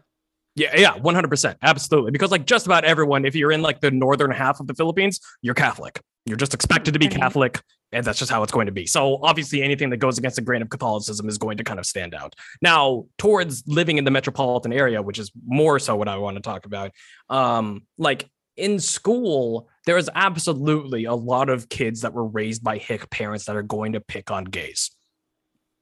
Yeah, 0.60 0.76
yeah, 0.78 0.96
one 0.98 1.14
hundred 1.14 1.28
percent, 1.28 1.56
absolutely. 1.62 2.10
Because 2.10 2.30
like 2.30 2.44
just 2.44 2.66
about 2.66 2.84
everyone, 2.84 3.24
if 3.24 3.34
you're 3.34 3.50
in 3.50 3.62
like 3.62 3.80
the 3.80 3.90
northern 3.90 4.30
half 4.30 4.60
of 4.60 4.66
the 4.66 4.74
Philippines, 4.74 5.18
you're 5.40 5.54
Catholic. 5.54 6.02
You're 6.26 6.36
just 6.36 6.52
expected 6.52 6.92
to 6.92 7.00
be 7.00 7.06
Right. 7.06 7.16
Catholic, 7.16 7.62
and 7.92 8.04
that's 8.04 8.18
just 8.18 8.30
how 8.30 8.42
it's 8.42 8.52
going 8.52 8.66
to 8.66 8.72
be. 8.72 8.84
So 8.84 9.20
obviously, 9.22 9.62
anything 9.62 9.88
that 9.88 9.96
goes 9.96 10.18
against 10.18 10.36
the 10.36 10.42
grain 10.42 10.60
of 10.60 10.68
Catholicism 10.68 11.30
is 11.30 11.38
going 11.38 11.56
to 11.56 11.64
kind 11.64 11.80
of 11.80 11.86
stand 11.86 12.14
out. 12.14 12.34
Now, 12.60 13.06
towards 13.16 13.64
living 13.66 13.96
in 13.96 14.04
the 14.04 14.10
metropolitan 14.10 14.74
area, 14.74 15.00
which 15.00 15.18
is 15.18 15.32
more 15.46 15.78
so 15.78 15.96
what 15.96 16.08
I 16.08 16.18
want 16.18 16.36
to 16.36 16.42
talk 16.42 16.66
about, 16.66 16.90
um, 17.30 17.86
like 17.96 18.28
in 18.58 18.80
school, 18.80 19.66
there 19.86 19.96
is 19.96 20.10
absolutely 20.14 21.06
a 21.06 21.14
lot 21.14 21.48
of 21.48 21.70
kids 21.70 22.02
that 22.02 22.12
were 22.12 22.26
raised 22.26 22.62
by 22.62 22.76
hick 22.76 23.08
parents 23.08 23.46
that 23.46 23.56
are 23.56 23.62
going 23.62 23.94
to 23.94 24.00
pick 24.00 24.30
on 24.30 24.44
gays 24.44 24.90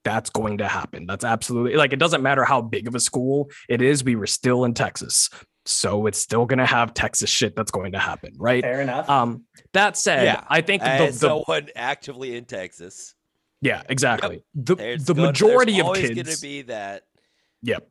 that's 0.08 0.30
going 0.30 0.58
to 0.58 0.66
happen. 0.68 1.04
That's 1.06 1.24
absolutely 1.24 1.76
like 1.76 1.92
it 1.92 1.98
doesn't 1.98 2.22
matter 2.22 2.44
how 2.44 2.62
big 2.62 2.88
of 2.88 2.94
a 2.94 3.00
school 3.00 3.50
it 3.68 3.82
is. 3.82 4.02
We 4.02 4.16
were 4.16 4.26
still 4.26 4.64
in 4.64 4.72
Texas. 4.74 5.28
So 5.66 6.06
it's 6.06 6.18
still 6.18 6.46
going 6.46 6.60
to 6.60 6.66
have 6.66 6.94
Texas 6.94 7.28
shit 7.28 7.54
that's 7.54 7.70
going 7.70 7.92
to 7.92 7.98
happen, 7.98 8.32
right? 8.38 8.62
Fair 8.62 8.80
enough. 8.80 9.08
Um 9.10 9.44
that 9.74 9.96
said, 9.98 10.24
Yeah, 10.24 10.44
I 10.48 10.62
think 10.62 10.82
the, 10.82 10.88
As 10.88 11.20
the 11.20 11.28
someone 11.28 11.68
actively 11.76 12.36
in 12.36 12.46
Texas, 12.46 13.14
yeah, 13.60 13.82
exactly. 13.88 14.44
The 14.54 14.76
there's 14.76 15.04
the 15.04 15.14
gonna- 15.14 15.28
majority 15.28 15.78
of 15.80 15.86
always 15.86 16.08
kids 16.08 16.14
going 16.22 16.34
to 16.36 16.40
be 16.40 16.62
that. 16.62 17.02
Yep. 17.62 17.86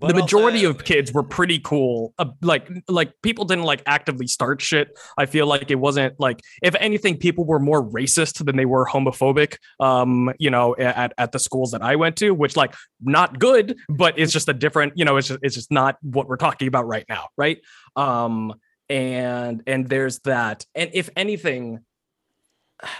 But 0.00 0.08
the 0.08 0.14
majority 0.14 0.64
of 0.64 0.82
kids 0.84 1.12
were 1.12 1.22
pretty 1.22 1.58
cool. 1.58 2.14
Uh, 2.18 2.26
like 2.42 2.68
like 2.88 3.12
people 3.22 3.44
didn't 3.44 3.64
like 3.64 3.82
actively 3.86 4.26
start 4.26 4.62
shit. 4.62 4.98
I 5.18 5.26
feel 5.26 5.46
like 5.46 5.70
it 5.70 5.76
wasn't 5.76 6.18
like 6.18 6.40
if 6.62 6.74
anything, 6.76 7.18
people 7.18 7.44
were 7.44 7.58
more 7.58 7.84
racist 7.84 8.44
than 8.44 8.56
they 8.56 8.64
were 8.64 8.86
homophobic. 8.86 9.56
Um, 9.78 10.32
you 10.38 10.50
know, 10.50 10.74
at 10.76 11.12
at 11.18 11.32
the 11.32 11.38
schools 11.38 11.72
that 11.72 11.82
I 11.82 11.96
went 11.96 12.16
to, 12.16 12.32
which 12.32 12.56
like 12.56 12.74
not 13.00 13.38
good, 13.38 13.76
but 13.88 14.18
it's 14.18 14.32
just 14.32 14.48
a 14.48 14.54
different. 14.54 14.94
You 14.96 15.04
know, 15.04 15.18
it's 15.18 15.28
just 15.28 15.40
it's 15.42 15.54
just 15.54 15.70
not 15.70 15.96
what 16.00 16.28
we're 16.28 16.36
talking 16.36 16.66
about 16.68 16.86
right 16.86 17.04
now, 17.08 17.28
right? 17.36 17.58
Um, 17.94 18.54
and 18.88 19.62
and 19.66 19.88
there's 19.88 20.20
that. 20.20 20.64
And 20.74 20.90
if 20.94 21.10
anything, 21.14 21.80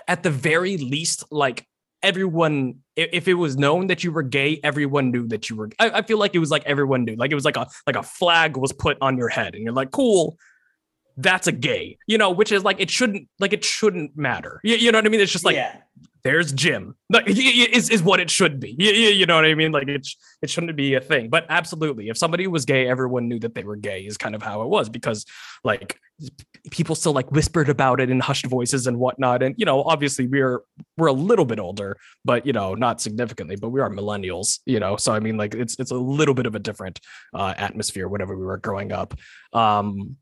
at 0.06 0.22
the 0.22 0.30
very 0.30 0.76
least, 0.76 1.24
like 1.30 1.66
everyone 2.02 2.74
if 2.96 3.28
it 3.28 3.34
was 3.34 3.56
known 3.56 3.86
that 3.86 4.02
you 4.02 4.12
were 4.12 4.22
gay 4.22 4.60
everyone 4.64 5.10
knew 5.10 5.26
that 5.28 5.50
you 5.50 5.56
were 5.56 5.70
I, 5.78 5.90
I 5.90 6.02
feel 6.02 6.18
like 6.18 6.34
it 6.34 6.38
was 6.38 6.50
like 6.50 6.64
everyone 6.64 7.04
knew 7.04 7.14
like 7.16 7.30
it 7.30 7.34
was 7.34 7.44
like 7.44 7.56
a 7.56 7.66
like 7.86 7.96
a 7.96 8.02
flag 8.02 8.56
was 8.56 8.72
put 8.72 8.96
on 9.00 9.16
your 9.16 9.28
head 9.28 9.54
and 9.54 9.62
you're 9.62 9.72
like 9.72 9.90
cool 9.90 10.38
that's 11.16 11.46
a 11.46 11.52
gay 11.52 11.98
you 12.06 12.18
know 12.18 12.30
which 12.30 12.52
is 12.52 12.64
like 12.64 12.80
it 12.80 12.90
shouldn't 12.90 13.28
like 13.38 13.52
it 13.52 13.64
shouldn't 13.64 14.16
matter 14.16 14.60
you, 14.64 14.76
you 14.76 14.92
know 14.92 14.98
what 14.98 15.06
i 15.06 15.08
mean 15.08 15.20
it's 15.20 15.32
just 15.32 15.44
like 15.44 15.56
yeah. 15.56 15.76
there's 16.22 16.52
Jim. 16.52 16.94
Like, 17.10 17.24
is 17.26 17.90
is 17.90 18.02
what 18.02 18.20
it 18.20 18.30
should 18.30 18.60
be. 18.60 18.76
You, 18.78 18.92
you 18.92 19.26
know 19.26 19.34
what 19.34 19.44
I 19.44 19.54
mean? 19.54 19.72
Like 19.72 19.88
it 19.88 20.06
it 20.42 20.48
shouldn't 20.50 20.76
be 20.76 20.94
a 20.94 21.00
thing. 21.00 21.28
But 21.28 21.46
absolutely, 21.48 22.08
if 22.08 22.16
somebody 22.16 22.46
was 22.46 22.64
gay, 22.64 22.88
everyone 22.88 23.26
knew 23.26 23.40
that 23.40 23.54
they 23.54 23.64
were 23.64 23.76
gay. 23.76 24.02
Is 24.02 24.16
kind 24.16 24.34
of 24.34 24.42
how 24.42 24.62
it 24.62 24.68
was 24.68 24.88
because 24.88 25.26
like 25.64 25.98
people 26.70 26.94
still 26.94 27.12
like 27.12 27.30
whispered 27.32 27.68
about 27.68 28.00
it 28.00 28.10
in 28.10 28.20
hushed 28.20 28.46
voices 28.46 28.86
and 28.86 28.98
whatnot. 28.98 29.42
And 29.42 29.54
you 29.58 29.64
know, 29.64 29.82
obviously 29.82 30.26
we're 30.26 30.60
we're 30.96 31.08
a 31.08 31.12
little 31.12 31.44
bit 31.44 31.58
older, 31.58 31.96
but 32.24 32.46
you 32.46 32.52
know, 32.52 32.74
not 32.74 33.00
significantly. 33.00 33.56
But 33.56 33.70
we 33.70 33.80
are 33.80 33.90
millennials. 33.90 34.60
You 34.66 34.80
know, 34.80 34.96
so 34.96 35.12
I 35.12 35.20
mean, 35.20 35.36
like 35.36 35.54
it's 35.54 35.78
it's 35.78 35.90
a 35.90 35.96
little 35.96 36.34
bit 36.34 36.46
of 36.46 36.54
a 36.54 36.58
different 36.58 37.00
uh, 37.34 37.54
atmosphere 37.56 38.08
whenever 38.08 38.36
we 38.36 38.44
were 38.44 38.58
growing 38.58 38.92
up. 38.92 39.14
Um, 39.52 40.16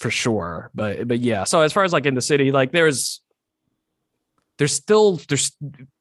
for 0.00 0.10
sure. 0.10 0.70
But 0.74 1.06
but 1.06 1.20
yeah. 1.20 1.44
So 1.44 1.60
as 1.60 1.72
far 1.72 1.84
as 1.84 1.92
like 1.92 2.06
in 2.06 2.14
the 2.14 2.22
city, 2.22 2.50
like 2.50 2.72
there's 2.72 3.20
there's 4.58 4.72
still 4.72 5.20
there's 5.28 5.52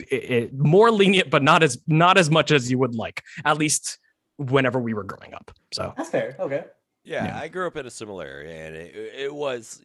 it, 0.10 0.32
it- 0.32 0.54
more 0.58 0.90
lenient, 0.90 1.30
but 1.30 1.44
not 1.44 1.62
as 1.62 1.78
not 1.86 2.18
as 2.18 2.30
much 2.32 2.52
as 2.52 2.72
you 2.72 2.80
would 2.80 2.96
like. 2.96 3.22
At 3.46 3.58
least 3.58 4.00
whenever 4.38 4.80
we 4.80 4.94
were 4.94 5.04
growing 5.04 5.34
up. 5.34 5.52
So 5.72 5.94
That's 5.98 6.10
fair. 6.10 6.36
Okay. 6.40 6.64
Yeah, 7.04 7.26
Yeah. 7.26 7.40
I 7.40 7.48
grew 7.50 7.68
up 7.68 7.76
in 7.78 7.86
a 7.86 7.90
similar 7.92 8.26
area, 8.26 8.68
and 8.68 8.76
it, 8.76 8.96
it 8.96 9.34
was. 9.36 9.82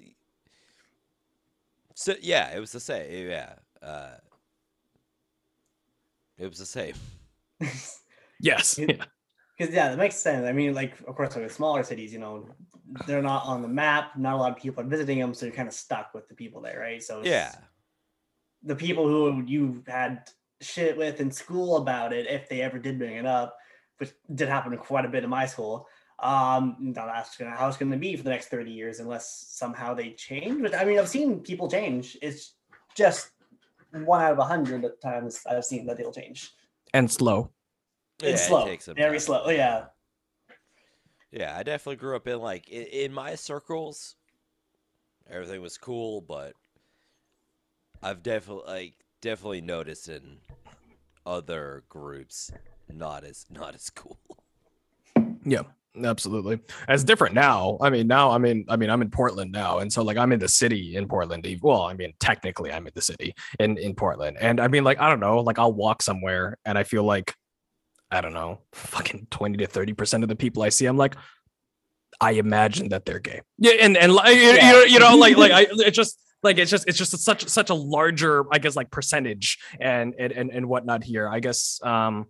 So 1.94 2.14
yeah, 2.20 2.54
it 2.56 2.60
was 2.60 2.72
the 2.72 2.80
same. 2.80 3.28
Yeah, 3.28 3.52
uh, 3.82 4.14
it 6.38 6.48
was 6.48 6.58
the 6.58 6.66
same. 6.66 6.94
yes, 8.40 8.78
You- 8.78 8.86
yeah, 8.90 9.04
Because 9.56 9.74
yeah, 9.74 9.88
that 9.88 9.98
makes 9.98 10.16
sense. 10.16 10.46
I 10.46 10.52
mean, 10.52 10.74
like 10.74 11.00
of 11.06 11.14
course, 11.14 11.36
like 11.36 11.50
smaller 11.50 11.82
cities, 11.82 12.12
you 12.12 12.18
know, 12.18 12.48
they're 13.06 13.22
not 13.22 13.44
on 13.46 13.62
the 13.62 13.68
map. 13.68 14.16
Not 14.16 14.34
a 14.34 14.36
lot 14.36 14.52
of 14.52 14.58
people 14.58 14.82
are 14.82 14.86
visiting 14.86 15.18
them, 15.18 15.34
so 15.34 15.46
you're 15.46 15.54
kind 15.54 15.68
of 15.68 15.74
stuck 15.74 16.12
with 16.14 16.28
the 16.28 16.34
people 16.34 16.60
there, 16.60 16.80
right? 16.80 17.02
So 17.02 17.22
Yeah, 17.24 17.54
the 18.62 18.76
people 18.76 19.06
who 19.06 19.44
you 19.46 19.84
had 19.86 20.28
shit 20.60 20.96
with 20.96 21.20
in 21.20 21.30
school 21.30 21.76
about 21.76 22.12
it, 22.12 22.26
if 22.28 22.48
they 22.48 22.62
ever 22.62 22.78
did 22.78 22.98
bring 22.98 23.16
it 23.16 23.26
up, 23.26 23.56
which 23.98 24.12
did 24.34 24.48
happen 24.48 24.76
quite 24.76 25.04
a 25.04 25.08
bit 25.08 25.24
in 25.24 25.30
my 25.30 25.46
school. 25.46 25.86
Um, 26.20 26.92
that's 26.94 27.36
gonna 27.36 27.56
how 27.56 27.68
it's 27.68 27.76
gonna 27.76 27.96
be 27.96 28.16
for 28.16 28.22
the 28.22 28.30
next 28.30 28.48
30 28.48 28.70
years 28.70 29.00
unless 29.00 29.46
somehow 29.48 29.94
they 29.94 30.12
change. 30.12 30.62
But 30.62 30.74
I 30.74 30.84
mean, 30.84 30.98
I've 30.98 31.08
seen 31.08 31.40
people 31.40 31.68
change. 31.68 32.16
It's 32.22 32.54
just 32.94 33.30
one 33.92 34.22
out 34.22 34.32
of 34.32 34.38
a 34.38 34.44
hundred 34.44 34.84
times 35.00 35.40
I've 35.48 35.64
seen 35.64 35.86
that 35.86 35.96
they'll 35.96 36.12
change. 36.12 36.52
and 36.92 37.10
slow. 37.10 37.50
It's 38.22 38.40
Yeah, 38.40 38.46
it 38.46 38.48
slow, 38.48 38.60
takes 38.60 38.88
very 38.96 39.18
time. 39.18 39.20
slow. 39.20 39.42
Oh, 39.44 39.50
yeah, 39.50 39.86
Yeah, 41.30 41.54
I 41.56 41.62
definitely 41.62 41.96
grew 41.96 42.16
up 42.16 42.26
in 42.26 42.38
like 42.40 42.68
in, 42.68 42.84
in 42.84 43.12
my 43.12 43.34
circles. 43.34 44.16
Everything 45.28 45.60
was 45.60 45.76
cool, 45.76 46.22
but 46.22 46.54
I've 48.02 48.22
definitely 48.22 48.64
like 48.72 48.94
definitely 49.20 49.60
noticed 49.60 50.08
in 50.08 50.38
other 51.26 51.84
groups 51.88 52.52
not 52.92 53.24
as 53.24 53.46
not 53.50 53.74
as 53.74 53.90
cool. 53.90 54.18
Yeah, 55.44 55.62
absolutely. 56.02 56.60
It's 56.88 57.04
different 57.04 57.34
now. 57.34 57.78
I 57.80 57.90
mean, 57.90 58.06
now 58.06 58.30
I 58.30 58.38
mean, 58.38 58.64
I 58.68 58.76
mean, 58.76 58.90
I'm 58.90 59.02
in 59.02 59.10
Portland 59.10 59.52
now, 59.52 59.78
and 59.78 59.92
so 59.92 60.02
like 60.02 60.16
I'm 60.16 60.32
in 60.32 60.38
the 60.40 60.48
city 60.48 60.96
in 60.96 61.06
Portland. 61.08 61.46
Well, 61.62 61.82
I 61.82 61.94
mean, 61.94 62.12
technically 62.20 62.72
I'm 62.72 62.86
in 62.86 62.92
the 62.94 63.02
city 63.02 63.34
in 63.60 63.76
in 63.78 63.94
Portland, 63.94 64.36
and 64.40 64.60
I 64.60 64.68
mean, 64.68 64.84
like 64.84 64.98
I 65.00 65.08
don't 65.08 65.20
know, 65.20 65.38
like 65.40 65.58
I'll 65.58 65.72
walk 65.72 66.02
somewhere 66.02 66.58
and 66.64 66.78
I 66.78 66.84
feel 66.84 67.04
like 67.04 67.34
I 68.14 68.20
don't 68.20 68.32
know, 68.32 68.60
fucking 68.72 69.26
twenty 69.30 69.58
to 69.58 69.66
thirty 69.66 69.92
percent 69.92 70.22
of 70.22 70.28
the 70.28 70.36
people 70.36 70.62
I 70.62 70.68
see, 70.70 70.86
I'm 70.86 70.96
like. 70.96 71.16
I 72.20 72.30
imagine 72.32 72.90
that 72.90 73.04
they're 73.04 73.18
gay. 73.18 73.40
Yeah, 73.58 73.72
and 73.80 73.96
and 73.96 74.12
like, 74.14 74.36
you, 74.36 74.42
you 74.42 74.56
know, 74.56 74.82
you 74.84 74.98
know, 75.00 75.16
like 75.16 75.36
like 75.36 75.50
I, 75.50 75.66
it's 75.72 75.96
just 75.96 76.16
like 76.44 76.58
it's 76.58 76.70
just 76.70 76.86
it's 76.86 76.96
just 76.96 77.18
such 77.18 77.48
such 77.48 77.70
a 77.70 77.74
larger, 77.74 78.44
I 78.52 78.58
guess, 78.60 78.76
like 78.76 78.92
percentage 78.92 79.58
and 79.80 80.14
and 80.16 80.32
and, 80.32 80.68
whatnot 80.68 81.02
here. 81.02 81.28
I 81.28 81.40
guess 81.40 81.80
um 81.82 82.26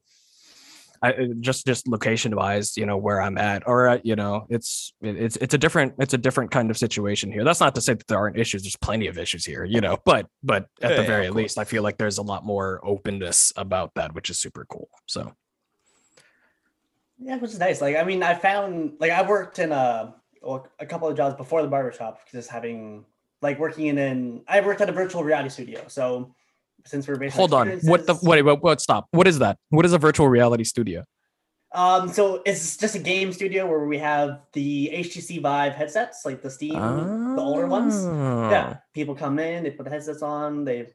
I 1.03 1.29
just 1.41 1.67
just 1.67 1.87
location 1.87 2.35
wise, 2.35 2.79
you 2.79 2.87
know, 2.87 2.97
where 2.97 3.21
I'm 3.21 3.37
at, 3.37 3.69
or 3.69 3.89
uh, 3.89 3.99
you 4.03 4.17
know, 4.17 4.47
it's 4.49 4.95
it- 5.03 5.17
it's 5.17 5.37
it's 5.37 5.53
a 5.53 5.59
different 5.59 5.93
it's 5.99 6.15
a 6.15 6.19
different 6.19 6.51
kind 6.51 6.71
of 6.71 6.79
situation 6.79 7.31
here. 7.31 7.45
That's 7.45 7.61
not 7.61 7.75
to 7.75 7.83
say 7.83 7.93
that 7.93 8.07
there 8.07 8.17
aren't 8.19 8.39
issues. 8.39 8.63
There's 8.63 8.77
plenty 8.77 9.07
of 9.09 9.19
issues 9.19 9.45
here, 9.45 9.65
you 9.67 9.83
know, 9.83 9.99
but 10.07 10.29
but 10.43 10.67
at 10.81 10.93
Yeah, 10.93 10.97
the 10.97 11.03
very 11.03 11.27
of 11.27 11.35
least, 11.35 11.59
I 11.59 11.65
feel 11.65 11.83
like 11.83 11.99
there's 11.99 12.17
a 12.17 12.23
lot 12.23 12.43
more 12.43 12.81
openness 12.83 13.53
about 13.55 13.93
that, 13.97 14.15
which 14.15 14.31
is 14.31 14.39
super 14.39 14.65
cool. 14.65 14.89
So 15.05 15.35
yeah, 17.25 17.37
which 17.39 17.53
is 17.53 17.59
nice. 17.59 17.81
Like, 17.81 17.97
I 17.97 18.05
mean, 18.05 18.23
I 18.23 18.35
found 18.35 18.97
like 19.01 19.11
I 19.11 19.27
worked 19.27 19.59
in 19.59 19.73
a 19.73 20.15
a 20.79 20.85
couple 20.85 21.09
of 21.09 21.17
jobs 21.17 21.35
before 21.37 21.63
the 21.63 21.69
barbershop, 21.69 22.21
just 22.31 22.51
having 22.51 23.07
like 23.41 23.59
working 23.59 23.87
in 23.87 23.97
an 23.97 24.43
I 24.47 24.61
worked 24.61 24.83
at 24.83 24.91
a 24.91 24.93
virtual 24.93 25.25
reality 25.25 25.49
studio. 25.49 25.85
So 25.89 26.35
since 26.85 27.09
we're 27.09 27.17
based 27.17 27.35
hold 27.35 27.55
on, 27.55 27.71
what 27.85 28.07
the 28.07 28.19
wait, 28.23 28.43
what, 28.43 28.63
what 28.63 28.81
stop? 28.83 29.09
What 29.13 29.27
is 29.27 29.39
that? 29.39 29.57
What 29.71 29.87
is 29.87 29.95
a 29.95 29.99
virtual 29.99 30.29
reality 30.29 30.65
studio? 30.65 31.03
Um, 31.73 32.13
so 32.13 32.43
it's 32.45 32.77
just 32.77 32.95
a 32.95 33.01
game 33.01 33.33
studio 33.33 33.67
where 33.67 33.87
we 33.87 33.99
have 33.99 34.43
the 34.53 34.91
HTC 34.95 35.41
Vive 35.41 35.73
headsets, 35.73 36.25
like 36.25 36.41
the 36.43 36.51
Steam, 36.51 36.75
the 36.75 37.43
older 37.43 37.67
ones. 37.67 37.97
Oh. 38.05 38.51
Yeah, 38.51 38.77
people 38.93 39.15
come 39.15 39.39
in, 39.39 39.65
they 39.65 39.71
put 39.71 39.85
the 39.85 39.91
headsets 39.91 40.23
on, 40.23 40.65
they 40.65 40.93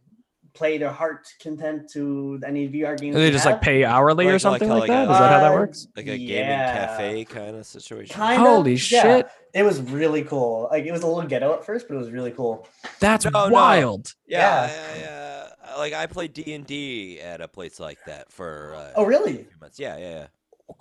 play 0.54 0.78
their 0.78 0.92
heart 0.92 1.28
content 1.40 1.90
to 1.94 2.40
any 2.46 2.68
VR 2.68 2.98
games. 3.00 3.16
And 3.16 3.24
they 3.24 3.28
we 3.28 3.32
just 3.32 3.46
like 3.46 3.62
pay 3.62 3.84
hourly 3.84 4.26
Like- 4.26 4.36
or 4.36 4.40
something 4.40 4.68
how, 4.68 4.80
like, 4.80 4.90
like, 4.90 5.08
that? 5.08 5.10
a- 5.10 5.12
Is 5.14 5.20
that 5.20 5.32
how 5.32 5.40
that 5.40 5.52
Uh, 5.52 5.60
works? 5.60 5.88
Like 5.96 6.08
a 6.08 6.18
gaming 6.18 6.46
cafe 6.48 7.26
kind 7.26 7.56
of 7.56 7.66
situation. 7.66 8.16
Kind 8.16 8.42
Holy 8.42 8.74
of, 8.74 8.92
yeah. 8.92 9.02
shit, 9.02 9.28
It 9.54 9.64
was 9.64 9.82
really 9.82 10.24
cool. 10.24 10.68
Like 10.72 10.86
it 10.86 10.92
was 10.92 11.02
a 11.04 11.08
little 11.08 11.28
ghetto 11.28 11.54
at 11.54 11.64
first, 11.66 11.88
but 11.88 11.96
it 11.96 11.98
was 11.98 12.12
really 12.12 12.32
cool. 12.32 12.68
that's 13.00 13.26
No, 13.26 13.32
no. 13.48 13.50
wild. 13.50 14.14
Yeah, 14.28 14.68
yeah, 14.68 15.00
yeah. 15.00 15.76
Like 15.78 15.94
I 15.94 16.08
played 16.08 16.34
D 16.34 16.54
and 16.54 16.66
D 16.66 17.20
at 17.22 17.42
a 17.42 17.48
place 17.48 17.80
like 17.80 18.00
that 18.06 18.32
for 18.32 18.74
uh, 18.76 18.92
Oh, 18.96 19.06
really? 19.06 19.48
Yeah, 19.78 19.98
yeah, 19.98 20.10
yeah. 20.10 20.28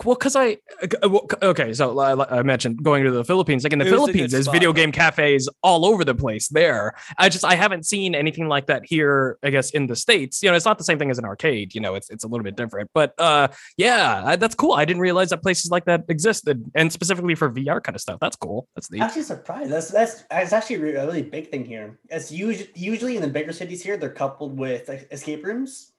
Well, 0.04 0.16
because 0.16 0.36
I 0.36 0.58
uh, 0.82 1.08
well, 1.08 1.26
c- 1.30 1.38
okay, 1.42 1.72
so 1.72 1.98
I, 1.98 2.38
I 2.38 2.42
mentioned 2.42 2.82
going 2.82 3.04
to 3.04 3.10
the 3.10 3.24
Philippines. 3.24 3.64
Like 3.64 3.72
in 3.72 3.78
the 3.78 3.86
It 3.86 3.92
was 3.92 3.92
a 3.92 3.96
good 3.96 4.12
Philippines, 4.12 4.32
there's 4.32 4.46
video 4.46 4.72
game 4.72 4.92
cafes 4.92 5.48
all 5.62 5.86
over 5.86 6.04
the 6.04 6.14
place. 6.14 6.48
There, 6.48 6.94
I 7.16 7.28
just 7.28 7.44
I 7.44 7.54
haven't 7.54 7.86
seen 7.86 8.14
anything 8.14 8.48
like 8.48 8.66
that 8.66 8.82
here. 8.84 9.38
I 9.42 9.50
guess 9.50 9.70
in 9.70 9.86
the 9.86 9.96
states, 9.96 10.42
you 10.42 10.50
know, 10.50 10.56
it's 10.56 10.66
not 10.66 10.78
the 10.78 10.84
same 10.84 10.98
thing 10.98 11.10
as 11.10 11.18
an 11.18 11.24
arcade. 11.24 11.74
You 11.74 11.80
know, 11.80 11.94
it's 11.94 12.10
it's 12.10 12.24
a 12.24 12.28
little 12.28 12.44
bit 12.44 12.54
different. 12.54 12.90
But 12.92 13.14
uh, 13.18 13.48
yeah, 13.76 14.22
I, 14.24 14.36
that's 14.36 14.54
cool. 14.54 14.74
I 14.74 14.84
didn't 14.84 15.00
realize 15.00 15.30
that 15.30 15.42
places 15.42 15.70
like 15.70 15.86
that 15.86 16.04
existed, 16.08 16.70
and 16.74 16.92
specifically 16.92 17.34
for 17.34 17.50
VR 17.50 17.82
kind 17.82 17.96
of 17.96 18.00
stuff. 18.00 18.18
That's 18.20 18.36
cool. 18.36 18.68
That's 18.74 18.90
neat. 18.90 19.02
Actually, 19.02 19.22
surprised. 19.22 19.70
That's 19.70 19.88
that's 19.88 20.24
it's 20.30 20.52
actually 20.52 20.76
a 20.76 21.06
really 21.06 21.22
big 21.22 21.50
thing 21.50 21.64
here. 21.64 21.98
It's 22.10 22.30
usually 22.30 22.70
usually 22.74 23.16
in 23.16 23.22
the 23.22 23.28
bigger 23.28 23.52
cities 23.52 23.82
here, 23.82 23.96
they're 23.96 24.10
coupled 24.10 24.58
with 24.58 24.88
escape 25.10 25.44
rooms. 25.44 25.92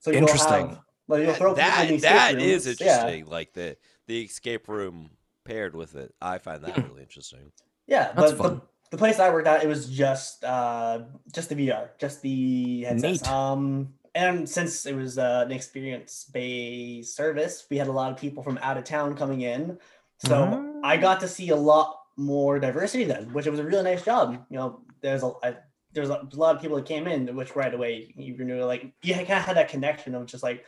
So 0.00 0.10
you'll 0.10 0.22
Interesting. 0.22 0.78
Have, 1.08 1.18
like 1.18 1.26
you'll 1.26 1.34
throw 1.34 1.54
That 1.54 1.82
people 1.82 1.94
in 1.96 2.00
the 2.00 2.02
that 2.02 2.40
is 2.40 2.66
rooms. 2.66 2.80
Yeah. 2.80 2.86
interesting. 2.96 3.26
Like 3.26 3.52
the 3.52 3.76
the 4.06 4.22
escape 4.22 4.68
room 4.68 5.10
paired 5.44 5.74
with 5.76 5.94
it. 5.94 6.14
I 6.20 6.38
find 6.38 6.62
that 6.64 6.76
really 6.88 7.02
interesting. 7.02 7.52
Yeah, 7.86 8.12
That's 8.12 8.32
but 8.32 8.38
fun. 8.38 8.54
the, 8.56 8.62
the 8.92 8.96
place 8.98 9.18
I 9.20 9.30
worked 9.30 9.46
at, 9.48 9.62
it 9.62 9.68
was 9.68 9.88
just 9.88 10.42
uh 10.44 11.00
just 11.32 11.48
the 11.48 11.54
VR, 11.54 11.88
just 11.98 12.22
the 12.22 12.82
headsets. 12.84 13.22
Neat. 13.22 13.30
Um, 13.30 13.94
and 14.14 14.48
since 14.48 14.86
it 14.86 14.94
was 14.96 15.18
uh, 15.18 15.42
an 15.46 15.52
experience-based 15.52 17.14
service, 17.14 17.66
we 17.70 17.76
had 17.78 17.86
a 17.88 17.92
lot 17.92 18.10
of 18.12 18.18
people 18.18 18.42
from 18.42 18.58
out 18.62 18.76
of 18.78 18.84
town 18.84 19.14
coming 19.16 19.42
in, 19.42 19.78
so 20.24 20.80
I 20.82 20.96
Ah. 20.96 21.00
got 21.00 21.20
to 21.20 21.28
see 21.28 21.50
a 21.50 21.56
lot 21.56 22.00
more 22.16 22.58
diversity 22.58 23.04
then, 23.04 23.32
which 23.34 23.46
was 23.46 23.58
a 23.60 23.64
really 23.64 23.82
nice 23.84 24.02
job. 24.04 24.44
You 24.48 24.56
know, 24.56 24.80
there's 25.02 25.22
a 25.22 25.32
I, 25.42 25.56
there's 25.92 26.08
a 26.08 26.26
lot 26.34 26.56
of 26.56 26.62
people 26.62 26.76
that 26.76 26.86
came 26.86 27.06
in, 27.06 27.34
which 27.36 27.54
right 27.56 27.72
away 27.72 28.12
you 28.16 28.36
knew 28.44 28.64
like 28.64 28.92
you 29.02 29.14
kind 29.14 29.30
of 29.32 29.44
had 29.44 29.56
that 29.56 29.68
connection 29.68 30.14
of 30.14 30.26
just 30.26 30.42
like, 30.42 30.64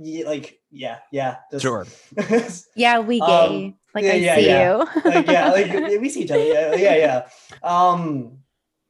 yeah, 0.00 0.26
like 0.26 0.60
yeah, 0.70 0.98
yeah, 1.12 1.36
just, 1.50 1.62
Sure. 1.62 1.86
Yeah, 2.76 3.00
we 3.00 3.20
Um, 3.20 3.50
gay. 3.50 3.76
like 3.94 4.04
yeah, 4.04 4.12
I 4.12 4.14
yeah, 4.14 4.36
see 4.36 4.46
yeah. 4.46 4.72
you. 4.72 4.78
like, 5.04 5.26
yeah, 5.26 5.50
like 5.50 5.66
yeah, 5.66 5.98
we 5.98 6.08
see 6.08 6.22
each 6.22 6.30
other. 6.30 6.44
Yeah, 6.44 6.74
yeah, 6.74 6.96
yeah. 6.96 7.28
Um, 7.62 8.38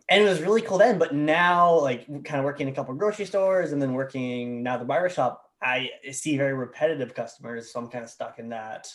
and 0.09 0.22
it 0.22 0.28
was 0.28 0.40
really 0.42 0.62
cool 0.62 0.78
then. 0.78 0.98
But 0.98 1.14
now, 1.14 1.78
like, 1.80 2.07
kind 2.24 2.38
of 2.38 2.44
working 2.44 2.66
in 2.68 2.72
a 2.72 2.76
couple 2.76 2.92
of 2.92 2.98
grocery 2.98 3.24
stores 3.24 3.72
and 3.72 3.80
then 3.80 3.92
working 3.94 4.62
now 4.62 4.76
the 4.76 4.84
barber 4.84 5.09
shop, 5.09 5.42
I 5.62 5.90
see 6.12 6.36
very 6.36 6.55
repetitive 6.55 7.14
customers. 7.14 7.72
So 7.72 7.80
I'm 7.80 7.88
kind 7.88 8.05
of 8.05 8.11
stuck 8.11 8.38
in 8.38 8.50
that. 8.50 8.92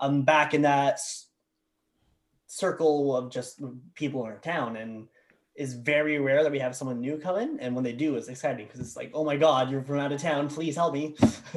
I'm 0.00 0.22
back 0.22 0.54
in 0.54 0.62
that 0.62 1.00
circle 2.46 3.14
of 3.16 3.30
just 3.30 3.60
people 3.94 4.24
in 4.24 4.32
our 4.32 4.38
town, 4.38 4.76
and 4.76 5.08
it's 5.58 5.72
very 5.72 6.18
rare 6.20 6.42
that 6.44 6.52
we 6.52 6.58
have 6.60 6.76
someone 6.76 7.00
new 7.00 7.18
come 7.18 7.36
in. 7.36 7.58
And 7.60 7.74
when 7.74 7.82
they 7.84 7.92
do, 7.92 8.14
it's 8.16 8.28
exciting 8.28 8.66
because 8.66 8.80
it's 8.80 8.96
like, 8.96 9.10
oh 9.12 9.24
my 9.24 9.36
god, 9.36 9.70
you're 9.70 9.82
from 9.82 9.98
out 9.98 10.12
of 10.12 10.22
town. 10.22 10.48
Please 10.48 10.76
help 10.76 10.94
me. 10.94 11.16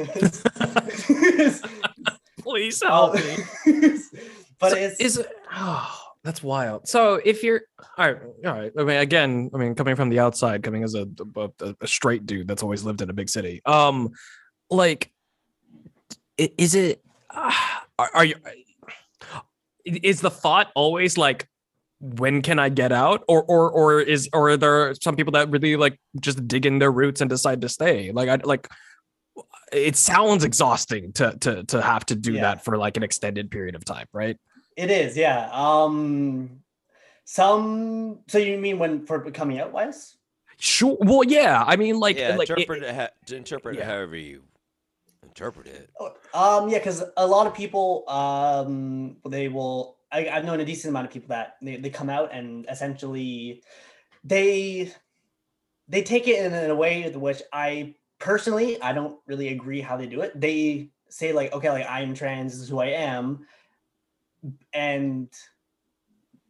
Please 2.41 2.81
Uh, 2.83 2.87
help 2.87 3.13
me. 3.13 3.37
but 4.61 4.71
So 4.71 4.77
it's 4.77 4.99
is 4.99 5.17
it 5.17 5.27
oh 5.53 5.97
that's 6.23 6.43
wild 6.43 6.87
so 6.87 7.19
if 7.25 7.41
you're 7.41 7.61
all 7.97 8.13
right 8.13 8.21
all 8.45 8.53
right 8.53 8.71
i 8.77 8.83
mean 8.83 8.97
again 8.97 9.49
i 9.55 9.57
mean 9.57 9.73
coming 9.73 9.95
from 9.95 10.09
the 10.09 10.19
outside 10.19 10.61
coming 10.61 10.83
as 10.83 10.93
a, 10.93 11.07
a, 11.35 11.75
a 11.81 11.87
straight 11.87 12.27
dude 12.27 12.47
that's 12.47 12.61
always 12.61 12.83
lived 12.83 13.01
in 13.01 13.09
a 13.09 13.13
big 13.13 13.27
city 13.27 13.59
um 13.65 14.11
like 14.69 15.11
is 16.37 16.75
it 16.75 17.03
ah, 17.31 17.85
are, 17.99 18.11
are 18.13 18.25
you 18.25 18.35
is 19.83 20.21
the 20.21 20.29
thought 20.29 20.71
always 20.75 21.17
like 21.17 21.49
when 22.01 22.41
can 22.41 22.57
i 22.57 22.67
get 22.67 22.91
out 22.91 23.23
or 23.27 23.43
or 23.43 23.69
or 23.69 24.01
is 24.01 24.27
or 24.33 24.49
are 24.49 24.57
there 24.57 24.93
some 24.95 25.15
people 25.15 25.31
that 25.31 25.49
really 25.51 25.75
like 25.75 25.99
just 26.19 26.45
dig 26.47 26.65
in 26.65 26.79
their 26.79 26.91
roots 26.91 27.21
and 27.21 27.29
decide 27.29 27.61
to 27.61 27.69
stay 27.69 28.11
like 28.11 28.27
i 28.27 28.35
like 28.43 28.67
it 29.71 29.95
sounds 29.95 30.43
exhausting 30.43 31.13
to 31.13 31.37
to 31.39 31.63
to 31.65 31.81
have 31.81 32.05
to 32.07 32.15
do 32.15 32.33
Yeah. 32.33 32.41
that 32.41 32.65
for 32.65 32.75
like 32.77 32.97
an 32.97 33.03
extended 33.03 33.51
period 33.51 33.75
of 33.75 33.85
time 33.85 34.07
right 34.13 34.35
It 34.75 34.89
is, 34.89 35.15
yeah. 35.15 35.49
Um 35.53 36.61
some 37.25 38.19
so 38.27 38.37
you 38.39 38.57
mean 38.57 38.79
when 38.79 39.05
for 39.05 39.29
coming 39.31 39.59
out 39.59 39.71
wise? 39.71 40.17
Sure. 40.59 40.97
Well, 40.99 41.23
yeah. 41.23 41.63
I 41.65 41.75
mean, 41.75 41.99
like, 41.99 42.17
yeah, 42.17 42.35
like 42.35 42.49
interpret 42.49 42.83
it, 42.83 42.93
ha- 42.95 43.09
to 43.27 43.35
interpret 43.35 43.75
yeah. 43.77 43.83
it 43.83 43.87
however 43.87 44.15
you 44.15 44.43
interpret 45.23 45.67
it. 45.67 45.89
Oh, 45.99 46.13
Um 46.33 46.69
yeah, 46.69 46.79
because 46.79 47.03
a 47.15 47.25
lot 47.25 47.47
of 47.47 47.53
people 47.53 48.03
um 48.09 49.17
they 49.29 49.47
will 49.47 49.97
I, 50.11 50.29
I've 50.29 50.45
known 50.45 50.59
a 50.59 50.65
decent 50.65 50.89
amount 50.89 51.07
of 51.07 51.13
people 51.13 51.29
that 51.29 51.55
they, 51.61 51.77
they 51.77 51.89
come 51.89 52.09
out 52.09 52.33
and 52.33 52.65
essentially 52.69 53.63
they 54.23 54.91
they 55.87 56.03
take 56.03 56.27
it 56.27 56.45
in, 56.45 56.69
a 56.69 56.75
way 56.75 57.03
in 57.03 57.19
which 57.19 57.41
I 57.51 57.95
personally 58.19 58.81
I 58.81 58.93
don't 58.93 59.17
really 59.25 59.49
agree 59.49 59.81
how 59.81 59.97
they 59.97 60.07
do 60.07 60.21
it. 60.21 60.39
They 60.39 60.89
say 61.09 61.33
like, 61.33 61.53
okay, 61.53 61.69
like 61.69 61.87
I'm 61.89 62.13
trans, 62.13 62.53
this 62.53 62.61
is 62.61 62.69
who 62.69 62.79
I 62.79 62.87
am, 62.87 63.45
and 64.73 65.27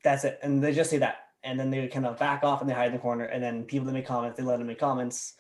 that's 0.04 0.24
it. 0.24 0.40
And 0.44 0.64
they 0.64 0.74
just 0.74 0.90
say 0.90 1.00
that. 1.00 1.18
And 1.44 1.60
then 1.60 1.72
they 1.72 1.88
kind 1.88 2.06
of 2.06 2.20
back 2.20 2.44
off 2.44 2.62
and 2.62 2.70
they 2.70 2.74
hide 2.74 2.88
in 2.88 2.94
the 2.94 3.00
corner. 3.00 3.26
And 3.26 3.44
then 3.44 3.64
people 3.64 3.86
that 3.88 3.94
make 3.94 4.06
comments, 4.06 4.38
they 4.38 4.44
let 4.44 4.60
them 4.60 4.68
make 4.68 4.80
comments. 4.80 5.34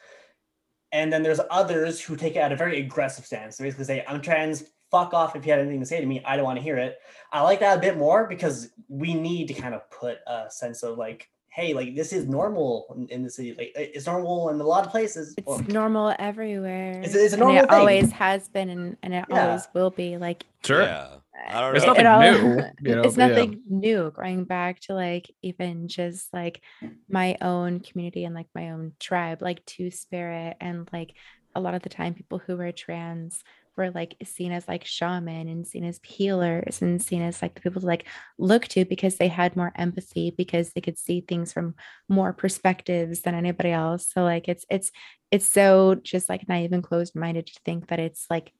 And 0.92 1.14
then 1.14 1.24
there's 1.24 1.40
others 1.50 2.02
who 2.02 2.16
take 2.16 2.36
it 2.36 2.40
at 2.40 2.52
a 2.52 2.56
very 2.56 2.80
aggressive 2.80 3.26
stance. 3.26 3.58
They 3.58 3.66
basically 3.66 3.86
say, 3.86 4.04
I'm 4.08 4.22
trans, 4.22 4.64
fuck 4.92 5.14
off 5.14 5.36
if 5.36 5.46
you 5.46 5.52
have 5.52 5.62
anything 5.62 5.80
to 5.80 5.86
say 5.86 6.00
to 6.02 6.06
me. 6.06 6.22
I 6.26 6.36
don't 6.36 6.46
want 6.46 6.58
to 6.58 6.64
hear 6.64 6.78
it. 6.78 6.98
I 7.32 7.42
like 7.42 7.62
that 7.62 7.78
a 7.78 7.82
bit 7.82 7.98
more 7.98 8.28
because 8.28 8.70
we 8.90 9.14
need 9.14 9.48
to 9.48 9.54
kind 9.54 9.74
of 9.74 9.90
put 9.90 10.18
a 10.28 10.46
sense 10.50 10.84
of 10.84 10.98
like 10.98 11.30
hey, 11.54 11.74
like 11.74 11.96
this 11.98 12.14
is 12.14 12.30
normal 12.30 12.86
in, 12.96 13.08
in 13.10 13.24
the 13.24 13.30
city. 13.30 13.54
Like 13.58 13.74
it's 13.76 14.06
normal 14.06 14.48
in 14.52 14.62
a 14.62 14.64
lot 14.64 14.86
of 14.86 14.92
places. 14.92 15.34
It's 15.38 15.46
Well, 15.46 15.60
normal 15.68 16.16
everywhere. 16.18 17.02
It's 17.04 17.14
a- 17.14 17.26
it's 17.26 17.34
a 17.34 17.44
and 17.44 17.58
it 17.58 17.62
thing. 17.64 17.70
always 17.72 18.10
has 18.14 18.48
been 18.48 18.70
and, 18.70 18.96
and 19.04 19.14
it 19.14 19.26
Yeah. 19.30 19.48
always 19.48 19.68
will 19.74 19.90
be. 19.90 20.16
Like 20.18 20.46
Sure. 20.64 20.84
Yeah. 20.84 21.08
I 21.50 21.60
don't 21.60 21.76
It's 21.76 21.86
know. 21.86 21.92
nothing 21.92 22.08
all- 22.08 22.22
new, 22.22 22.64
you 22.90 22.96
know, 22.96 23.02
it's 23.02 23.16
but 23.18 23.22
yeah. 23.22 23.28
nothing 23.28 23.62
new 23.70 24.12
going 24.12 24.46
back 24.46 24.80
to 24.82 24.94
like 24.94 25.30
even 25.42 25.90
just 25.90 26.34
like 26.34 26.62
my 27.10 27.36
own 27.42 27.82
community 27.82 28.24
and 28.24 28.34
like 28.34 28.48
my 28.56 28.70
own 28.72 28.94
tribe 29.02 29.42
like 29.42 29.66
two 29.66 29.92
spirit 29.92 30.56
and 30.62 30.88
like 30.94 31.12
a 31.54 31.60
lot 31.60 31.74
of 31.74 31.82
the 31.82 31.90
time 31.90 32.14
people 32.14 32.38
who 32.40 32.56
were 32.56 32.72
trans 32.72 33.44
were 33.78 33.92
like 33.92 34.16
seen 34.24 34.52
as 34.52 34.68
like 34.68 34.86
shaman 34.86 35.48
and 35.48 35.66
seen 35.68 35.84
as 35.84 36.00
healers 36.04 36.82
and 36.82 37.02
seen 37.02 37.22
as 37.22 37.42
like 37.42 37.56
the 37.56 37.62
people 37.62 37.82
to 37.82 37.88
like 37.88 38.08
look 38.38 38.68
to 38.68 38.86
because 38.86 39.18
they 39.18 39.28
had 39.28 39.56
more 39.56 39.72
empathy 39.76 40.32
because 40.32 40.72
they 40.74 40.82
could 40.82 40.98
see 40.98 41.22
things 41.22 41.54
from 41.54 41.76
more 42.10 42.34
perspectives 42.34 43.22
than 43.22 43.36
anybody 43.36 43.72
else. 43.72 44.08
So 44.12 44.24
like 44.24 44.48
it's 44.48 44.66
it's 44.70 44.92
it's 45.32 45.48
so 45.48 45.96
just 45.96 46.30
like 46.30 46.48
naive 46.48 46.74
and 46.74 46.84
closed 46.84 47.16
minded 47.16 47.48
to 47.48 47.60
think 47.66 47.88
that 47.88 48.00
it's 48.00 48.26
like 48.30 48.52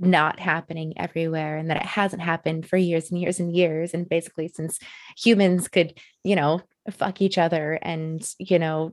not 0.00 0.38
happening 0.38 0.94
everywhere 0.96 1.56
and 1.56 1.70
that 1.70 1.78
it 1.78 1.86
hasn't 1.86 2.22
happened 2.22 2.68
for 2.68 2.76
years 2.76 3.10
and 3.10 3.20
years 3.20 3.40
and 3.40 3.54
years 3.54 3.94
and 3.94 4.08
basically 4.08 4.46
since 4.46 4.78
humans 5.16 5.66
could 5.66 5.98
you 6.22 6.36
know 6.36 6.60
fuck 6.90 7.20
each 7.20 7.36
other 7.36 7.78
and 7.82 8.32
you 8.38 8.58
know 8.58 8.92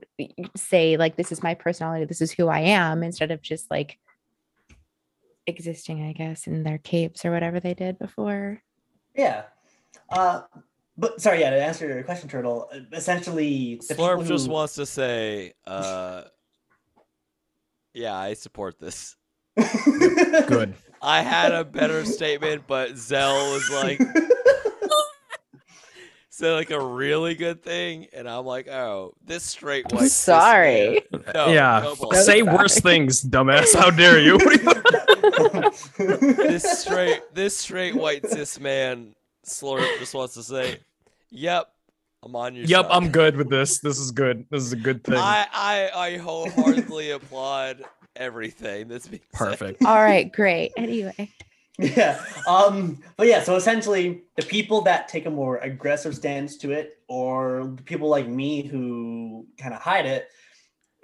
say 0.56 0.96
like 0.96 1.16
this 1.16 1.32
is 1.32 1.42
my 1.42 1.54
personality. 1.54 2.04
This 2.04 2.20
is 2.20 2.32
who 2.32 2.48
i 2.48 2.60
am 2.60 3.02
instead 3.02 3.30
of 3.30 3.42
just 3.42 3.70
like 3.70 3.98
existing 5.46 6.02
i 6.02 6.12
guess 6.12 6.46
in 6.46 6.62
their 6.62 6.78
capes 6.78 7.24
or 7.24 7.30
whatever 7.30 7.60
they 7.60 7.74
did 7.74 7.98
before 7.98 8.62
yeah. 9.14 9.44
Uh, 10.10 10.42
but 10.98 11.22
sorry, 11.22 11.40
yeah. 11.40 11.48
To 11.48 11.64
answer 11.64 11.88
your 11.88 12.02
question, 12.02 12.28
Turtle. 12.28 12.68
uh, 12.70 12.80
Essentially, 12.92 13.76
the 13.88 13.94
Slurp 13.94 14.18
people 14.18 14.24
just 14.24 14.46
wants 14.48 14.74
to 14.74 14.84
say, 14.84 15.54
uh, 15.66 16.24
yeah, 17.94 18.14
I 18.14 18.34
support 18.34 18.78
this. 18.78 19.16
Good. 19.56 20.74
I 21.00 21.22
had 21.22 21.52
a 21.52 21.64
better 21.64 22.04
statement, 22.04 22.64
but 22.66 22.94
Zell 22.98 23.52
was 23.54 23.70
like, 23.70 24.00
said 26.28 26.52
like 26.52 26.70
a 26.70 26.84
really 26.84 27.34
good 27.34 27.62
thing, 27.62 28.08
and 28.12 28.28
I'm 28.28 28.44
like, 28.44 28.68
oh, 28.68 29.14
this 29.24 29.42
straight 29.44 29.90
white. 29.90 30.02
cis 30.10 30.28
man- 30.28 30.40
sorry 30.40 31.02
No, 31.34 31.48
yeah. 31.48 31.80
no 31.82 31.94
say 32.12 32.40
sorry. 32.40 32.42
worse 32.42 32.78
things, 32.80 33.22
dumbass. 33.24 33.74
How 33.74 33.90
dare 33.90 34.20
you? 34.20 34.38
This 35.98 36.80
straight 36.80 37.22
this 37.34 37.56
straight 37.56 37.94
white 37.94 38.26
cis 38.28 38.58
man 38.60 39.14
slurp 39.44 39.98
just 39.98 40.14
wants 40.14 40.34
to 40.34 40.42
say, 40.42 40.78
"Yep, 41.30 41.68
I'm 42.22 42.36
on 42.36 42.54
your 42.54 42.64
yep, 42.64 42.86
side." 42.86 42.90
I'm 42.92 43.10
good 43.10 43.36
with 43.36 43.50
this. 43.50 43.78
This 43.80 43.98
is 43.98 44.10
good. 44.10 44.46
This 44.50 44.62
is 44.62 44.72
a 44.72 44.76
good 44.76 45.04
thing. 45.04 45.16
I 45.16 45.46
I 45.52 45.90
I 45.94 46.16
wholeheartedly 46.16 47.10
applaud 47.12 47.84
everything 48.14 48.88
that's 48.88 49.08
being 49.08 49.22
said. 49.32 49.38
Perfect. 49.38 49.84
all 49.84 50.02
right 50.02 50.32
great 50.32 50.72
anyway 50.76 51.30
yeah. 51.78 52.24
Um. 52.48 53.02
But 53.16 53.26
yeah. 53.26 53.42
So 53.42 53.56
essentially, 53.56 54.22
the 54.36 54.42
people 54.42 54.80
that 54.82 55.08
take 55.08 55.26
a 55.26 55.30
more 55.30 55.58
aggressive 55.58 56.14
stance 56.14 56.56
to 56.58 56.72
it, 56.72 56.98
or 57.08 57.76
people 57.84 58.08
like 58.08 58.26
me 58.26 58.66
who 58.66 59.46
kind 59.58 59.74
of 59.74 59.80
hide 59.80 60.06
it, 60.06 60.28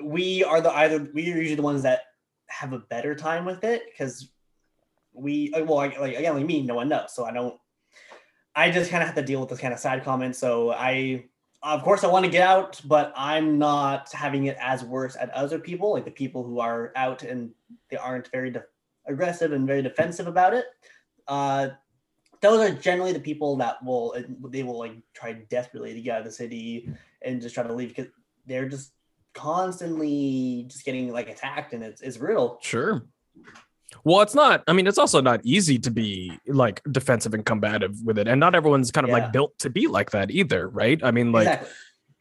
we 0.02 0.42
are 0.44 0.60
the 0.60 0.72
either 0.72 1.10
we 1.12 1.32
are 1.32 1.36
usually 1.36 1.54
the 1.54 1.62
ones 1.62 1.82
that 1.82 2.04
have 2.52 2.72
a 2.72 2.78
better 2.78 3.14
time 3.14 3.44
with 3.44 3.64
it 3.64 3.82
because 3.90 4.28
we 5.14 5.52
uh, 5.54 5.64
well 5.64 5.76
like, 5.76 5.98
like 5.98 6.16
again 6.16 6.34
like 6.34 6.46
me 6.46 6.62
no 6.62 6.74
one 6.74 6.88
knows 6.88 7.14
so 7.14 7.24
I 7.24 7.32
don't 7.32 7.58
I 8.54 8.70
just 8.70 8.90
kind 8.90 9.02
of 9.02 9.08
have 9.08 9.16
to 9.16 9.22
deal 9.22 9.40
with 9.40 9.48
this 9.48 9.58
kind 9.58 9.72
of 9.72 9.80
side 9.80 10.04
comment 10.04 10.36
so 10.36 10.70
I 10.70 11.24
of 11.62 11.82
course 11.82 12.04
I 12.04 12.08
want 12.08 12.24
to 12.24 12.30
get 12.30 12.46
out 12.46 12.80
but 12.84 13.12
I'm 13.16 13.58
not 13.58 14.12
having 14.12 14.46
it 14.46 14.56
as 14.60 14.84
worse 14.84 15.16
at 15.18 15.30
other 15.30 15.58
people 15.58 15.92
like 15.92 16.04
the 16.04 16.10
people 16.10 16.44
who 16.44 16.60
are 16.60 16.92
out 16.94 17.22
and 17.22 17.50
they 17.90 17.96
aren't 17.96 18.28
very 18.28 18.50
de- 18.50 18.64
aggressive 19.06 19.52
and 19.52 19.66
very 19.66 19.82
defensive 19.82 20.26
about 20.26 20.54
it. 20.54 20.66
Uh 21.26 21.70
those 22.42 22.58
are 22.58 22.74
generally 22.74 23.12
the 23.12 23.20
people 23.20 23.56
that 23.56 23.82
will 23.84 24.14
they 24.48 24.62
will 24.62 24.78
like 24.78 24.96
try 25.14 25.32
desperately 25.32 25.94
to 25.94 26.00
get 26.00 26.14
out 26.16 26.20
of 26.20 26.26
the 26.26 26.32
city 26.32 26.88
and 27.22 27.40
just 27.40 27.54
try 27.54 27.64
to 27.64 27.72
leave 27.72 27.90
because 27.90 28.08
they're 28.46 28.68
just 28.68 28.92
constantly 29.34 30.64
just 30.68 30.84
getting 30.84 31.12
like 31.12 31.28
attacked 31.28 31.72
and 31.72 31.82
it's, 31.82 32.00
it's 32.02 32.18
real 32.18 32.58
Sure. 32.62 33.02
Well, 34.04 34.22
it's 34.22 34.34
not. 34.34 34.64
I 34.66 34.72
mean, 34.72 34.86
it's 34.86 34.98
also 34.98 35.20
not 35.20 35.40
easy 35.44 35.78
to 35.80 35.90
be 35.90 36.32
like 36.46 36.82
defensive 36.90 37.34
and 37.34 37.44
combative 37.44 38.00
with 38.02 38.18
it, 38.18 38.26
and 38.26 38.40
not 38.40 38.54
everyone's 38.54 38.90
kind 38.90 39.04
of 39.04 39.10
Yeah. 39.10 39.18
like 39.24 39.32
built 39.32 39.56
to 39.60 39.70
be 39.70 39.86
like 39.86 40.10
that 40.12 40.30
either, 40.30 40.66
right? 40.68 40.98
I 41.04 41.10
mean, 41.10 41.30
like, 41.30 41.46
exactly. 41.46 41.70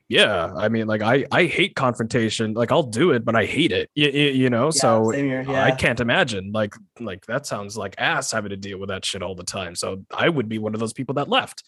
yeah, 0.09 0.53
I 0.53 0.67
mean, 0.67 0.85
like, 0.87 1.01
I 1.01 1.25
I 1.31 1.45
hate 1.45 1.75
confrontation. 1.75 2.53
Like, 2.53 2.71
I'll 2.73 2.83
do 2.83 3.11
it, 3.11 3.23
but 3.23 3.35
I 3.37 3.45
hate 3.45 3.71
it. 3.71 3.89
You, 3.95 4.09
you 4.09 4.49
know, 4.49 4.65
Yeah, 4.65 4.71
so 4.71 5.09
here, 5.11 5.43
yeah. 5.47 5.63
I 5.63 5.71
can't 5.71 6.01
imagine 6.01 6.51
like 6.51 6.75
like 6.99 7.25
that 7.27 7.45
sounds 7.45 7.77
like 7.77 7.95
ass 7.97 8.31
having 8.31 8.49
to 8.49 8.57
deal 8.57 8.77
with 8.77 8.89
that 8.89 9.05
shit 9.05 9.23
all 9.23 9.33
the 9.35 9.45
time. 9.45 9.73
So 9.75 10.03
I 10.15 10.27
would 10.27 10.49
be 10.49 10.59
one 10.59 10.73
of 10.73 10.79
those 10.81 10.93
people 10.93 11.15
that 11.15 11.29
left. 11.29 11.63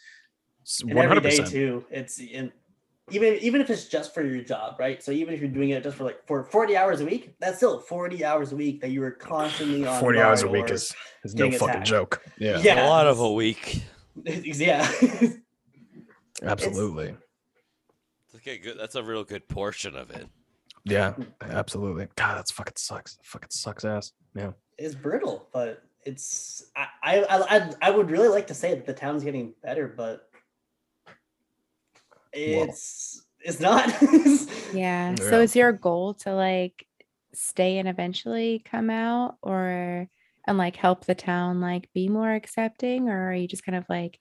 One 0.83 0.91
every 0.97 1.07
hundred 1.07 1.21
day 1.23 1.29
percent. 1.29 1.49
too 1.49 1.85
it's 1.89 2.19
in, 2.19 2.51
even 3.13 3.35
even 3.35 3.61
if 3.61 3.69
it's 3.69 3.85
just 3.85 4.13
for 4.13 4.23
your 4.23 4.43
job 4.43 4.75
right 4.79 5.01
so 5.03 5.11
even 5.11 5.33
if 5.33 5.39
you're 5.39 5.49
doing 5.49 5.69
it 5.69 5.83
just 5.83 5.97
for 5.97 6.03
like 6.03 6.25
for 6.27 6.43
40 6.43 6.75
hours 6.75 6.99
a 7.01 7.05
week 7.05 7.35
that's 7.39 7.57
still 7.57 7.79
40 7.79 8.25
hours 8.25 8.51
a 8.51 8.55
week 8.55 8.81
that 8.81 8.89
you 8.91 9.01
are 9.03 9.11
constantly 9.11 9.85
on 9.85 9.99
Forty 9.99 10.19
hours 10.19 10.43
a 10.43 10.47
week 10.47 10.69
is 10.69 10.93
is 11.23 11.35
no 11.35 11.45
getting 11.45 11.59
fucking 11.59 11.75
attacked. 11.75 11.87
joke. 11.87 12.21
Yeah, 12.37 12.59
Yeah. 12.59 12.87
a 12.87 12.89
lot 12.89 13.07
of 13.07 13.19
a 13.19 13.31
week. 13.31 13.81
yeah 14.25 14.89
absolutely. 16.43 17.15
Okay, 18.35 18.57
good. 18.57 18.77
That's 18.77 18.95
a 18.95 19.03
real 19.03 19.23
good 19.23 19.47
portion 19.47 19.95
of 19.95 20.09
it. 20.11 20.27
Yeah, 20.83 21.13
absolutely. 21.41 22.07
God, 22.15 22.37
that's 22.37 22.51
fucking 22.51 22.73
sucks. 22.75 23.17
Fucking 23.23 23.51
sucks 23.51 23.85
ass. 23.85 24.11
Yeah. 24.35 24.51
it's 24.77 24.95
brutal 24.95 25.47
but 25.53 25.83
it's 26.05 26.65
I, 26.75 26.87
I 27.03 27.23
i 27.23 27.57
I- 27.57 27.73
i 27.83 27.89
would 27.91 28.09
really 28.09 28.27
like 28.27 28.47
to 28.47 28.53
say 28.55 28.73
that 28.73 28.85
the 28.87 28.93
town's 28.93 29.23
getting 29.23 29.53
better 29.61 29.87
but 29.87 30.27
it's 32.33 33.23
it's 33.41 33.59
not 33.59 33.87
Yeah. 34.73 35.11
Yeah. 35.11 35.15
So 35.15 35.41
is 35.41 35.55
your 35.55 35.71
goal 35.71 36.15
to 36.15 36.33
like 36.33 36.85
stay 37.33 37.77
and 37.77 37.87
eventually 37.87 38.61
come 38.65 38.89
out 38.89 39.37
or 39.41 40.07
and 40.45 40.57
like 40.57 40.75
help 40.75 41.05
the 41.05 41.15
town 41.15 41.61
like 41.61 41.89
be 41.93 42.09
more 42.09 42.33
accepting 42.33 43.09
or 43.09 43.29
are 43.29 43.33
you 43.33 43.47
just 43.47 43.65
kind 43.65 43.75
of 43.75 43.85
like 43.89 44.19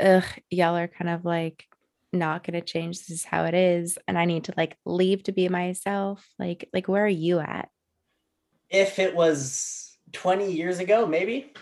ugh 0.00 0.24
y'all 0.50 0.76
are 0.76 0.88
kind 0.88 1.10
of 1.10 1.24
like 1.24 1.64
not 2.12 2.44
gonna 2.44 2.60
change 2.60 2.98
this 2.98 3.10
is 3.10 3.24
how 3.24 3.44
it 3.44 3.54
is 3.54 3.98
and 4.08 4.18
I 4.18 4.24
need 4.24 4.44
to 4.44 4.54
like 4.56 4.76
leave 4.84 5.22
to 5.24 5.32
be 5.32 5.48
myself 5.48 6.26
like 6.38 6.68
like 6.72 6.88
where 6.88 7.04
are 7.04 7.08
you 7.08 7.40
at? 7.40 7.68
if 8.70 8.98
it 8.98 9.14
was 9.14 9.96
20 10.12 10.50
years 10.50 10.78
ago 10.78 11.06
maybe 11.06 11.52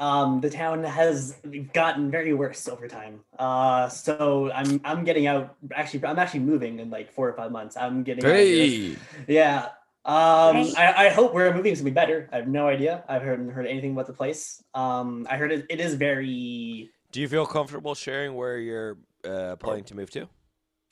um 0.00 0.40
the 0.40 0.50
town 0.50 0.84
has 0.84 1.36
gotten 1.72 2.10
very 2.10 2.32
worse 2.32 2.68
over 2.68 2.86
time 2.86 3.20
uh 3.38 3.88
so 3.88 4.50
i'm 4.52 4.80
i'm 4.84 5.04
getting 5.04 5.26
out 5.26 5.56
actually 5.74 6.04
i'm 6.04 6.18
actually 6.18 6.40
moving 6.40 6.78
in 6.78 6.88
like 6.90 7.10
four 7.12 7.28
or 7.28 7.32
five 7.32 7.50
months 7.50 7.76
i'm 7.76 8.02
getting 8.02 8.24
out 8.24 8.30
of 8.30 9.28
yeah 9.28 9.68
um 10.04 10.56
Hey. 10.56 10.74
I, 10.76 11.06
I 11.06 11.08
hope 11.08 11.34
where 11.34 11.48
i'm 11.48 11.56
moving 11.56 11.72
is 11.72 11.80
gonna 11.80 11.90
be 11.90 11.94
better 11.94 12.28
i 12.32 12.36
have 12.36 12.48
no 12.48 12.68
idea 12.68 13.04
i've 13.08 13.22
heard 13.22 13.50
heard 13.50 13.66
anything 13.66 13.92
about 13.92 14.06
the 14.06 14.12
place 14.12 14.62
um 14.74 15.26
i 15.28 15.36
heard 15.36 15.50
it, 15.52 15.66
it 15.68 15.80
is 15.80 15.94
very 15.94 16.90
Do 17.12 17.20
you 17.20 17.28
feel 17.28 17.46
comfortable 17.46 17.94
sharing 17.94 18.34
where 18.34 18.58
you're 18.58 18.98
uh, 19.24 19.56
planning 19.56 19.84
to 19.84 19.96
move 19.96 20.10
to? 20.10 20.28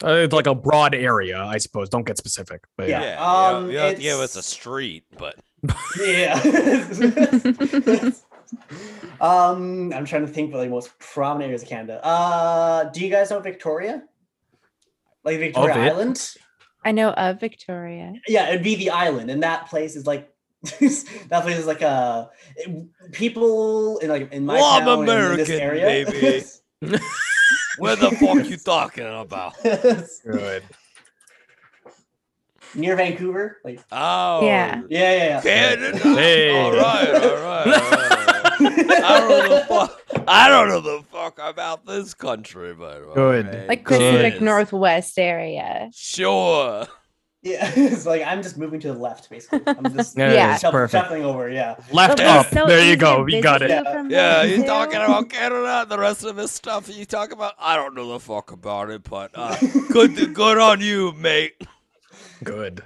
Uh, 0.05 0.25
it's 0.25 0.35
like 0.35 0.47
a 0.47 0.55
broad 0.55 0.95
area, 0.95 1.39
I 1.39 1.57
suppose. 1.59 1.89
Don't 1.89 2.05
get 2.05 2.19
specific, 2.19 2.65
but 2.77 2.89
yeah. 2.89 3.01
Yeah, 3.01 3.51
you 3.51 3.57
um, 3.57 3.71
you 3.71 3.77
don't 3.77 3.87
have 3.87 3.97
to 3.97 4.03
give 4.03 4.19
us 4.21 4.37
a 4.37 4.43
street, 4.43 5.05
but 5.17 5.37
yeah 6.05 6.37
um 9.21 9.93
i'm 9.93 10.05
trying 10.05 10.27
to 10.27 10.33
think 10.33 10.53
of 10.55 10.61
the 10.61 10.69
most 10.69 10.97
prominent 10.99 11.49
areas 11.49 11.63
of 11.63 11.69
canada 11.69 12.05
uh 12.05 12.85
do 12.85 13.01
you 13.01 13.11
guys 13.11 13.31
know 13.31 13.41
victoria 13.41 14.03
like 15.25 15.39
victoria 15.39 15.71
Of 15.75 15.77
it? 15.77 15.91
island 15.93 16.35
I 16.85 16.93
know 16.93 17.11
of 17.11 17.41
Victoria. 17.41 18.13
yeah 18.29 18.49
it'd 18.51 18.63
be 18.63 18.77
the 18.77 18.91
island 18.91 19.29
and 19.31 19.43
that 19.43 19.67
place 19.69 19.97
is 19.97 20.07
like 20.07 20.31
that 20.63 21.41
place 21.43 21.59
is 21.59 21.67
like 21.67 21.83
a 21.83 22.31
people 23.13 23.99
in 23.99 24.09
like 24.09 24.31
in 24.33 24.47
my 24.47 24.55
Well, 24.55 24.65
I'm 24.65 24.85
town 24.85 25.01
and 25.01 25.01
in 25.33 25.37
this 25.37 25.49
American, 25.49 25.61
area 25.61 25.87
baby. 25.87 26.45
where 27.79 27.97
the 27.97 28.11
fuck 28.13 28.49
you 28.49 28.57
talking 28.57 29.07
about? 29.07 29.55
Good. 30.25 30.63
near 32.75 32.95
vancouver 32.97 33.59
like 33.65 33.81
Oh, 33.91 34.47
Yeah. 34.47 34.83
yeah 34.89 35.13
yeah 35.17 35.25
yeah 35.27 35.41
Canada. 35.41 35.99
Hey. 35.99 36.51
All 36.51 36.73
right, 36.73 37.15
all 37.15 37.21
right. 37.21 37.67
All 37.67 37.73
right. 38.01 38.13
I 38.79 39.21
don't 39.21 39.29
know 39.29 39.49
the 39.59 39.65
fuck. 39.67 40.01
I 40.29 40.49
don't 40.49 40.69
know 40.69 40.81
the 40.81 41.03
fuck 41.11 41.39
about 41.43 41.87
this 41.87 42.15
country, 42.15 42.75
but 42.75 43.15
Good. 43.15 43.47
alright. 43.47 43.69
Like 43.69 43.85
Good. 43.85 43.99
Pacific 43.99 44.35
Yes. 44.35 44.43
Northwest 44.43 45.19
area. 45.19 45.91
Sure. 45.95 46.87
Yeah, 47.43 47.71
it's 47.77 48.07
like 48.07 48.23
I'm 48.27 48.43
just 48.43 48.59
moving 48.59 48.81
to 48.81 48.93
the 48.93 48.99
left, 48.99 49.31
basically. 49.31 49.61
I'm 49.67 49.95
just 49.95 50.17
Yeah, 50.19 50.33
Yeah. 50.33 50.57
shuff- 50.59 50.73
perfect. 50.73 51.05
shuffling 51.05 51.25
over. 51.25 51.49
Yeah. 51.49 51.77
Left 51.93 52.17
But 52.17 52.19
we're 52.19 52.27
up. 52.41 52.47
so 52.53 52.67
there 52.67 52.85
you 52.85 52.97
go. 52.97 53.25
to 53.25 53.33
You 53.37 53.41
got 53.43 53.63
it. 53.63 53.71
you 53.71 53.77
Yeah, 53.77 54.43
there, 54.43 54.47
you 54.47 54.57
too. 54.59 54.65
talking 54.65 54.97
about 54.97 55.31
Canada 55.31 55.83
and 55.83 55.91
the 55.91 55.99
rest 55.99 56.25
of 56.25 56.35
this 56.37 56.51
stuff 56.53 56.89
you 56.95 57.05
talk 57.05 57.31
about? 57.33 57.53
I 57.59 57.77
don't 57.77 57.95
know 57.95 58.09
the 58.13 58.21
fuck 58.21 58.51
about 58.51 58.91
it, 58.91 59.05
but 59.05 59.31
uh, 59.35 59.57
good 59.91 60.35
good 60.35 60.59
on 60.59 60.81
you, 60.81 61.13
mate. 61.13 61.55
Good. 62.43 62.83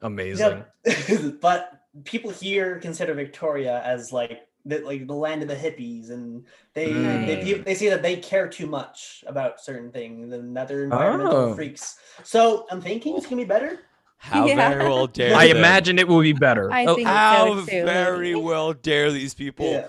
Amazing. 0.00 0.64
Yeah. 0.86 1.28
but 1.40 1.72
people 2.04 2.30
here 2.30 2.78
consider 2.78 3.12
Victoria 3.12 3.82
as 3.84 4.12
like 4.12 4.47
the, 4.68 4.78
like 4.80 5.06
the 5.06 5.14
land 5.14 5.42
of 5.42 5.48
the 5.48 5.56
hippies, 5.56 6.10
and 6.10 6.44
they 6.74 6.88
Mm. 6.90 7.26
they 7.26 7.36
pe- 7.36 7.62
they 7.62 7.74
say 7.74 7.88
that 7.88 8.02
they 8.02 8.16
care 8.16 8.48
too 8.48 8.66
much 8.66 9.24
about 9.26 9.60
certain 9.60 9.90
things 9.90 10.32
and 10.32 10.56
that 10.56 10.68
they're 10.68 10.84
environmental 10.84 11.34
Oh. 11.36 11.54
freaks. 11.54 11.96
So 12.24 12.66
I'm 12.70 12.80
thinking 12.80 13.16
it's 13.16 13.26
gonna 13.26 13.42
be 13.42 13.46
better. 13.46 13.80
How 14.18 14.46
Yeah. 14.46 14.70
very 14.70 14.84
well 14.88 15.06
dare 15.18 15.34
I 15.36 15.44
imagine 15.44 15.98
it 15.98 16.06
will 16.08 16.20
be 16.20 16.32
better. 16.32 16.70
I 16.72 16.84
Oh, 16.86 16.94
think 16.96 17.06
How 17.08 17.54
so 17.54 17.66
too. 17.66 17.84
very 17.84 18.34
well 18.34 18.72
dare 18.72 19.10
these 19.12 19.32
people 19.34 19.66
Yeah. 19.70 19.86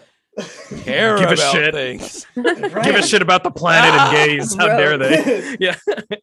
care 0.83 1.17
Give 1.17 1.29
a 1.31 1.33
about 1.33 1.51
shit. 1.51 1.73
things. 1.73 2.25
Give 2.35 2.95
a 2.95 3.01
shit 3.01 3.21
about 3.21 3.43
the 3.43 3.51
planet 3.51 3.91
and 3.99 4.15
gays. 4.15 4.55
How 4.55 4.67
dare 4.67 4.97
they? 4.97 5.21
they? 5.23 5.57
Yeah. 5.59 5.75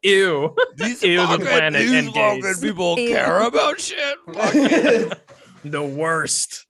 Ew. 0.03 0.55
These 0.77 1.03
Ew, 1.03 1.27
the 1.27 1.39
planet 1.45 1.81
these 1.83 1.93
and 1.93 2.15
fucking 2.15 2.41
gays. 2.43 2.61
people 2.61 2.99
Ew. 2.99 3.09
care 3.11 3.41
about 3.43 3.81
shit. 3.81 4.17
The 5.65 5.83
worst. 5.83 6.66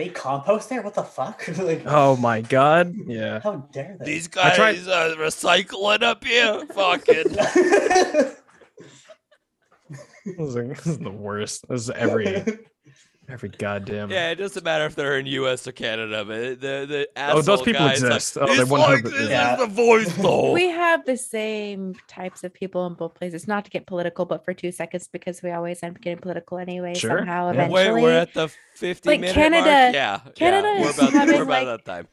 They 0.00 0.08
compost 0.08 0.68
there? 0.70 0.80
What 0.82 0.94
the 0.94 1.02
fuck? 1.02 1.46
like, 1.58 1.82
Oh 1.86 2.16
my 2.16 2.40
god. 2.40 2.94
Yeah. 3.06 3.40
how 3.40 3.68
dare 3.72 3.96
they? 3.98 4.06
These 4.06 4.28
I 4.36 4.54
tried- 4.56 4.76
guys 4.76 4.88
uh, 4.88 5.14
recycling 5.18 6.02
up 6.02 6.24
here. 6.24 6.66
Fucking. 6.74 8.34
This 10.36 10.86
is 10.86 10.98
the 10.98 11.10
worst. 11.10 11.66
This 11.68 11.82
is 11.82 11.90
every 11.90 12.44
every 13.32 13.48
goddamn. 13.48 14.10
Yeah, 14.10 14.30
it 14.30 14.36
doesn't 14.36 14.64
matter 14.64 14.84
if 14.86 14.94
they're 14.94 15.18
in 15.18 15.26
U.S. 15.26 15.66
or 15.66 15.72
Canada, 15.72 16.24
but 16.24 16.60
the 16.60 16.86
the 16.86 17.08
Oh, 17.16 17.40
those 17.42 17.62
people 17.62 17.86
guy 17.86 17.92
is 17.94 18.02
like, 18.02 18.12
exist. 18.14 18.38
Oh, 18.40 18.46
they 18.46 18.54
"It's 18.62 18.70
100 18.70 19.04
like, 19.04 19.14
this 19.14 19.28
Yeah. 19.30 19.54
is 19.54 19.60
the 19.60 19.66
voice 19.66 20.14
though. 20.16 20.52
We 20.60 20.68
have 20.68 21.04
the 21.06 21.16
same 21.16 21.94
types 22.08 22.44
of 22.44 22.52
people 22.54 22.86
in 22.86 22.94
both 22.94 23.14
places. 23.14 23.46
Not 23.48 23.64
to 23.64 23.70
get 23.70 23.86
political, 23.86 24.24
but 24.26 24.44
for 24.44 24.52
two 24.54 24.72
seconds 24.72 25.08
because 25.08 25.42
we 25.42 25.50
always 25.50 25.82
end 25.82 25.96
up 25.96 26.02
getting 26.02 26.18
political 26.18 26.58
anyway. 26.58 26.94
Sure. 26.94 27.18
Somehow, 27.18 27.46
Yeah. 27.46 27.52
eventually. 27.64 27.84
Wait, 27.92 28.02
we're 28.02 28.18
at 28.18 28.34
the 28.34 28.48
fifty 28.74 29.08
Like, 29.10 29.20
minute 29.20 29.34
Canada- 29.34 29.64
mark. 29.82 29.94
Yeah, 29.94 30.20
Canada 30.34 30.68
yeah, 30.76 30.80
we're 30.82 30.88
is 30.90 30.98
about, 30.98 31.12
having, 31.12 31.36
we're 31.36 31.42
about 31.42 31.66
like- 31.66 31.84
that 31.84 31.84
time. 31.84 32.08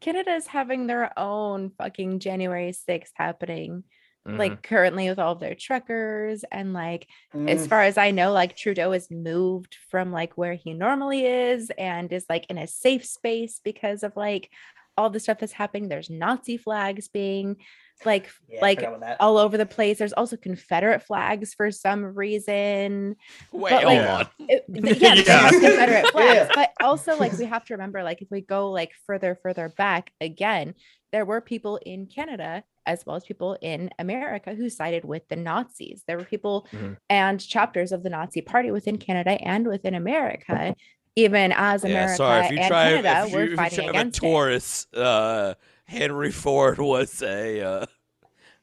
Canada's 0.00 0.46
having 0.46 0.86
their 0.86 1.10
own 1.18 1.70
fucking 1.76 2.20
January 2.20 2.72
6th 2.72 3.10
happening, 3.14 3.82
Mhm. 4.28 4.38
like 4.38 4.62
currently 4.62 5.08
with 5.08 5.18
all 5.18 5.32
of 5.32 5.40
their 5.40 5.54
truckers. 5.54 6.44
And 6.52 6.72
like, 6.72 7.06
as 7.34 7.66
Mm. 7.66 7.68
far 7.68 7.82
as 7.82 7.96
I 7.98 8.10
know, 8.10 8.32
like 8.32 8.56
Trudeau 8.56 8.92
has 8.92 9.10
moved 9.10 9.76
from 9.90 10.12
like 10.12 10.36
where 10.36 10.54
he 10.54 10.74
normally 10.74 11.24
is 11.26 11.70
and 11.78 12.12
is 12.12 12.26
like 12.28 12.46
in 12.50 12.58
a 12.58 12.66
safe 12.66 13.04
space 13.04 13.60
because 13.64 14.02
of 14.02 14.16
like 14.16 14.50
all 14.96 15.10
the 15.10 15.20
stuff 15.20 15.38
that's 15.38 15.52
happening. 15.52 15.88
There's 15.88 16.10
Nazi 16.10 16.56
flags 16.56 17.06
being 17.08 17.56
like 18.04 18.30
Yeah, 18.48 18.60
like 18.60 18.78
forgot 18.78 18.96
about 18.96 19.00
that. 19.06 19.16
all 19.20 19.38
over 19.38 19.56
the 19.56 19.66
place. 19.66 19.98
There's 19.98 20.12
also 20.12 20.36
Confederate 20.36 21.02
flags 21.04 21.54
for 21.54 21.70
some 21.70 22.04
reason. 22.04 23.16
Wait, 23.52 23.70
but, 23.70 23.84
hold 23.84 23.98
on. 24.00 24.26
It- 24.40 24.64
yeah, 24.68 25.14
Yeah. 25.14 25.50
Confederate 25.50 26.06
flags. 26.12 26.34
Yeah. 26.36 26.48
But 26.54 26.72
also, 26.80 27.16
like, 27.16 27.32
we 27.38 27.44
have 27.54 27.64
to 27.66 27.74
remember, 27.74 28.02
like, 28.02 28.22
if 28.22 28.28
we 28.30 28.40
go 28.40 28.70
like 28.70 28.90
further, 29.06 29.38
further 29.42 29.68
back 29.76 30.10
again, 30.20 30.74
there 31.12 31.24
were 31.24 31.40
people 31.40 31.76
in 31.84 32.06
Canada 32.06 32.62
as 32.88 33.04
well 33.06 33.16
as 33.16 33.24
people 33.24 33.56
in 33.62 33.90
America 34.00 34.54
who 34.54 34.68
sided 34.68 35.04
with 35.04 35.28
the 35.28 35.36
Nazis. 35.36 36.02
There 36.06 36.18
were 36.18 36.24
people 36.24 36.66
Mhm. 36.72 36.96
and 37.08 37.38
chapters 37.40 37.92
of 37.92 38.02
the 38.02 38.10
Nazi 38.10 38.40
Party 38.40 38.70
within 38.72 38.98
Canada 38.98 39.32
and 39.42 39.66
within 39.68 39.94
America. 39.94 40.74
Even 41.16 41.52
as 41.52 41.84
America 41.84 42.10
Yeah, 42.12 42.16
sorry. 42.16 42.44
If 42.46 42.52
you 42.52 42.58
and 42.58 42.68
try, 42.68 42.84
Canada 42.90 43.22
if 43.26 43.30
you, 43.32 43.36
were 43.36 43.44
if 43.44 43.50
you 43.50 43.56
fighting 43.56 43.78
drive 43.78 43.88
a 43.88 43.90
against 43.90 44.18
it. 44.18 44.20
Taurus, 44.20 44.86
uh, 44.94 45.54
Henry 45.84 46.30
Ford 46.30 46.78
was 46.78 47.22
a 47.22 47.60
uh, 47.60 47.86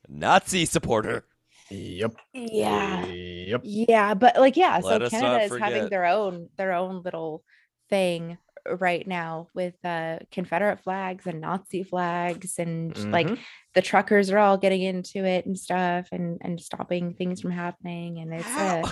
Nazi 0.08 0.66
supporter. 0.66 1.26
Yep. 1.70 2.16
Yeah. 2.34 3.06
Yep. 3.06 3.62
Yeah, 3.64 4.14
but 4.14 4.38
like 4.38 4.56
yeah, 4.56 4.80
Let 4.84 5.02
so 5.02 5.10
Canada 5.10 5.44
is 5.44 5.52
having 5.60 5.90
their 5.90 6.06
own 6.06 6.50
their 6.58 6.74
own 6.74 7.02
little 7.04 7.44
thing 7.90 8.38
right 8.70 9.06
now 9.08 9.48
with 9.54 9.76
uh 9.86 10.20
Confederate 10.32 10.80
flags 10.84 11.28
and 11.28 11.42
Nazi 11.42 11.84
flags 11.84 12.58
and 12.58 12.96
like 13.12 13.28
Mhm. 13.28 13.40
the 13.74 13.82
truckers 13.82 14.32
are 14.32 14.38
all 14.40 14.58
getting 14.58 14.82
into 14.82 15.24
it 15.24 15.46
and 15.46 15.58
stuff 15.58 16.08
and 16.12 16.40
and 16.42 16.60
stopping 16.60 17.14
things 17.14 17.42
from 17.42 17.52
happening 17.52 18.20
and 18.20 18.34
it's 18.34 18.44
How? 18.48 18.82
uh, 18.82 18.90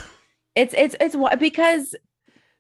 it's 0.56 0.74
it's 0.78 0.96
it's 1.00 1.16
because 1.40 1.96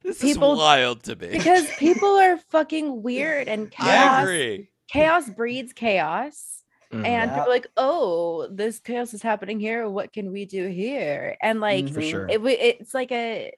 This 0.04 0.20
people- 0.22 0.54
is 0.54 0.60
wild 0.60 1.04
to 1.04 1.16
me. 1.16 1.28
because 1.30 1.70
people 1.78 2.10
are 2.26 2.38
fucking 2.50 3.04
weird 3.04 3.48
and 3.48 3.72
I 3.78 3.84
chaos 3.86 4.24
agree. 4.24 4.70
chaos 4.88 5.30
breeds 5.30 5.74
chaos 5.74 6.64
and 6.92 7.32
people 7.32 7.46
are 7.46 7.50
like 7.50 7.68
oh 7.76 8.48
this 8.52 8.80
chaos 8.80 9.14
is 9.16 9.22
happening 9.24 9.60
here 9.60 9.90
what 9.90 10.14
can 10.14 10.32
we 10.32 10.46
do 10.46 10.68
here 10.68 11.36
and 11.42 11.60
like 11.60 11.90
For 11.94 12.02
Mhm. 12.02 12.10
sure. 12.10 12.28
it, 12.30 12.40
it's 12.44 12.94
like 12.94 13.12
a 13.12 13.52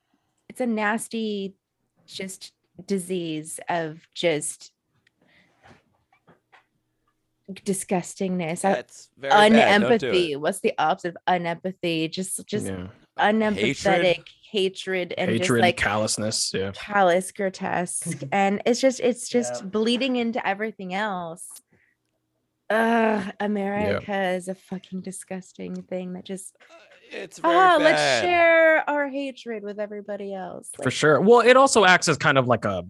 it's 0.49 0.61
a 0.61 0.65
nasty 0.65 1.53
just 2.05 2.53
disease 2.87 3.59
of 3.69 3.99
just 4.13 4.71
disgustingness 7.51 8.61
That's 8.61 9.09
very 9.17 9.29
bad. 9.31 9.51
Don't 9.51 9.99
do 9.99 10.07
unempathy 10.07 10.35
what's 10.35 10.61
the 10.61 10.73
opposite 10.79 11.09
of 11.09 11.17
unempathy 11.27 12.07
just 12.07 12.45
just 12.47 12.65
yeah. 12.65 12.87
unempathetic 13.19 14.23
hatred, 14.51 15.13
and 15.17 15.29
Hatred, 15.29 15.47
just 15.47 15.59
like 15.59 15.77
callousness. 15.77 16.51
Yeah. 16.53 16.71
callous 16.73 17.31
grotesque 17.31 18.23
and 18.31 18.61
it's 18.65 18.81
just 18.81 18.99
it's 18.99 19.29
just 19.29 19.61
Yeah. 19.61 19.67
bleeding 19.67 20.15
into 20.15 20.45
everything 20.45 20.93
else 20.93 21.47
Ugh, 22.71 23.31
America 23.39 24.29
is 24.29 24.47
a 24.47 24.55
fucking 24.55 25.01
disgusting 25.01 25.83
thing 25.83 26.13
that 26.13 26.25
just 26.25 26.57
It's 27.11 27.39
very 27.39 27.55
ah, 27.55 27.77
bad. 27.77 27.83
let's 27.83 28.21
share 28.21 28.89
our 28.89 29.07
hatred 29.07 29.63
with 29.63 29.79
everybody 29.79 30.33
else. 30.33 30.69
For 30.81 30.91
sure. 30.91 31.21
Well, 31.21 31.41
it 31.41 31.57
also 31.57 31.85
acts 31.85 32.07
as 32.07 32.17
kind 32.17 32.37
of 32.37 32.47
like 32.47 32.65
a 32.65 32.85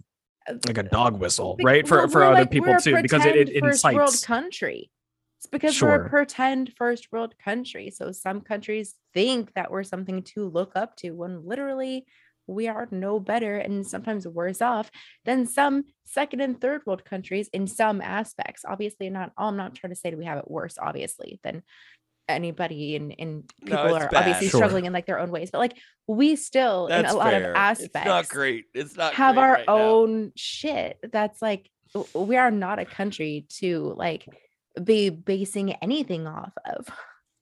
uh, 0.48 0.54
like 0.68 0.78
a 0.78 0.84
dog 0.84 1.20
whistle, 1.20 1.56
bec- 1.56 1.66
right? 1.66 1.88
For 1.88 1.98
well, 1.98 2.08
for 2.08 2.24
other 2.24 2.42
like- 2.42 2.52
people 2.52 2.76
too, 2.78 3.02
because 3.02 3.26
it, 3.26 3.36
it 3.36 3.48
pretend 3.48 3.72
first 3.72 3.84
world 3.86 4.10
incites. 4.10 4.26
country. 4.26 4.92
It's 5.40 5.48
because 5.48 5.82
we're 5.82 6.06
a 6.06 6.10
pretend 6.10 6.74
first 6.76 7.12
world 7.12 7.36
country. 7.38 7.92
So 7.92 8.12
some 8.12 8.42
countries 8.42 8.96
think 9.14 9.54
that 9.54 9.70
we're 9.70 9.84
something 9.84 10.24
to 10.24 10.48
look 10.48 10.72
up 10.76 10.96
to 10.98 11.12
when 11.12 11.46
literally 11.46 12.06
we 12.48 12.68
are 12.68 12.88
no 12.92 13.20
better 13.20 13.58
and 13.58 13.86
sometimes 13.86 14.28
worse 14.28 14.62
off 14.62 14.90
than 15.24 15.46
some 15.46 15.84
second 16.06 16.42
and 16.42 16.60
third 16.60 16.82
world 16.86 17.06
countries 17.06 17.50
in 17.54 17.68
some 17.68 18.02
aspects. 18.02 18.64
Obviously, 18.68 19.10
not 19.10 19.32
all. 19.38 19.50
I'm 19.50 19.58
not 19.58 19.76
trying 19.76 19.94
to 19.94 20.00
say 20.00 20.10
that 20.10 20.18
we 20.18 20.26
have 20.26 20.38
it 20.38 20.50
worse, 20.50 20.78
obviously, 20.80 21.40
than 21.44 21.64
anybody 22.28 22.96
and 22.96 23.14
and 23.20 23.52
people 23.64 23.86
it's 23.96 24.06
are 24.06 24.10
bad. 24.10 24.20
obviously 24.20 24.48
Sure. 24.50 24.60
struggling 24.60 24.86
in 24.86 24.94
like 24.94 25.06
their 25.06 25.20
own 25.20 25.32
ways. 25.32 25.52
But 25.52 25.60
like 25.60 25.78
we 26.08 26.36
still 26.36 26.88
That's 26.88 27.10
in 27.12 27.16
a 27.16 27.18
lot 27.20 27.32
fair. 27.32 27.52
of 27.52 27.56
aspects 27.56 27.96
It's 27.96 28.06
not 28.06 28.28
great. 28.30 28.66
It's 28.74 28.96
not 28.98 29.14
have 29.14 29.36
great 29.36 29.44
our 29.44 29.52
right 29.54 29.66
now. 29.68 29.74
own 29.76 30.32
shit 30.36 30.98
that's 31.12 31.42
like 31.42 31.70
we 32.14 32.38
are 32.38 32.52
not 32.52 32.80
a 32.80 32.86
country 32.86 33.46
to 33.60 33.94
like 33.96 34.26
be 34.84 35.10
basing 35.10 35.74
anything 35.76 36.28
off 36.28 36.52
of 36.66 36.88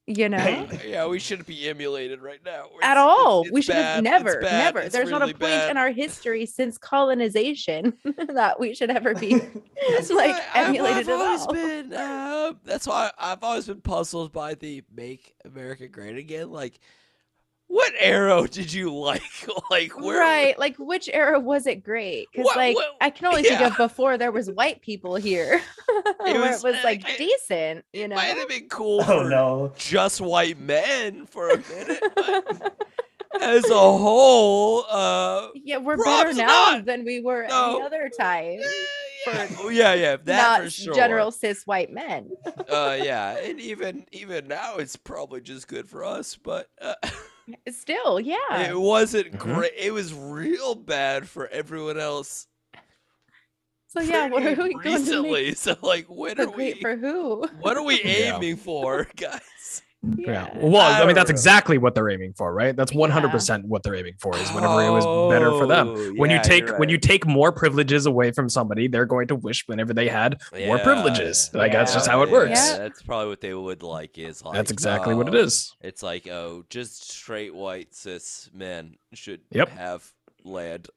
you 0.05 0.27
know 0.27 0.67
Yeah, 0.85 1.07
we 1.07 1.17
shouldn't 1.19 1.47
be 1.47 1.69
emulated 1.69 2.21
right 2.21 2.39
now. 2.43 2.65
at 2.81 2.97
all 2.97 3.41
it's- 3.41 3.53
we 3.53 3.61
should 3.61 3.75
have 3.75 4.03
bad. 4.03 4.21
It's 4.21 4.25
never 4.25 4.41
never 4.41 4.79
It's 4.79 4.93
there's 4.93 5.09
not 5.09 5.21
a 5.21 5.25
really 5.27 5.33
point 5.35 5.69
in 5.71 5.77
our 5.77 5.91
history 5.91 6.45
since 6.45 6.77
colonization 6.77 7.93
that 8.27 8.59
we 8.59 8.73
should 8.75 8.89
ever 8.89 9.13
be 9.15 9.35
That's 9.89 10.09
like 10.09 10.31
why 10.35 10.41
I've- 10.55 10.77
emulated 10.77 11.07
I've, 11.07 11.09
at 11.09 11.21
always 11.25 11.41
all. 11.41 11.53
been. 11.53 11.93
Uh, 11.93 12.53
that's 12.63 12.85
why 12.87 13.11
I've 13.17 13.43
always 13.43 13.67
been 13.67 13.81
puzzled 13.81 14.31
by 14.33 14.55
the 14.55 14.83
"Make 14.93 15.35
America 15.45 15.87
Great 15.87 16.17
Again." 16.17 16.51
Like, 16.51 16.79
what 17.67 17.91
arrow 17.99 18.45
did 18.45 18.71
you 18.71 18.93
like? 18.93 19.21
like, 19.71 19.99
where? 19.99 20.19
right 20.19 20.57
like 20.59 20.75
which 20.77 21.09
era 21.11 21.39
was 21.39 21.65
it 21.65 21.83
great 21.83 22.27
because 22.31 22.47
like 22.55 22.75
what- 22.75 22.95
i 23.01 23.09
can 23.09 23.25
only 23.27 23.43
think 23.43 23.61
of 23.61 23.75
before 23.77 24.17
there 24.17 24.31
was 24.31 24.49
white 24.51 24.81
people 24.81 25.15
here 25.15 25.61
where 26.17 26.39
was, 26.41 26.63
it 26.63 26.67
was 26.67 26.75
uh, 26.75 26.81
like 26.83 27.03
I- 27.05 27.17
decent 27.17 27.85
you 27.93 28.07
know 28.07 28.15
might 28.15 28.37
have 28.37 28.47
been 28.49 28.67
cool 28.69 28.99
oh 29.07 29.23
for 29.23 29.29
no. 29.29 29.73
just 29.77 30.21
white 30.21 30.59
men 30.59 31.25
for 31.25 31.49
a 31.49 31.57
minute, 31.57 32.03
as 33.41 33.67
a 33.67 33.73
whole, 33.73 34.85
uh, 34.91 35.47
Yeah, 35.55 35.77
we're 35.77 35.97
better 35.97 36.33
now 36.33 36.45
not. 36.45 36.85
than 36.85 37.03
we 37.03 37.19
were 37.19 37.47
No. 37.49 37.77
any 37.77 37.81
other 37.85 38.09
time. 38.17 38.59
yeah, 39.25 39.45
For 39.47 39.63
oh, 39.63 39.69
yeah, 39.69 39.93
yeah, 39.95 40.17
that 40.17 40.25
not 40.59 40.61
for 40.65 40.69
sure. 40.69 40.93
general 40.93 41.31
cis 41.31 41.65
white 41.65 41.91
men. 41.91 42.29
uh, 42.69 42.95
yeah, 43.01 43.37
and 43.39 43.59
even 43.59 44.05
even 44.11 44.47
now, 44.47 44.75
it's 44.77 44.95
probably 44.95 45.41
just 45.41 45.67
good 45.67 45.89
for 45.89 46.03
us, 46.05 46.35
but. 46.35 46.67
Uh, 46.79 46.93
Still, 47.69 48.19
yeah. 48.19 48.69
It 48.69 48.79
wasn't 48.79 49.31
Mhm. 49.33 49.39
great. 49.39 49.73
It 49.77 49.91
was 49.91 50.13
real 50.13 50.75
bad 50.75 51.27
for 51.27 51.47
everyone 51.47 51.97
else. 51.99 52.47
So 53.87 54.01
yeah, 54.01 54.27
what 54.27 54.41
are 54.43 54.55
pretty 54.55 54.61
we 54.63 54.73
going 54.73 54.83
to 54.83 54.99
recently? 54.99 55.31
make? 55.49 55.57
So 55.57 55.75
like, 55.81 56.05
when 56.07 56.37
But 56.37 56.47
are 56.47 56.51
great 56.51 56.75
we? 56.75 56.81
for 56.81 56.95
who? 56.95 57.47
What 57.59 57.77
are 57.77 57.83
we 57.83 58.01
Yeah. 58.03 58.35
aiming 58.37 58.57
for, 58.57 59.07
guys? 59.15 59.81
Yeah. 60.03 60.49
Yeah. 60.53 60.57
Well, 60.57 60.81
I, 60.81 61.01
I 61.01 61.05
mean, 61.05 61.15
that's 61.15 61.29
know. 61.29 61.33
exactly 61.33 61.77
what 61.77 61.95
they're 61.95 62.09
aiming 62.09 62.33
for, 62.33 62.53
right? 62.53 62.75
That's 62.75 62.91
100% 62.91 63.65
what 63.65 63.83
they're 63.83 63.95
aiming 63.95 64.15
for 64.19 64.35
is 64.35 64.51
whenever 64.51 64.81
it 64.81 64.91
was 64.91 65.31
better 65.31 65.51
for 65.51 65.65
them. 65.65 65.89
Oh, 65.89 66.13
When 66.15 66.29
you 66.29 66.41
take 66.43 66.67
you're 66.67 66.77
when 66.77 66.89
you 66.89 66.97
take 66.97 67.25
more 67.25 67.51
privileges 67.51 68.05
away 68.05 68.31
from 68.31 68.49
somebody, 68.49 68.87
they're 68.87 69.05
going 69.05 69.27
to 69.27 69.35
wish 69.35 69.65
whenever 69.67 69.93
they 69.93 70.09
had 70.09 70.41
more 70.65 70.77
privileges. 70.79 71.49
yeah. 71.53 71.59
Like 71.59 71.71
that's 71.71 71.93
just 71.93 72.07
how 72.07 72.21
it 72.21 72.29
works. 72.29 72.51
Yeah. 72.51 72.79
That's 72.79 73.01
probably 73.01 73.29
what 73.29 73.41
they 73.41 73.53
would 73.53 73.81
like. 73.83 74.17
Is 74.17 74.43
like 74.43 74.55
That's 74.55 74.71
exactly 74.71 75.15
what 75.15 75.27
it 75.29 75.35
oh, 75.35 75.39
is. 75.39 75.73
It's 75.81 76.03
like 76.03 76.27
oh, 76.27 76.65
just 76.69 77.09
straight 77.11 77.55
white 77.55 77.95
cis 77.95 78.49
men 78.53 78.95
should 79.13 79.41
Yep. 79.51 79.69
have 79.69 80.11
land. 80.43 80.89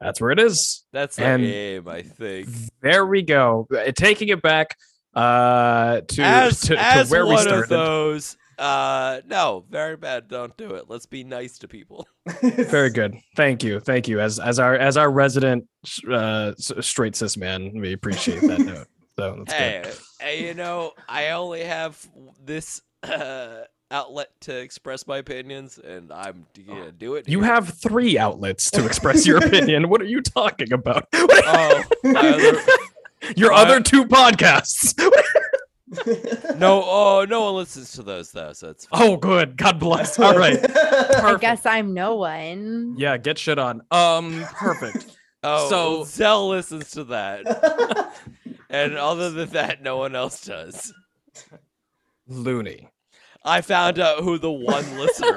That's 0.00 0.20
where 0.20 0.30
it 0.30 0.38
is. 0.38 0.84
That's 0.92 1.16
the 1.16 1.24
And- 1.24 1.44
aim, 1.44 1.88
I 1.88 2.02
think. 2.02 2.48
There 2.82 3.04
we 3.06 3.22
go. 3.22 3.66
Uh, 3.74 3.90
Taking 3.96 4.28
it 4.28 4.42
back 4.42 4.76
uh 5.14 6.00
to 6.02 6.22
as 6.22 6.60
to, 6.62 6.74
to 6.74 6.80
as 6.80 7.10
where 7.10 7.26
we 7.26 7.36
started. 7.38 7.68
those, 7.68 8.36
uh, 8.58 9.20
no, 9.26 9.64
very 9.70 9.96
bad. 9.96 10.28
Don't 10.28 10.56
do 10.56 10.74
it. 10.74 10.84
Let's 10.88 11.06
be 11.06 11.24
nice 11.24 11.58
to 11.58 11.68
people. 11.68 12.06
Very 12.42 12.90
good. 12.90 13.16
Thank 13.36 13.62
you. 13.62 13.80
Thank 13.80 14.06
you. 14.08 14.20
As 14.20 14.38
as 14.38 14.58
our 14.58 14.74
as 14.74 14.96
our 14.96 15.10
resident 15.10 15.66
uh 16.10 16.52
straight 16.58 17.16
cis 17.16 17.36
man, 17.36 17.72
we 17.80 17.92
appreciate 17.92 18.40
that 18.42 18.58
note. 18.60 18.86
So 19.18 19.36
that's 19.38 19.52
Hey, 19.52 19.80
good. 19.84 19.96
hey, 20.20 20.46
you 20.48 20.54
know, 20.54 20.92
I 21.08 21.30
only 21.30 21.62
have 21.64 22.04
this 22.44 22.82
uh, 23.02 23.62
outlet 23.90 24.28
to 24.42 24.56
express 24.60 25.06
my 25.06 25.16
opinions, 25.18 25.78
and 25.78 26.12
I'm 26.12 26.46
gonna 26.66 26.92
do 26.92 27.14
it. 27.14 27.28
You 27.28 27.40
here. 27.40 27.52
have 27.54 27.70
three 27.80 28.18
outlets 28.18 28.70
to 28.72 28.84
express 28.86 29.26
your 29.26 29.38
opinion. 29.38 29.88
What 29.88 30.00
are 30.02 30.06
you 30.06 30.20
talking 30.20 30.72
about? 30.72 31.08
oh, 31.14 31.82
my 32.04 32.28
other, 32.28 32.60
your 33.36 33.50
my- 33.52 33.58
other 33.62 33.80
two 33.80 34.04
podcasts. 34.04 34.94
no, 36.58 36.82
oh, 36.86 37.26
no 37.28 37.44
one 37.44 37.54
listens 37.54 37.92
to 37.92 38.02
those 38.02 38.30
though, 38.30 38.52
so 38.52 38.70
it's 38.70 38.86
fine. 38.86 39.02
oh, 39.02 39.16
good. 39.16 39.56
God 39.56 39.78
bless. 39.78 40.18
All 40.18 40.36
right. 40.36 40.58
I 40.76 41.36
guess 41.40 41.64
I'm 41.66 41.94
no 41.94 42.16
one. 42.16 42.94
Yeah, 42.98 43.16
get 43.16 43.38
shit 43.38 43.58
on. 43.58 43.82
Um, 43.90 44.44
perfect. 44.54 45.16
Oh, 45.42 45.68
so- 45.70 45.90
well, 45.96 46.04
Zell 46.04 46.48
listens 46.48 46.90
to 46.92 47.04
that, 47.04 48.12
and 48.68 48.94
other 48.96 49.30
than 49.30 49.50
that, 49.50 49.82
no 49.82 49.96
one 49.96 50.14
else 50.14 50.44
does. 50.44 50.92
Loony. 52.26 52.88
I 53.44 53.60
found 53.60 53.98
out 53.98 54.22
who 54.24 54.38
the 54.38 54.50
one 54.50 54.98
listener 54.98 55.36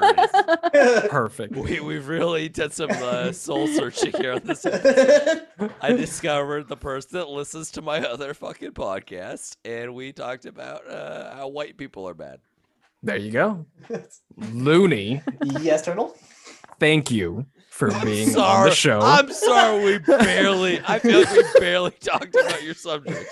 is. 0.74 1.00
Perfect. 1.08 1.54
We 1.54 1.80
we 1.80 1.98
really 1.98 2.48
did 2.48 2.72
some 2.72 2.90
uh, 2.90 3.32
soul 3.32 3.66
searching 3.68 4.12
here 4.12 4.32
on 4.32 4.42
this. 4.44 4.66
episode. 4.66 5.46
I 5.80 5.92
discovered 5.92 6.68
the 6.68 6.76
person 6.76 7.18
that 7.18 7.28
listens 7.28 7.70
to 7.72 7.82
my 7.82 8.00
other 8.00 8.34
fucking 8.34 8.72
podcast, 8.72 9.56
and 9.64 9.94
we 9.94 10.12
talked 10.12 10.46
about 10.46 10.86
uh, 10.88 11.34
how 11.34 11.48
white 11.48 11.76
people 11.76 12.08
are 12.08 12.14
bad. 12.14 12.40
There 13.02 13.16
you 13.16 13.30
go. 13.32 13.66
Loony. 14.36 15.22
yes, 15.60 15.82
Turtle. 15.82 16.16
Thank 16.78 17.10
you 17.10 17.46
for 17.70 17.90
being 18.04 18.28
on 18.28 18.34
sorry, 18.34 18.70
the 18.70 18.76
show. 18.76 19.00
I'm 19.00 19.32
sorry, 19.32 19.84
we 19.84 19.98
barely. 19.98 20.80
I 20.86 20.98
feel 20.98 21.20
like 21.20 21.32
we 21.32 21.60
barely 21.60 21.90
talked 21.92 22.34
about 22.34 22.62
your 22.62 22.74
subject. 22.74 23.28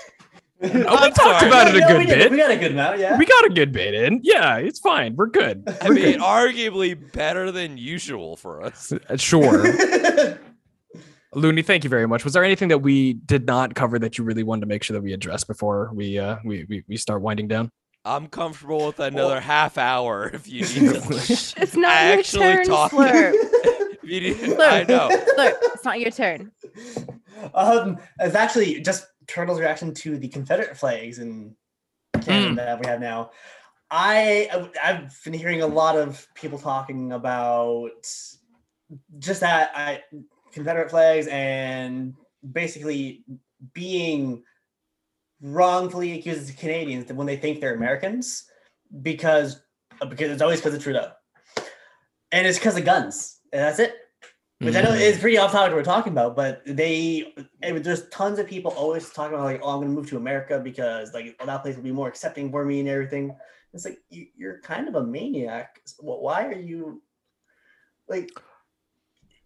Oh, 0.63 0.67
we 0.69 0.85
I'm 0.85 1.11
talked 1.11 1.15
sorry. 1.39 1.47
about 1.47 1.67
it 1.69 1.75
a 1.75 1.79
No, 1.79 1.87
good 1.87 1.97
we 1.99 2.05
bit. 2.05 2.31
We 2.31 2.37
got 2.37 2.51
a 2.51 2.57
good 2.57 2.71
amount, 2.71 2.99
yeah. 2.99 3.17
We 3.17 3.25
got 3.25 3.45
a 3.45 3.49
good 3.49 3.71
bit 3.71 3.93
in. 3.95 4.19
Yeah, 4.23 4.57
it's 4.57 4.79
fine. 4.79 5.15
We're 5.15 5.27
good. 5.27 5.63
I 5.81 5.89
mean, 5.89 6.19
arguably 6.19 7.11
better 7.13 7.51
than 7.51 7.77
usual 7.77 8.35
for 8.37 8.61
us. 8.63 8.93
Uh, 9.09 9.17
Sure. 9.17 9.65
Looney, 11.33 11.61
thank 11.61 11.83
you 11.85 11.89
very 11.89 12.07
much. 12.07 12.23
Was 12.25 12.33
there 12.33 12.43
anything 12.43 12.67
that 12.69 12.79
we 12.79 13.13
did 13.13 13.45
not 13.47 13.73
cover 13.73 13.97
that 13.99 14.17
you 14.17 14.23
really 14.25 14.43
wanted 14.43 14.61
to 14.61 14.67
make 14.67 14.83
sure 14.83 14.93
that 14.95 15.01
we 15.01 15.13
address 15.13 15.43
before 15.45 15.89
we 15.93 16.19
uh 16.19 16.35
we 16.43 16.65
we, 16.67 16.83
we 16.89 16.97
start 16.97 17.21
winding 17.21 17.47
down? 17.47 17.71
I'm 18.03 18.27
comfortable 18.27 18.87
with 18.87 18.99
another 18.99 19.39
half 19.39 19.77
hour 19.77 20.29
if 20.33 20.47
you 20.49 20.61
need 20.61 20.93
to. 21.01 21.01
It's 21.11 21.75
not 21.75 21.91
I 21.91 22.09
your 22.09 22.19
actually 22.19 22.41
turn, 22.41 22.65
talk- 22.65 22.91
Slurp. 22.91 23.31
if 23.33 24.03
you 24.03 24.55
I 24.61 24.83
Slurp. 24.83 24.87
know. 24.89 25.09
Slurp. 25.09 25.53
It's 25.73 25.85
not 25.85 25.99
your 26.01 26.11
turn. 26.11 26.51
um, 27.53 27.97
it's 28.19 28.35
actually 28.35 28.81
just 28.81 29.05
Turtle's 29.31 29.59
reaction 29.59 29.93
to 29.93 30.17
the 30.17 30.27
Confederate 30.27 30.77
flags 30.77 31.19
in 31.19 31.55
hmm. 32.15 32.21
Canada 32.21 32.55
that 32.55 32.79
we 32.79 32.87
have 32.87 32.99
now. 32.99 33.31
I 33.89 34.69
I've 34.83 35.17
been 35.23 35.33
hearing 35.33 35.61
a 35.61 35.67
lot 35.67 35.97
of 35.97 36.27
people 36.35 36.57
talking 36.57 37.11
about 37.11 37.91
just 39.19 39.41
that 39.41 39.71
I 39.75 40.03
Confederate 40.51 40.89
flags 40.89 41.27
and 41.27 42.13
basically 42.51 43.23
being 43.73 44.43
wrongfully 45.41 46.17
accused 46.17 46.41
as 46.41 46.51
Canadians 46.55 47.11
when 47.11 47.27
they 47.27 47.37
think 47.37 47.59
they're 47.59 47.75
Americans 47.75 48.45
because 49.01 49.61
because 50.09 50.31
it's 50.31 50.41
always 50.41 50.59
because 50.59 50.73
of 50.73 50.83
Trudeau. 50.83 51.11
And 52.31 52.47
it's 52.47 52.57
because 52.57 52.77
of 52.77 52.85
guns. 52.85 53.39
And 53.51 53.61
that's 53.61 53.79
it. 53.79 53.95
Which 54.61 54.75
I 54.75 54.81
know 54.81 54.89
mm-hmm. 54.89 55.01
is 55.01 55.17
pretty 55.17 55.39
off 55.39 55.51
topic 55.51 55.73
we're 55.73 55.83
talking 55.83 56.13
about, 56.13 56.35
but 56.35 56.61
they 56.67 57.33
it, 57.63 57.83
there's 57.83 58.07
tons 58.09 58.37
of 58.37 58.45
people 58.45 58.71
always 58.71 59.09
talking 59.09 59.33
about 59.33 59.45
like, 59.45 59.59
oh, 59.63 59.69
I'm 59.69 59.81
gonna 59.81 59.91
move 59.91 60.07
to 60.09 60.17
America 60.17 60.59
because 60.59 61.15
like 61.15 61.35
well, 61.39 61.47
that 61.47 61.63
place 61.63 61.75
will 61.75 61.83
be 61.83 61.91
more 61.91 62.07
accepting 62.07 62.51
for 62.51 62.63
me 62.63 62.79
and 62.79 62.87
everything. 62.87 63.35
It's 63.73 63.85
like 63.85 63.97
you, 64.09 64.27
you're 64.37 64.59
kind 64.61 64.87
of 64.87 64.95
a 64.95 65.03
maniac. 65.03 65.81
Why 65.99 66.45
are 66.45 66.59
you 66.59 67.01
like 68.07 68.29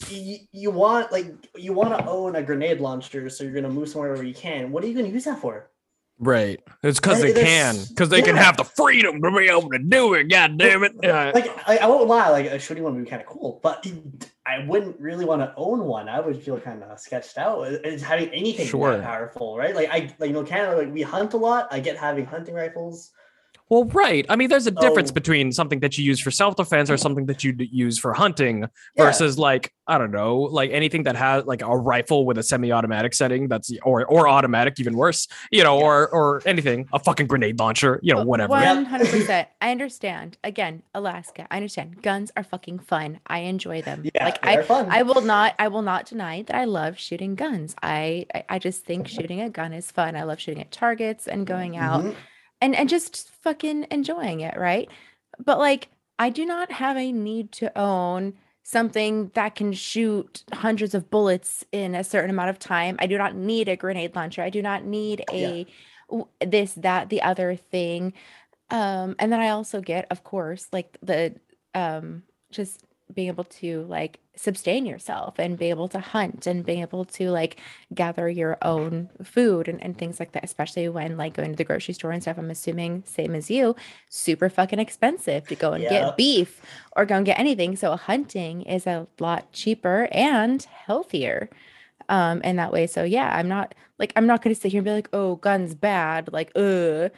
you, 0.09 0.39
you 0.51 0.72
want 0.72 1.13
like 1.13 1.32
you 1.55 1.72
want 1.72 1.97
to 1.97 2.05
own 2.05 2.36
a 2.36 2.43
grenade 2.43 2.82
launcher, 2.82 3.30
so 3.30 3.45
you're 3.45 3.53
gonna 3.53 3.70
move 3.70 3.88
somewhere 3.88 4.13
where 4.16 4.24
you 4.24 4.34
can. 4.34 4.70
What 4.72 4.84
are 4.84 4.88
you 4.88 4.95
gonna 4.95 5.07
use 5.07 5.24
that 5.24 5.39
for? 5.39 5.72
Right. 6.18 6.61
It's 6.82 6.99
because 6.99 7.22
they 7.22 7.34
can. 7.34 7.76
Because 7.89 8.07
they 8.09 8.22
can 8.22 8.38
have 8.38 8.55
the 8.55 8.63
freedom 8.63 9.22
to 9.22 9.32
be 9.32 9.49
able 9.49 9.70
to 9.72 9.80
do 9.80 10.13
it. 10.13 10.26
God 10.30 10.57
damn 10.57 10.84
it. 10.84 10.93
Yeah. 11.03 11.32
Like 11.36 11.47
I, 11.68 11.78
I 11.80 11.88
won't 11.88 12.07
lie, 12.07 12.30
like 12.30 12.45
a 12.45 12.57
shooting 12.57 12.84
one 12.84 12.95
would 12.95 13.03
be 13.03 13.09
kind 13.09 13.22
of 13.22 13.28
cool, 13.28 13.59
but 13.61 13.86
I 14.45 14.66
wouldn't 14.66 14.99
really 14.99 15.26
want 15.26 15.41
to 15.41 15.53
own 15.57 15.84
one. 15.84 16.07
I 16.07 16.22
would 16.22 16.41
feel 16.41 16.57
kind 16.59 16.84
of 16.84 16.99
sketched 16.99 17.38
out. 17.38 17.59
uh, 17.68 17.78
It's 17.84 18.01
having 18.01 18.30
anything 18.30 18.66
Sure. 18.68 18.91
that 18.95 19.03
powerful, 19.03 19.57
right? 19.57 19.76
Like 19.76 19.89
I, 19.89 20.13
like 20.20 20.30
you 20.30 20.34
know, 20.34 20.43
Canada, 20.43 20.78
like 20.78 20.93
we 20.93 21.01
hunt 21.01 21.34
a 21.34 21.38
lot. 21.38 21.68
I 21.72 21.82
get 21.82 21.97
having 21.97 22.26
hunting 22.26 22.55
rifles. 22.55 23.11
Well, 23.70 23.86
right. 23.86 24.26
I 24.30 24.36
mean, 24.36 24.49
there's 24.49 24.68
a 24.68 24.72
difference 24.72 25.09
Oh. 25.09 25.13
between 25.13 25.51
something 25.51 25.80
that 25.80 25.97
you 25.97 26.03
use 26.05 26.20
for 26.20 26.30
self-defense 26.30 26.89
or 26.91 26.97
something 26.97 27.26
that 27.26 27.43
you 27.43 27.55
use 27.57 27.97
for 27.97 28.13
hunting 28.13 28.59
Yeah. 28.95 29.05
versus 29.05 29.39
like 29.39 29.72
I 29.88 29.99
don't 29.99 30.09
know, 30.11 30.38
like 30.39 30.72
anything 30.72 31.03
that 31.03 31.16
has 31.16 31.45
like 31.45 31.61
a 31.61 31.76
rifle 31.78 32.26
with 32.26 32.39
a 32.39 32.43
semi-automatic 32.43 33.13
setting 33.13 33.47
that's 33.47 33.72
or 33.84 34.03
or 34.05 34.28
automatic, 34.28 34.80
even 34.80 34.95
worse, 34.95 35.28
you 35.51 35.63
know, 35.63 35.80
or 35.80 36.09
or 36.09 36.41
anything, 36.45 36.88
a 36.93 36.99
fucking 36.99 37.28
grenade 37.28 37.59
launcher, 37.59 37.99
you 38.03 38.13
know, 38.13 38.24
whatever. 38.24 38.49
One 38.51 38.86
hundred 38.86 39.09
percent. 39.09 39.47
I 39.61 39.72
understand. 39.72 40.38
Again, 40.43 40.82
Alaska. 40.95 41.47
I 41.51 41.57
understand. 41.57 42.01
Guns 42.01 42.32
are 42.38 42.43
fucking 42.43 42.80
fun. 42.80 43.20
I 43.28 43.39
enjoy 43.39 43.82
them. 43.84 44.03
Yeah, 44.13 44.26
like 44.26 44.41
they're 44.41 44.61
I, 44.61 44.63
fun. 44.63 44.88
I 44.89 45.01
will 45.03 45.22
not. 45.22 45.53
I 45.59 45.68
will 45.68 45.82
not 45.84 46.05
deny 46.07 46.41
that 46.43 46.55
I 46.55 46.66
love 46.66 46.97
shooting 46.99 47.36
guns. 47.36 47.76
I, 47.84 48.26
I, 48.34 48.43
I 48.49 48.59
just 48.59 48.86
think 48.86 49.07
shooting 49.16 49.41
a 49.41 49.49
gun 49.49 49.74
is 49.74 49.91
fun. 49.91 50.16
I 50.16 50.24
love 50.24 50.39
shooting 50.39 50.61
at 50.61 50.72
targets 50.72 51.28
and 51.28 51.45
going 51.47 51.78
out 51.78 52.03
Mhm. 52.05 52.16
And 52.66 52.76
and 52.76 52.89
just 52.89 53.30
fucking 53.43 53.88
enjoying 53.91 54.41
it, 54.41 54.57
right? 54.57 54.89
But 55.43 55.59
like 55.59 55.89
I 56.20 56.30
do 56.30 56.45
not 56.45 56.72
have 56.72 56.97
a 56.97 57.11
need 57.11 57.51
to 57.53 57.78
own 57.78 58.34
something 58.63 59.30
that 59.36 59.53
can 59.55 59.74
shoot 59.74 60.43
hundreds 60.53 60.95
of 60.95 61.09
bullets 61.11 61.63
in 61.72 61.93
a 61.95 62.03
certain 62.03 62.32
amount 62.32 62.49
of 62.49 62.57
time. 62.59 62.95
I 62.99 63.07
do 63.07 63.18
not 63.18 63.36
need 63.36 63.70
a 63.70 63.76
grenade 63.76 64.16
launcher. 64.16 64.41
I 64.41 64.49
do 64.49 64.61
not 64.61 64.84
need 64.86 65.24
Yeah. 65.32 65.55
a 65.61 65.68
w- 66.09 66.28
this 66.41 66.74
that 66.76 67.09
the 67.09 67.22
other 67.22 67.55
thing. 67.55 68.13
Um 68.72 69.16
and 69.20 69.32
then 69.32 69.39
I 69.41 69.49
also 69.49 69.82
get 69.82 70.07
of 70.11 70.24
course 70.24 70.68
like 70.74 70.97
the 71.03 71.36
um 71.76 72.24
just 72.51 72.85
being 73.14 73.28
able 73.28 73.43
to 73.45 73.84
like 73.84 74.20
sustain 74.36 74.86
yourself 74.86 75.36
and 75.39 75.58
be 75.58 75.70
able 75.70 75.88
to 75.88 75.99
hunt 75.99 76.45
and 76.47 76.66
being 76.66 76.82
able 76.82 77.06
to 77.06 77.30
like 77.30 77.60
gather 77.93 78.28
your 78.30 78.58
own 78.62 79.10
food 79.24 79.68
and, 79.68 79.82
and 79.82 79.97
things 79.97 80.20
like 80.20 80.32
that 80.34 80.43
especially 80.43 80.89
when 80.89 81.16
like 81.16 81.34
going 81.34 81.51
to 81.51 81.56
the 81.56 81.64
grocery 81.64 81.93
store 81.93 82.12
and 82.12 82.22
stuff 82.22 82.38
i'm 82.38 82.49
assuming 82.49 83.03
same 83.06 83.36
as 83.36 83.49
you 83.49 83.76
super 84.10 84.49
fucking 84.49 84.80
expensive 84.80 85.47
to 85.47 85.56
go 85.56 85.72
and 85.74 85.88
Yep. 85.89 85.89
get 85.89 86.18
beef 86.18 86.62
or 86.95 87.06
go 87.06 87.16
and 87.18 87.26
get 87.26 87.39
anything. 87.39 87.76
So 87.76 87.95
hunting 87.95 88.62
is 88.64 88.88
a 88.88 89.08
lot 89.20 89.51
cheaper 89.51 90.08
and 90.12 90.62
healthier 90.64 91.49
um 92.10 92.41
in 92.41 92.56
that 92.58 92.72
way. 92.72 92.88
So 92.88 93.03
yeah 93.03 93.36
i'm 93.36 93.47
not 93.47 93.74
like 93.99 94.14
i'm 94.16 94.28
not 94.28 94.41
going 94.41 94.53
to 94.53 94.60
sit 94.60 94.72
here 94.72 94.80
and 94.80 94.86
be 94.86 94.91
like 94.91 95.10
oh 95.14 95.36
guns 95.38 95.76
bad 95.76 96.32
like 96.34 96.51
uh 96.56 97.10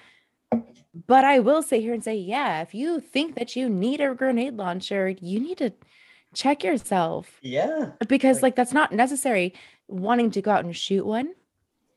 but 0.51 1.23
I 1.23 1.39
will 1.39 1.61
sit 1.61 1.81
here 1.81 1.93
and 1.93 2.03
say, 2.03 2.15
yeah, 2.15 2.61
if 2.61 2.73
you 2.73 2.99
think 2.99 3.35
that 3.35 3.55
you 3.55 3.69
need 3.69 4.01
a 4.01 4.13
grenade 4.15 4.57
launcher, 4.57 5.09
you 5.09 5.39
need 5.39 5.57
to 5.59 5.71
check 6.33 6.63
yourself 6.63 7.39
Yeah. 7.41 7.91
because, 8.07 8.37
Like- 8.37 8.43
like, 8.43 8.55
that's 8.55 8.73
not 8.73 8.91
necessary. 8.91 9.53
Wanting 9.87 10.31
to 10.31 10.41
go 10.41 10.51
out 10.51 10.65
and 10.65 10.75
shoot 10.75 11.05
one, 11.05 11.33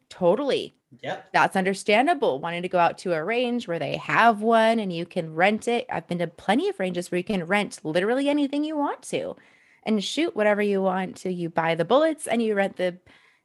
totally. 0.09 0.75
Yep. 1.03 1.29
That's 1.33 1.57
understandable. 1.57 2.41
Wanting 2.41 2.63
to 2.63 2.69
go 2.69 2.79
out 2.79 2.99
to 2.99 3.13
a 3.15 3.23
range 3.23 3.69
where 3.69 3.79
they 3.79 3.97
have 3.97 4.43
one 4.43 4.81
and 4.81 4.93
you 4.93 5.07
can 5.07 5.35
rent 5.35 5.69
it. 5.69 5.87
I've 5.89 6.09
been 6.09 6.19
to 6.19 6.27
plenty 6.27 6.69
of 6.69 6.81
ranges 6.81 7.11
where 7.11 7.19
you 7.19 7.25
can 7.25 7.45
rent 7.47 7.79
literally 7.85 8.29
anything 8.29 8.65
you 8.65 8.77
want 8.77 9.03
to 9.03 9.37
and 9.85 10.03
shoot 10.03 10.35
whatever 10.35 10.61
you 10.63 10.83
want 10.83 11.17
to. 11.19 11.33
You 11.33 11.49
buy 11.49 11.77
the 11.77 11.85
bullets 11.85 12.27
and 12.27 12.43
you 12.43 12.55
rent 12.55 12.77
the 12.77 12.99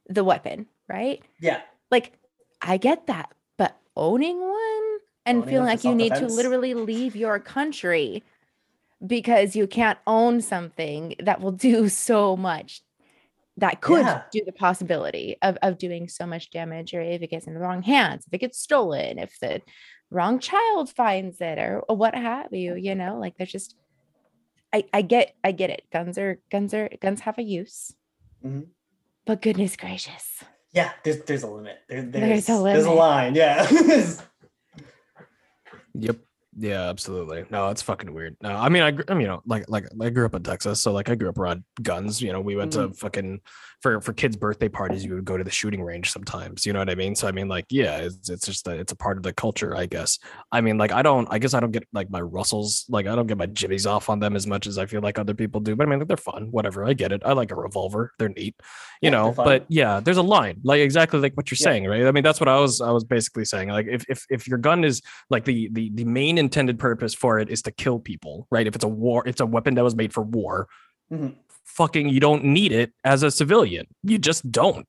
the 0.08 0.24
weapon, 0.24 0.66
right? 0.88 1.22
Yeah. 1.40 1.60
Like 1.90 2.12
I 2.62 2.76
get 2.78 3.06
that, 3.06 3.30
but 3.56 3.76
owning 3.96 4.40
one, 4.40 4.85
and 5.26 5.44
feeling 5.44 5.66
like 5.66 5.84
you 5.84 5.94
need 5.94 6.14
to 6.14 6.26
literally 6.26 6.74
leave 6.74 7.14
your 7.16 7.38
country 7.38 8.22
because 9.06 9.54
you 9.54 9.66
can't 9.66 9.98
own 10.06 10.40
something 10.40 11.14
that 11.18 11.40
will 11.40 11.52
do 11.52 11.88
so 12.08 12.36
much 12.36 12.82
that 13.58 13.80
could 13.80 14.04
Yeah. 14.06 14.22
do 14.32 14.42
the 14.44 14.52
possibility 14.52 15.36
of, 15.42 15.56
of 15.62 15.78
doing 15.78 16.08
so 16.08 16.26
much 16.26 16.50
damage 16.50 16.94
or 16.94 17.00
if 17.00 17.22
it 17.22 17.30
gets 17.30 17.46
in 17.46 17.54
the 17.54 17.60
wrong 17.60 17.82
hands 17.82 18.24
if 18.26 18.32
it 18.34 18.38
gets 18.38 18.58
stolen 18.58 19.18
if 19.18 19.38
the 19.40 19.60
wrong 20.10 20.38
child 20.38 20.90
finds 20.90 21.40
it 21.40 21.58
or, 21.58 21.82
or 21.88 21.96
what 21.96 22.14
have 22.14 22.52
you 22.52 22.74
you 22.76 22.94
know 22.94 23.18
like 23.18 23.36
there's 23.36 23.50
just 23.52 23.74
I, 24.72 24.84
I 24.92 25.02
get 25.02 25.34
I 25.42 25.52
get 25.52 25.70
it 25.70 25.82
guns 25.92 26.18
are 26.18 26.38
guns 26.50 26.74
are 26.74 26.88
guns 27.00 27.20
have 27.20 27.38
a 27.38 27.42
use 27.42 27.92
Mhm. 28.44 28.66
but 29.24 29.40
goodness 29.42 29.76
gracious 29.76 30.44
Yeah, 30.72 30.92
there's 31.04 31.22
there's 31.22 31.42
a 31.42 31.48
limit. 31.48 31.78
There, 31.88 32.02
There's 32.02 32.46
there's, 32.46 32.60
a 32.60 32.62
There's 32.62 32.84
a 32.84 32.90
line. 32.90 33.34
Yeah. 33.34 33.66
Yep. 36.00 36.25
Yeah, 36.58 36.88
absolutely. 36.88 37.44
No, 37.50 37.68
it's 37.68 37.82
fucking 37.82 38.14
weird. 38.14 38.36
No, 38.40 38.48
I 38.48 38.70
mean, 38.70 38.82
I, 38.82 38.88
I 39.08 39.14
mean, 39.14 39.22
you 39.22 39.26
know, 39.26 39.42
like, 39.44 39.66
like 39.68 39.84
I 40.00 40.08
grew 40.08 40.24
up 40.24 40.34
in 40.34 40.42
Texas, 40.42 40.80
so 40.80 40.90
like 40.90 41.10
I 41.10 41.14
grew 41.14 41.28
up 41.28 41.36
around 41.36 41.64
guns. 41.82 42.22
You 42.22 42.32
know, 42.32 42.40
we 42.40 42.56
went 42.56 42.72
to 42.72 42.88
mm. 42.88 42.96
fucking 42.96 43.40
for 43.82 44.00
for 44.00 44.14
kids' 44.14 44.36
birthday 44.36 44.70
parties. 44.70 45.04
You 45.04 45.16
would 45.16 45.26
go 45.26 45.36
to 45.36 45.44
the 45.44 45.50
shooting 45.50 45.82
range 45.82 46.10
sometimes. 46.10 46.64
You 46.64 46.72
know 46.72 46.78
what 46.78 46.88
I 46.88 46.94
mean? 46.94 47.14
So 47.14 47.28
I 47.28 47.32
mean, 47.32 47.46
like, 47.46 47.66
yeah, 47.68 47.98
it's 47.98 48.30
it's 48.30 48.46
just 48.46 48.66
a, 48.68 48.70
it's 48.70 48.92
a 48.92 48.96
part 48.96 49.18
of 49.18 49.22
the 49.22 49.34
culture, 49.34 49.76
I 49.76 49.84
guess. 49.84 50.18
I 50.50 50.62
mean, 50.62 50.78
like, 50.78 50.92
I 50.92 51.02
don't, 51.02 51.28
I 51.30 51.38
guess 51.38 51.52
I 51.52 51.60
don't 51.60 51.72
get 51.72 51.86
like 51.92 52.10
my 52.10 52.22
Russells, 52.22 52.86
like 52.88 53.06
I 53.06 53.14
don't 53.14 53.26
get 53.26 53.36
my 53.36 53.46
jimmies 53.46 53.84
off 53.84 54.08
on 54.08 54.18
them 54.18 54.34
as 54.34 54.46
much 54.46 54.66
as 54.66 54.78
I 54.78 54.86
feel 54.86 55.02
like 55.02 55.18
other 55.18 55.34
people 55.34 55.60
do. 55.60 55.76
But 55.76 55.86
I 55.86 55.90
mean, 55.90 55.98
like, 55.98 56.08
they're 56.08 56.16
fun, 56.16 56.50
whatever. 56.52 56.86
I 56.86 56.94
get 56.94 57.12
it. 57.12 57.20
I 57.22 57.34
like 57.34 57.50
a 57.50 57.54
revolver. 57.54 58.12
They're 58.18 58.30
neat, 58.30 58.54
you 59.02 59.08
Yeah, 59.08 59.10
know. 59.10 59.32
But 59.32 59.66
yeah, 59.68 60.00
there's 60.00 60.16
a 60.16 60.22
line, 60.22 60.60
like 60.64 60.80
exactly 60.80 61.20
like 61.20 61.36
what 61.36 61.50
you're 61.50 61.58
Yeah. 61.60 61.72
saying, 61.72 61.84
right? 61.84 62.06
I 62.06 62.12
mean, 62.12 62.24
that's 62.24 62.40
what 62.40 62.48
I 62.48 62.58
was 62.58 62.80
I 62.80 62.92
was 62.92 63.04
basically 63.04 63.44
saying. 63.44 63.68
Like, 63.68 63.88
if 63.90 64.06
if 64.08 64.24
if 64.30 64.48
your 64.48 64.58
gun 64.58 64.84
is 64.84 65.02
like 65.28 65.44
the 65.44 65.68
the 65.72 65.90
the 65.92 66.04
main 66.06 66.38
intended 66.46 66.76
purpose 66.78 67.14
for 67.22 67.32
it 67.42 67.48
is 67.54 67.60
to 67.66 67.70
kill 67.82 67.98
people 68.10 68.34
right 68.54 68.66
if 68.68 68.74
it's 68.76 68.84
a 68.92 68.94
war 69.04 69.18
it's 69.30 69.40
a 69.46 69.46
weapon 69.54 69.72
that 69.76 69.84
was 69.88 69.96
made 70.02 70.12
for 70.16 70.22
war 70.38 70.54
Mhm. 71.12 71.34
fucking 71.78 72.06
you 72.14 72.20
don't 72.26 72.44
need 72.58 72.72
it 72.80 72.88
as 73.12 73.22
a 73.22 73.30
civilian 73.40 73.84
you 74.10 74.16
just 74.28 74.42
don't 74.60 74.86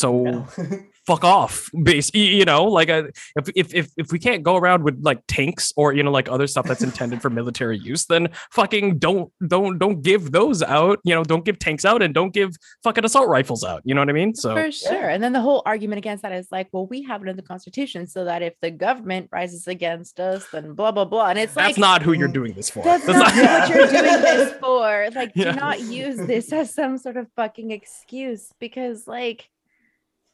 so 0.00 0.08
No. 0.24 0.46
fuck 1.06 1.22
off 1.24 1.70
base 1.84 2.10
you 2.14 2.44
know 2.44 2.64
like 2.64 2.88
uh, 2.88 3.04
if, 3.36 3.48
if 3.54 3.74
if 3.74 3.90
if 3.96 4.12
we 4.12 4.18
can't 4.18 4.42
go 4.42 4.56
around 4.56 4.82
with 4.82 4.98
like 5.02 5.20
tanks 5.28 5.72
or 5.76 5.92
you 5.92 6.02
know 6.02 6.10
like 6.10 6.28
other 6.28 6.46
stuff 6.46 6.66
that's 6.66 6.82
intended 6.82 7.22
for 7.22 7.30
military 7.30 7.78
use 7.78 8.06
then 8.06 8.28
fucking 8.50 8.98
don't 8.98 9.30
don't 9.46 9.78
don't 9.78 10.02
give 10.02 10.32
those 10.32 10.62
out 10.62 10.98
you 11.04 11.14
know 11.14 11.22
don't 11.22 11.44
give 11.44 11.58
tanks 11.58 11.84
out 11.84 12.02
and 12.02 12.12
don't 12.12 12.32
give 12.34 12.56
fucking 12.82 13.04
assault 13.04 13.28
rifles 13.28 13.62
out 13.62 13.82
you 13.84 13.94
know 13.94 14.00
what 14.00 14.08
i 14.08 14.12
mean 14.12 14.34
so 14.34 14.54
For 14.54 14.70
sure. 14.72 15.08
And 15.08 15.22
then 15.22 15.32
the 15.32 15.40
whole 15.40 15.62
argument 15.64 15.98
against 15.98 16.22
that 16.22 16.32
is 16.32 16.48
like, 16.50 16.68
well, 16.72 16.86
we 16.86 17.02
have 17.02 17.22
it 17.22 17.28
in 17.28 17.36
the 17.36 17.42
Constitution 17.42 18.06
so 18.06 18.24
that 18.24 18.42
if 18.42 18.54
the 18.60 18.70
government 18.70 19.28
rises 19.32 19.66
against 19.68 20.18
us, 20.20 20.46
then 20.52 20.74
blah, 20.74 20.90
blah, 20.92 21.04
blah. 21.04 21.28
And 21.28 21.38
it's 21.38 21.54
like 21.56 21.66
that's 21.66 21.78
like, 21.78 21.80
not 21.88 22.02
who 22.02 22.12
you're 22.12 22.28
doing 22.28 22.52
this 22.54 22.68
for 22.70 22.82
that's 22.82 23.04
That's 23.06 23.18
not 23.18 23.36
not- 23.36 23.68
what 23.68 23.76
you're 23.76 23.86
doing 23.86 24.22
this 24.22 24.52
for. 24.58 25.08
Like, 25.14 25.32
Yeah. 25.34 25.52
do 25.52 25.60
not 25.60 25.80
use 25.80 26.18
this 26.18 26.52
as 26.52 26.74
some 26.74 26.98
sort 26.98 27.16
of 27.16 27.28
fucking 27.36 27.70
excuse 27.70 28.50
because, 28.58 29.06
like, 29.06 29.48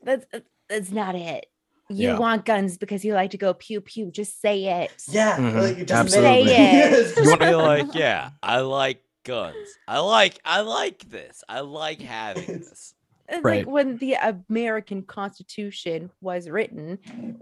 that's 0.02 0.26
uh, 0.32 0.40
that's 0.72 0.90
not 0.90 1.14
it. 1.14 1.46
You 1.88 2.08
Yeah. 2.08 2.18
want 2.18 2.44
guns 2.46 2.78
because 2.78 3.04
you 3.04 3.12
like 3.14 3.32
to 3.32 3.38
go 3.38 3.52
pew 3.54 3.80
pew. 3.80 4.10
Just 4.10 4.40
say 4.40 4.64
it. 4.82 4.90
yeah. 5.08 5.36
Mhm. 5.36 5.54
Like, 5.60 5.76
just 5.78 5.92
Absolutely. 5.92 6.46
Say 6.48 6.88
it. 6.88 6.92
It's 7.00 7.16
You 7.18 7.24
just- 7.24 7.38
be 7.40 7.54
like, 7.54 7.94
yeah, 7.94 8.30
I 8.42 8.60
like 8.60 9.02
guns. 9.24 9.68
I 9.86 9.98
like, 10.00 10.38
I 10.44 10.60
like 10.62 11.00
this. 11.10 11.44
I 11.48 11.60
like 11.60 12.00
having 12.18 12.46
this. 12.60 12.94
Uh, 13.32 13.36
it's 13.36 13.44
Right. 13.44 13.58
Like 13.66 13.72
when 13.74 13.96
the 13.98 14.14
American 14.50 15.02
Constitution 15.02 16.10
was 16.20 16.48
written, 16.48 16.98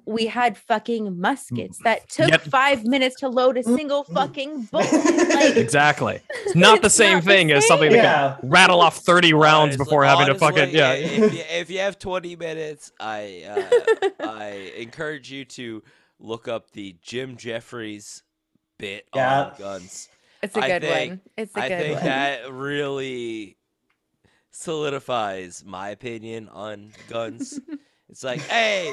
we 0.07 0.26
had 0.26 0.57
fucking 0.57 1.20
muskets 1.20 1.78
mm, 1.78 1.84
that 1.84 2.09
took 2.09 2.28
Yep. 2.30 2.43
five 2.43 2.84
minutes 2.84 3.16
to 3.20 3.28
load 3.28 3.57
a 3.59 3.62
single 3.62 4.05
mm-hmm. 4.05 4.14
fucking 4.14 4.62
bullet. 4.72 4.93
Like, 4.93 5.57
exactly 5.57 6.20
it's 6.47 6.55
not 6.55 6.80
the 6.80 6.86
It's 6.86 6.95
same 6.95 7.14
not 7.14 7.24
the 7.24 7.30
thing 7.30 7.53
as 7.53 7.66
something 7.66 7.91
same. 7.91 8.03
that 8.03 8.41
can 8.41 8.49
rattle 8.51 8.80
off 8.80 8.97
30 8.99 9.32
rounds 9.34 9.74
Honestly- 9.74 9.84
before 9.84 10.05
having 10.05 10.26
to 10.26 10.34
fucking 10.34 10.59
honestly, 10.62 10.78
yeah 10.78 10.93
If 10.93 11.32
you, 11.34 11.41
if 11.51 11.70
you 11.70 11.78
have 11.80 11.99
20 11.99 12.36
minutes, 12.36 12.93
I 13.01 13.45
uh, 13.49 14.11
I 14.28 14.72
encourage 14.76 15.30
you 15.30 15.45
to 15.47 15.82
look 16.18 16.49
up 16.49 16.70
the 16.72 16.97
Jim 17.03 17.36
Jeffries 17.36 18.22
bit 18.78 19.07
Yeah. 19.14 19.45
on 19.45 19.53
guns. 19.59 20.09
it's 20.43 20.57
a 20.57 20.61
I 20.61 20.68
good 20.68 20.82
think- 20.82 21.11
one. 21.11 21.20
It's 21.36 21.57
a 21.57 21.61
I 21.61 21.68
good 21.68 21.74
one. 21.74 21.80
I 21.80 21.82
think 21.84 21.97
one. 21.97 22.05
that 22.07 22.53
really 22.53 23.57
solidifies 24.51 25.64
my 25.66 25.90
opinion 25.90 26.48
on 26.48 26.92
guns. 27.09 27.59
it's 28.09 28.24
like, 28.24 28.40
hey, 28.42 28.92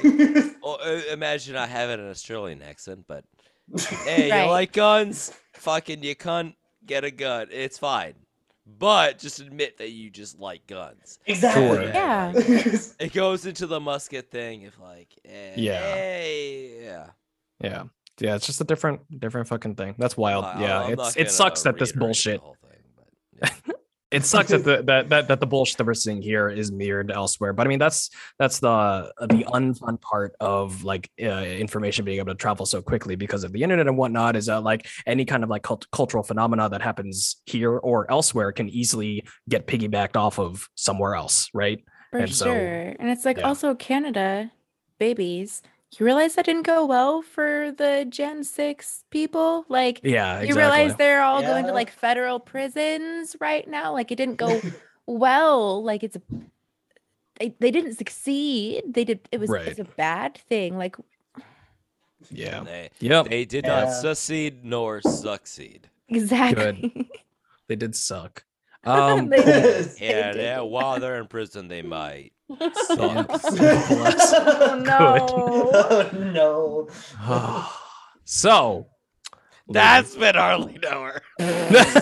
or, 0.61 0.77
uh, 0.81 1.01
imagine 1.11 1.55
I 1.55 1.67
have 1.67 1.89
an 1.89 2.09
Australian 2.09 2.61
accent, 2.61 3.05
but 3.07 3.23
hey, 4.05 4.29
Right. 4.31 4.43
you 4.45 4.49
like 4.51 4.71
guns? 4.73 5.33
Fucking 5.53 6.03
you 6.03 6.15
cunt, 6.15 6.55
get 6.85 7.03
a 7.03 7.11
gun. 7.11 7.47
It's 7.51 7.77
fine. 7.77 8.13
But 8.79 9.17
just 9.19 9.39
admit 9.39 9.77
that 9.77 9.91
you 9.91 10.09
just 10.09 10.39
like 10.39 10.67
guns. 10.67 11.19
exactly. 11.25 11.67
Sure. 11.67 11.83
Yeah. 11.83 12.33
It 12.99 13.13
goes 13.13 13.45
into 13.45 13.65
the 13.65 13.79
musket 13.79 14.29
thing 14.29 14.63
if 14.63 14.77
like, 14.79 15.07
eh, 15.25 15.53
Yeah. 15.55 15.79
hey, 15.93 16.83
yeah. 16.83 17.07
yeah 17.61 17.83
yeah 18.19 18.33
it's 18.35 18.47
just 18.47 18.59
a 18.59 18.63
different 18.63 18.99
different 19.19 19.47
fucking 19.47 19.75
thing 19.75 19.93
that's 19.99 20.17
wild 20.17 20.43
I- 20.43 20.59
yeah 20.61 20.81
I'm 20.85 20.93
it's 20.93 21.15
it 21.17 21.29
sucks 21.29 21.61
that 21.61 21.77
this 21.77 21.91
bullshit 21.91 22.41
thing, 22.41 22.83
but, 22.95 23.51
yeah. 23.67 23.73
it 24.09 24.23
sucks 24.23 24.49
that 24.51 24.63
the 24.63 24.81
that, 24.83 25.09
that 25.09 25.27
that 25.27 25.39
the 25.39 25.45
bullshit 25.45 25.77
that 25.77 25.85
we're 25.85 25.93
seeing 25.93 26.21
here 26.21 26.49
is 26.49 26.71
mirrored 26.71 27.11
elsewhere 27.11 27.51
but 27.51 27.67
i 27.67 27.69
mean 27.69 27.79
that's 27.79 28.09
that's 28.39 28.59
the 28.59 29.11
the 29.19 29.43
unfun 29.53 29.99
part 29.99 30.33
of 30.39 30.83
like 30.85 31.09
uh, 31.21 31.25
information 31.43 32.05
being 32.05 32.17
able 32.19 32.31
to 32.31 32.35
travel 32.35 32.65
so 32.65 32.81
quickly 32.81 33.15
because 33.15 33.43
of 33.43 33.51
the 33.51 33.61
internet 33.63 33.85
and 33.87 33.97
whatnot 33.97 34.35
is 34.37 34.45
that 34.45 34.63
like 34.63 34.87
any 35.05 35.25
kind 35.25 35.43
of 35.43 35.49
like 35.49 35.61
cult- 35.63 35.89
cultural 35.91 36.23
phenomena 36.23 36.69
that 36.69 36.81
happens 36.81 37.41
here 37.45 37.71
or 37.77 38.09
elsewhere 38.09 38.51
can 38.53 38.69
easily 38.69 39.23
get 39.49 39.67
piggybacked 39.67 40.15
off 40.15 40.39
of 40.39 40.69
somewhere 40.75 41.13
else 41.15 41.49
right 41.53 41.83
For 42.11 42.19
And 42.19 42.33
so- 42.33 42.45
sure. 42.45 42.95
and 42.99 43.09
it's 43.09 43.25
like 43.25 43.37
yeah. 43.39 43.47
also 43.47 43.75
Canada 43.75 44.51
babies. 44.99 45.61
You 45.97 46.05
realize 46.05 46.35
that 46.35 46.45
didn't 46.45 46.65
go 46.65 46.85
well 46.85 47.21
for 47.21 47.71
the 47.71 48.05
Jan 48.09 48.43
6 48.43 49.03
people? 49.09 49.65
Like, 49.69 50.01
yeah 50.03 50.41
you 50.41 50.53
realize 50.55 50.95
they're 50.95 51.21
all 51.23 51.41
going 51.41 51.65
to 51.65 51.71
like 51.73 51.89
federal 51.91 52.39
prisons 52.39 53.35
right 53.39 53.67
now? 53.67 53.93
Like, 53.93 54.11
it 54.11 54.15
didn't 54.15 54.35
go 54.35 54.61
well. 55.05 55.83
Like, 55.83 56.03
it's 56.03 56.15
a. 56.17 56.21
They, 57.39 57.55
they 57.59 57.71
didn't 57.71 57.93
succeed. 57.95 58.83
They 58.93 59.05
did. 59.05 59.21
It 59.31 59.39
was 59.39 59.49
it's 59.49 59.79
Right. 59.79 59.79
a 59.79 59.85
bad 59.95 60.37
thing. 60.49 60.77
Like, 60.77 60.95
yeah 62.31 62.63
They, 62.63 62.89
yep 62.99 63.29
they 63.29 63.45
did 63.45 63.65
not 63.65 63.93
succeed 63.93 64.65
nor 64.65 65.01
succeed. 65.01 65.87
exactly. 66.09 67.09
they 67.67 67.75
did 67.75 67.95
suck 67.95 68.43
um 68.83 69.29
They 69.29 69.37
cool. 69.37 69.45
did. 69.45 69.91
Yeah, 70.01 70.31
did. 70.31 70.41
yeah. 70.41 70.59
While 70.61 70.99
they're 70.99 71.19
in 71.19 71.27
prison, 71.27 71.67
they 71.67 71.81
might. 71.81 72.33
Yeah. 72.49 72.69
suck. 72.73 73.27
oh, 74.79 74.81
no. 74.85 75.67
oh, 75.73 76.09
no. 76.13 77.67
so 78.23 78.87
That's 79.69 80.15
been 80.15 80.35
Hardly 80.35 80.77
Know 80.81 81.09
Her. 81.39 82.01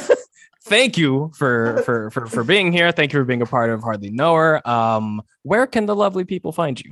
thank 0.66 0.98
you 0.98 1.32
for 1.36 1.82
for 1.84 2.10
for 2.12 2.26
for 2.28 2.44
being 2.44 2.72
here 2.72 2.92
thank 2.92 3.14
you 3.14 3.20
for 3.20 3.26
being 3.26 3.42
a 3.42 3.46
part 3.46 3.70
of 3.70 3.82
hardly 3.84 4.10
know 4.10 4.34
her 4.36 4.68
um 4.68 5.22
where 5.44 5.68
can 5.68 5.86
the 5.86 5.96
lovely 5.96 6.26
people 6.26 6.52
find 6.52 6.80
you 6.82 6.92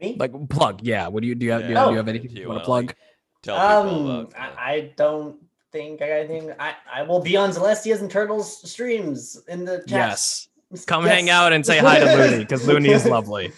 Me? 0.00 0.16
like 0.18 0.32
plug 0.48 0.80
yeah 0.82 1.06
what 1.08 1.22
do 1.22 1.28
you 1.28 1.34
do 1.36 1.46
you 1.46 1.52
have, 1.52 1.62
do 1.62 1.68
you, 1.68 1.74
Yeah. 1.74 1.78
have, 1.78 1.86
do 1.86 1.88
Oh. 1.88 1.90
you 1.92 1.96
have 1.98 2.08
anything 2.08 2.30
you 2.32 2.42
you 2.42 2.48
want 2.48 2.60
to 2.60 2.64
plug 2.64 2.94
Tell 3.42 3.56
um, 3.56 4.06
about. 4.06 4.30
the- 4.30 4.40
I, 4.40 4.70
I 4.72 4.92
don't 4.96 5.36
think 5.76 6.02
I 6.02 6.08
got 6.08 6.14
anything. 6.14 6.52
I, 6.58 6.74
I 6.92 7.02
will 7.02 7.20
be 7.20 7.36
on 7.36 7.50
Celestia's 7.50 8.00
and 8.00 8.10
Turtles 8.10 8.48
streams 8.70 9.40
in 9.48 9.64
the 9.64 9.78
chat. 9.86 9.88
yes 10.10 10.48
come 10.86 11.04
hang 11.04 11.30
out 11.30 11.52
and 11.52 11.64
say 11.64 11.78
hi 11.78 11.98
to 12.00 12.06
looney 12.16 12.38
because 12.44 12.66
looney 12.66 12.90
is 12.90 13.06
lovely 13.06 13.52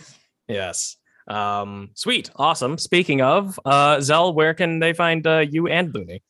yes 0.47 0.97
um 1.27 1.89
sweet 1.95 2.31
awesome 2.37 2.77
speaking 2.77 3.23
of 3.23 3.59
uh 3.64 3.99
zell 4.01 4.35
where 4.35 4.53
can 4.53 4.79
they 4.79 4.93
find 4.93 5.27
uh 5.27 5.39
you 5.39 5.66
and 5.69 5.95
looney 5.95 6.21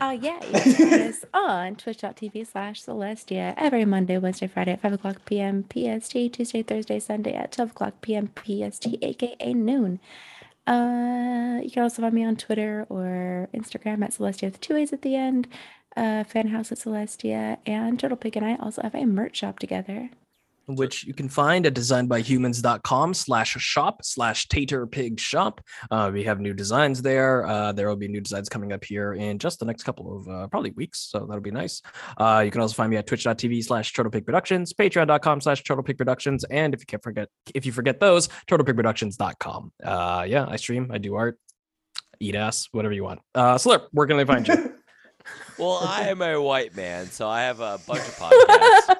Uh, 0.00 0.16
yeah, 0.26 0.40
you 0.44 0.52
can 0.62 0.72
find 0.88 1.02
us 1.12 1.24
on 1.34 1.76
twitch.tv 1.76 2.46
slash 2.50 2.82
Celestia 2.82 3.52
every 3.58 3.84
Monday, 3.84 4.16
Wednesday, 4.16 4.46
Friday 4.46 4.72
at 4.72 4.80
5 4.80 4.92
o'clock 4.94 5.16
p.m. 5.26 5.64
PST, 5.68 6.12
Tuesday, 6.32 6.62
Thursday, 6.62 6.98
Sunday 6.98 7.34
at 7.34 7.52
12 7.52 7.72
o'clock 7.72 7.94
p.m. 8.00 8.30
PST, 8.34 8.86
aka 9.02 9.52
noon. 9.52 10.00
Uh, 10.66 11.60
you 11.62 11.70
can 11.70 11.82
also 11.82 12.02
find 12.02 12.14
me 12.14 12.24
on 12.24 12.36
Twitter 12.36 12.86
or 12.88 13.48
Instagram 13.54 14.04
at 14.04 14.12
Celestia 14.12 14.44
with 14.44 14.60
two 14.60 14.76
A's 14.76 14.92
at 14.92 15.02
the 15.02 15.16
end, 15.16 15.48
uh, 15.96 16.24
Fan 16.24 16.48
House 16.48 16.70
at 16.72 16.78
Celestia, 16.78 17.58
and 17.66 17.98
Turtle 17.98 18.16
Pig 18.16 18.36
and 18.36 18.46
I 18.46 18.56
also 18.56 18.82
have 18.82 18.94
a 18.94 19.04
merch 19.04 19.36
shop 19.36 19.58
together. 19.58 20.10
Which 20.66 21.04
you 21.04 21.14
can 21.14 21.28
find 21.28 21.66
at 21.66 21.74
designedbyhumans.com 21.74 23.14
slash 23.14 23.50
shop 23.58 24.04
slash 24.04 24.48
turtle 24.48 24.86
pig 24.86 25.18
shop. 25.18 25.60
Uh, 25.90 26.10
we 26.12 26.24
have 26.24 26.40
new 26.40 26.54
designs 26.54 27.02
there. 27.02 27.46
Uh, 27.46 27.72
there 27.72 27.88
will 27.88 27.96
be 27.96 28.08
new 28.08 28.20
designs 28.20 28.48
coming 28.48 28.72
up 28.72 28.84
here 28.84 29.14
in 29.14 29.38
just 29.38 29.58
the 29.58 29.64
next 29.64 29.82
couple 29.82 30.16
of 30.16 30.28
uh, 30.28 30.46
probably 30.48 30.70
weeks. 30.70 31.00
So 31.10 31.26
that'll 31.26 31.40
be 31.42 31.50
nice. 31.50 31.82
Uh, 32.16 32.42
you 32.44 32.50
can 32.50 32.60
also 32.60 32.74
find 32.74 32.90
me 32.90 32.96
at 32.96 33.06
twitch.tv 33.06 33.64
slash 33.64 33.92
turtle 33.92 34.12
pig 34.12 34.24
productions, 34.24 34.72
patreon.com 34.72 35.40
slash 35.40 35.62
turtle 35.64 35.82
pig 35.82 35.98
productions. 35.98 36.44
And 36.44 36.74
if 36.74 36.80
you 36.80 36.86
can't 36.86 37.02
forget, 37.02 37.28
if 37.54 37.66
you 37.66 37.72
forget 37.72 38.00
those, 38.00 38.28
turtlepigproductions.com. 38.48 39.72
Uh, 39.82 40.24
yeah, 40.28 40.46
I 40.48 40.56
stream, 40.56 40.90
I 40.92 40.98
do 40.98 41.16
art. 41.16 41.38
eat 42.20 42.34
ass, 42.36 42.68
whatever 42.72 42.94
you 42.94 43.04
want. 43.04 43.20
Uh, 43.34 43.56
Slurp, 43.56 43.88
where 43.90 44.06
can 44.06 44.16
they 44.16 44.24
find 44.24 44.46
you? 44.46 44.54
Well, 45.58 45.78
I 45.82 46.08
am 46.08 46.22
a 46.22 46.40
white 46.40 46.74
man, 46.76 47.06
so 47.06 47.28
I 47.28 47.42
have 47.42 47.60
a 47.60 47.78
bunch 47.86 48.00
of 48.00 48.16
podcasts. 48.18 48.96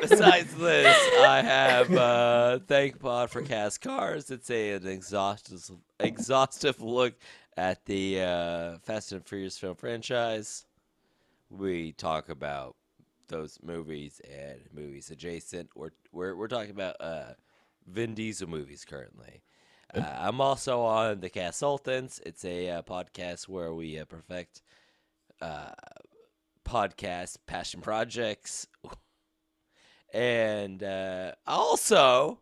Besides 0.08 0.54
this, 0.54 0.96
I 1.20 1.42
have 1.42 1.90
uh, 1.92 2.58
Thank 2.66 2.98
Pod 2.98 3.30
for 3.30 3.42
Cast 3.42 3.80
Cars. 3.80 4.30
It's 4.30 4.50
a, 4.50 4.72
an 4.72 4.86
exhaustive, 4.86 5.70
exhaustive 6.00 6.80
look 6.80 7.14
at 7.56 7.84
the 7.86 8.20
uh, 8.20 8.78
Fast 8.82 9.12
and 9.12 9.24
Furious 9.24 9.58
film 9.58 9.76
franchise. 9.76 10.66
We 11.50 11.92
talk 11.92 12.28
about 12.28 12.76
those 13.28 13.58
movies 13.62 14.20
and 14.28 14.60
movies 14.72 15.10
adjacent. 15.10 15.70
We're 15.74 15.90
we're, 16.12 16.36
we're 16.36 16.48
talking 16.48 16.70
about 16.70 16.96
uh, 17.00 17.32
Vin 17.86 18.14
Diesel 18.14 18.48
movies 18.48 18.84
currently. 18.84 19.42
Uh, 19.96 20.02
I'm 20.18 20.40
also 20.40 20.82
on 20.82 21.20
the 21.20 21.30
Consultants. 21.30 22.20
It's 22.26 22.44
a 22.44 22.68
uh, 22.68 22.82
podcast 22.82 23.48
where 23.48 23.72
we 23.72 23.98
uh, 23.98 24.04
perfect 24.04 24.62
uh, 25.40 25.70
podcast 26.66 27.38
passion 27.46 27.80
projects, 27.80 28.66
and 30.12 30.82
uh, 30.82 31.32
also 31.46 32.40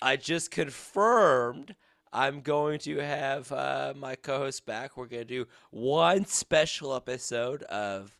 I 0.00 0.16
just 0.16 0.52
confirmed 0.52 1.74
I'm 2.12 2.40
going 2.40 2.78
to 2.80 2.98
have 2.98 3.50
uh, 3.50 3.94
my 3.96 4.14
co-host 4.14 4.64
back. 4.64 4.96
We're 4.96 5.06
going 5.06 5.26
to 5.26 5.44
do 5.44 5.46
one 5.70 6.24
special 6.24 6.94
episode 6.94 7.64
of 7.64 8.16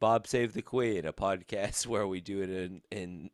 Bob 0.00 0.26
Save 0.26 0.52
the 0.52 0.62
Queen, 0.62 1.06
a 1.06 1.12
podcast 1.12 1.86
where 1.86 2.08
we 2.08 2.20
do 2.20 2.42
it 2.42 2.50
in 2.50 2.82
in 2.90 3.30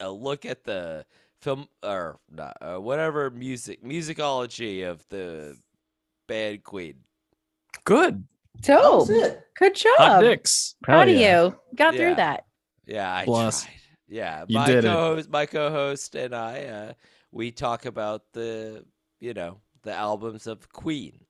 a 0.00 0.10
look 0.10 0.44
at 0.44 0.64
the 0.64 1.06
film 1.44 1.68
or 1.82 2.18
not, 2.30 2.56
uh, 2.62 2.78
whatever 2.78 3.28
music 3.30 3.84
musicology 3.84 4.88
of 4.88 5.04
the 5.10 5.54
bad 6.26 6.64
Queen. 6.64 6.94
Good. 7.84 8.24
So, 8.62 9.04
That's 9.04 9.10
it. 9.10 9.46
good 9.58 9.72
Hot 9.98 9.98
job. 9.98 10.22
dicks. 10.22 10.74
Proud 10.82 11.08
Hell 11.08 11.16
of 11.16 11.20
yeah. 11.20 11.42
you. 11.44 11.58
Got 11.76 11.94
Yeah. 11.94 12.00
through 12.00 12.14
that. 12.14 12.46
Yeah, 12.86 13.14
I 13.14 13.24
Bless. 13.26 13.64
tried. 13.64 13.74
Yeah, 14.08 14.44
You 14.48 14.58
my 14.58 14.66
did 14.66 14.84
co-host, 14.84 15.30
my 15.30 15.46
co-host, 15.46 16.14
and 16.14 16.34
I, 16.34 16.64
uh, 16.64 16.92
we 17.30 17.50
talk 17.50 17.84
about 17.84 18.22
the, 18.32 18.84
you 19.20 19.34
know, 19.34 19.60
the 19.82 19.92
albums 19.92 20.46
of 20.46 20.68
Queen. 20.72 21.20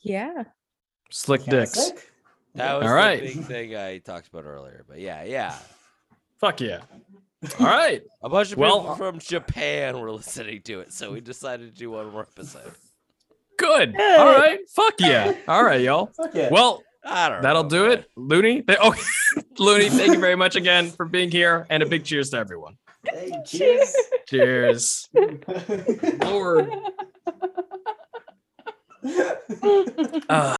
Yeah. 0.00 0.44
Slick 1.10 1.44
dicks. 1.44 1.90
That 2.54 2.74
was 2.74 2.86
All 2.86 2.94
right. 2.94 3.20
the 3.20 3.34
big 3.34 3.44
thing 3.44 3.76
I 3.76 3.98
talked 3.98 4.28
about 4.28 4.44
earlier. 4.44 4.84
But 4.88 5.00
yeah, 5.00 5.24
yeah, 5.24 5.56
Fuck 6.38 6.60
yeah. 6.60 6.80
All 7.58 7.66
right. 7.66 8.02
a 8.22 8.28
bunch 8.28 8.52
of 8.52 8.58
Well, 8.58 8.80
people 8.80 8.96
from 8.96 9.18
Japan 9.18 9.98
were 9.98 10.12
listening 10.12 10.60
to 10.62 10.80
it, 10.80 10.92
so 10.92 11.12
we 11.12 11.20
decided 11.20 11.72
to 11.72 11.78
do 11.78 11.90
one 11.90 12.10
more 12.12 12.22
episode. 12.22 12.72
Good. 13.58 13.94
Good. 13.96 14.18
All 14.18 14.26
right. 14.38 14.58
Fuck 14.68 14.94
yeah. 15.00 15.34
All 15.48 15.64
right, 15.64 15.80
y'all. 15.80 16.06
Fuck 16.16 16.34
yeah. 16.34 16.48
Well, 16.50 16.82
I 17.04 17.28
don't. 17.30 17.42
that'll 17.42 17.62
know, 17.64 17.68
do 17.68 17.82
man. 17.88 17.98
it. 17.98 18.10
Looney. 18.16 18.62
Th- 18.62 18.78
oh, 18.82 18.94
Looney, 19.58 19.88
thank 19.88 20.12
you 20.12 20.20
very 20.20 20.36
much 20.36 20.56
again 20.56 20.90
for 20.90 21.06
being 21.06 21.30
here. 21.30 21.66
And 21.70 21.82
a 21.82 21.86
big 21.86 22.04
cheers 22.04 22.30
to 22.30 22.36
everyone. 22.38 22.76
Hey, 23.10 23.32
cheers. 23.46 23.94
Cheers. 24.28 25.08
Lord. 26.22 26.70
Uh, 30.28 30.56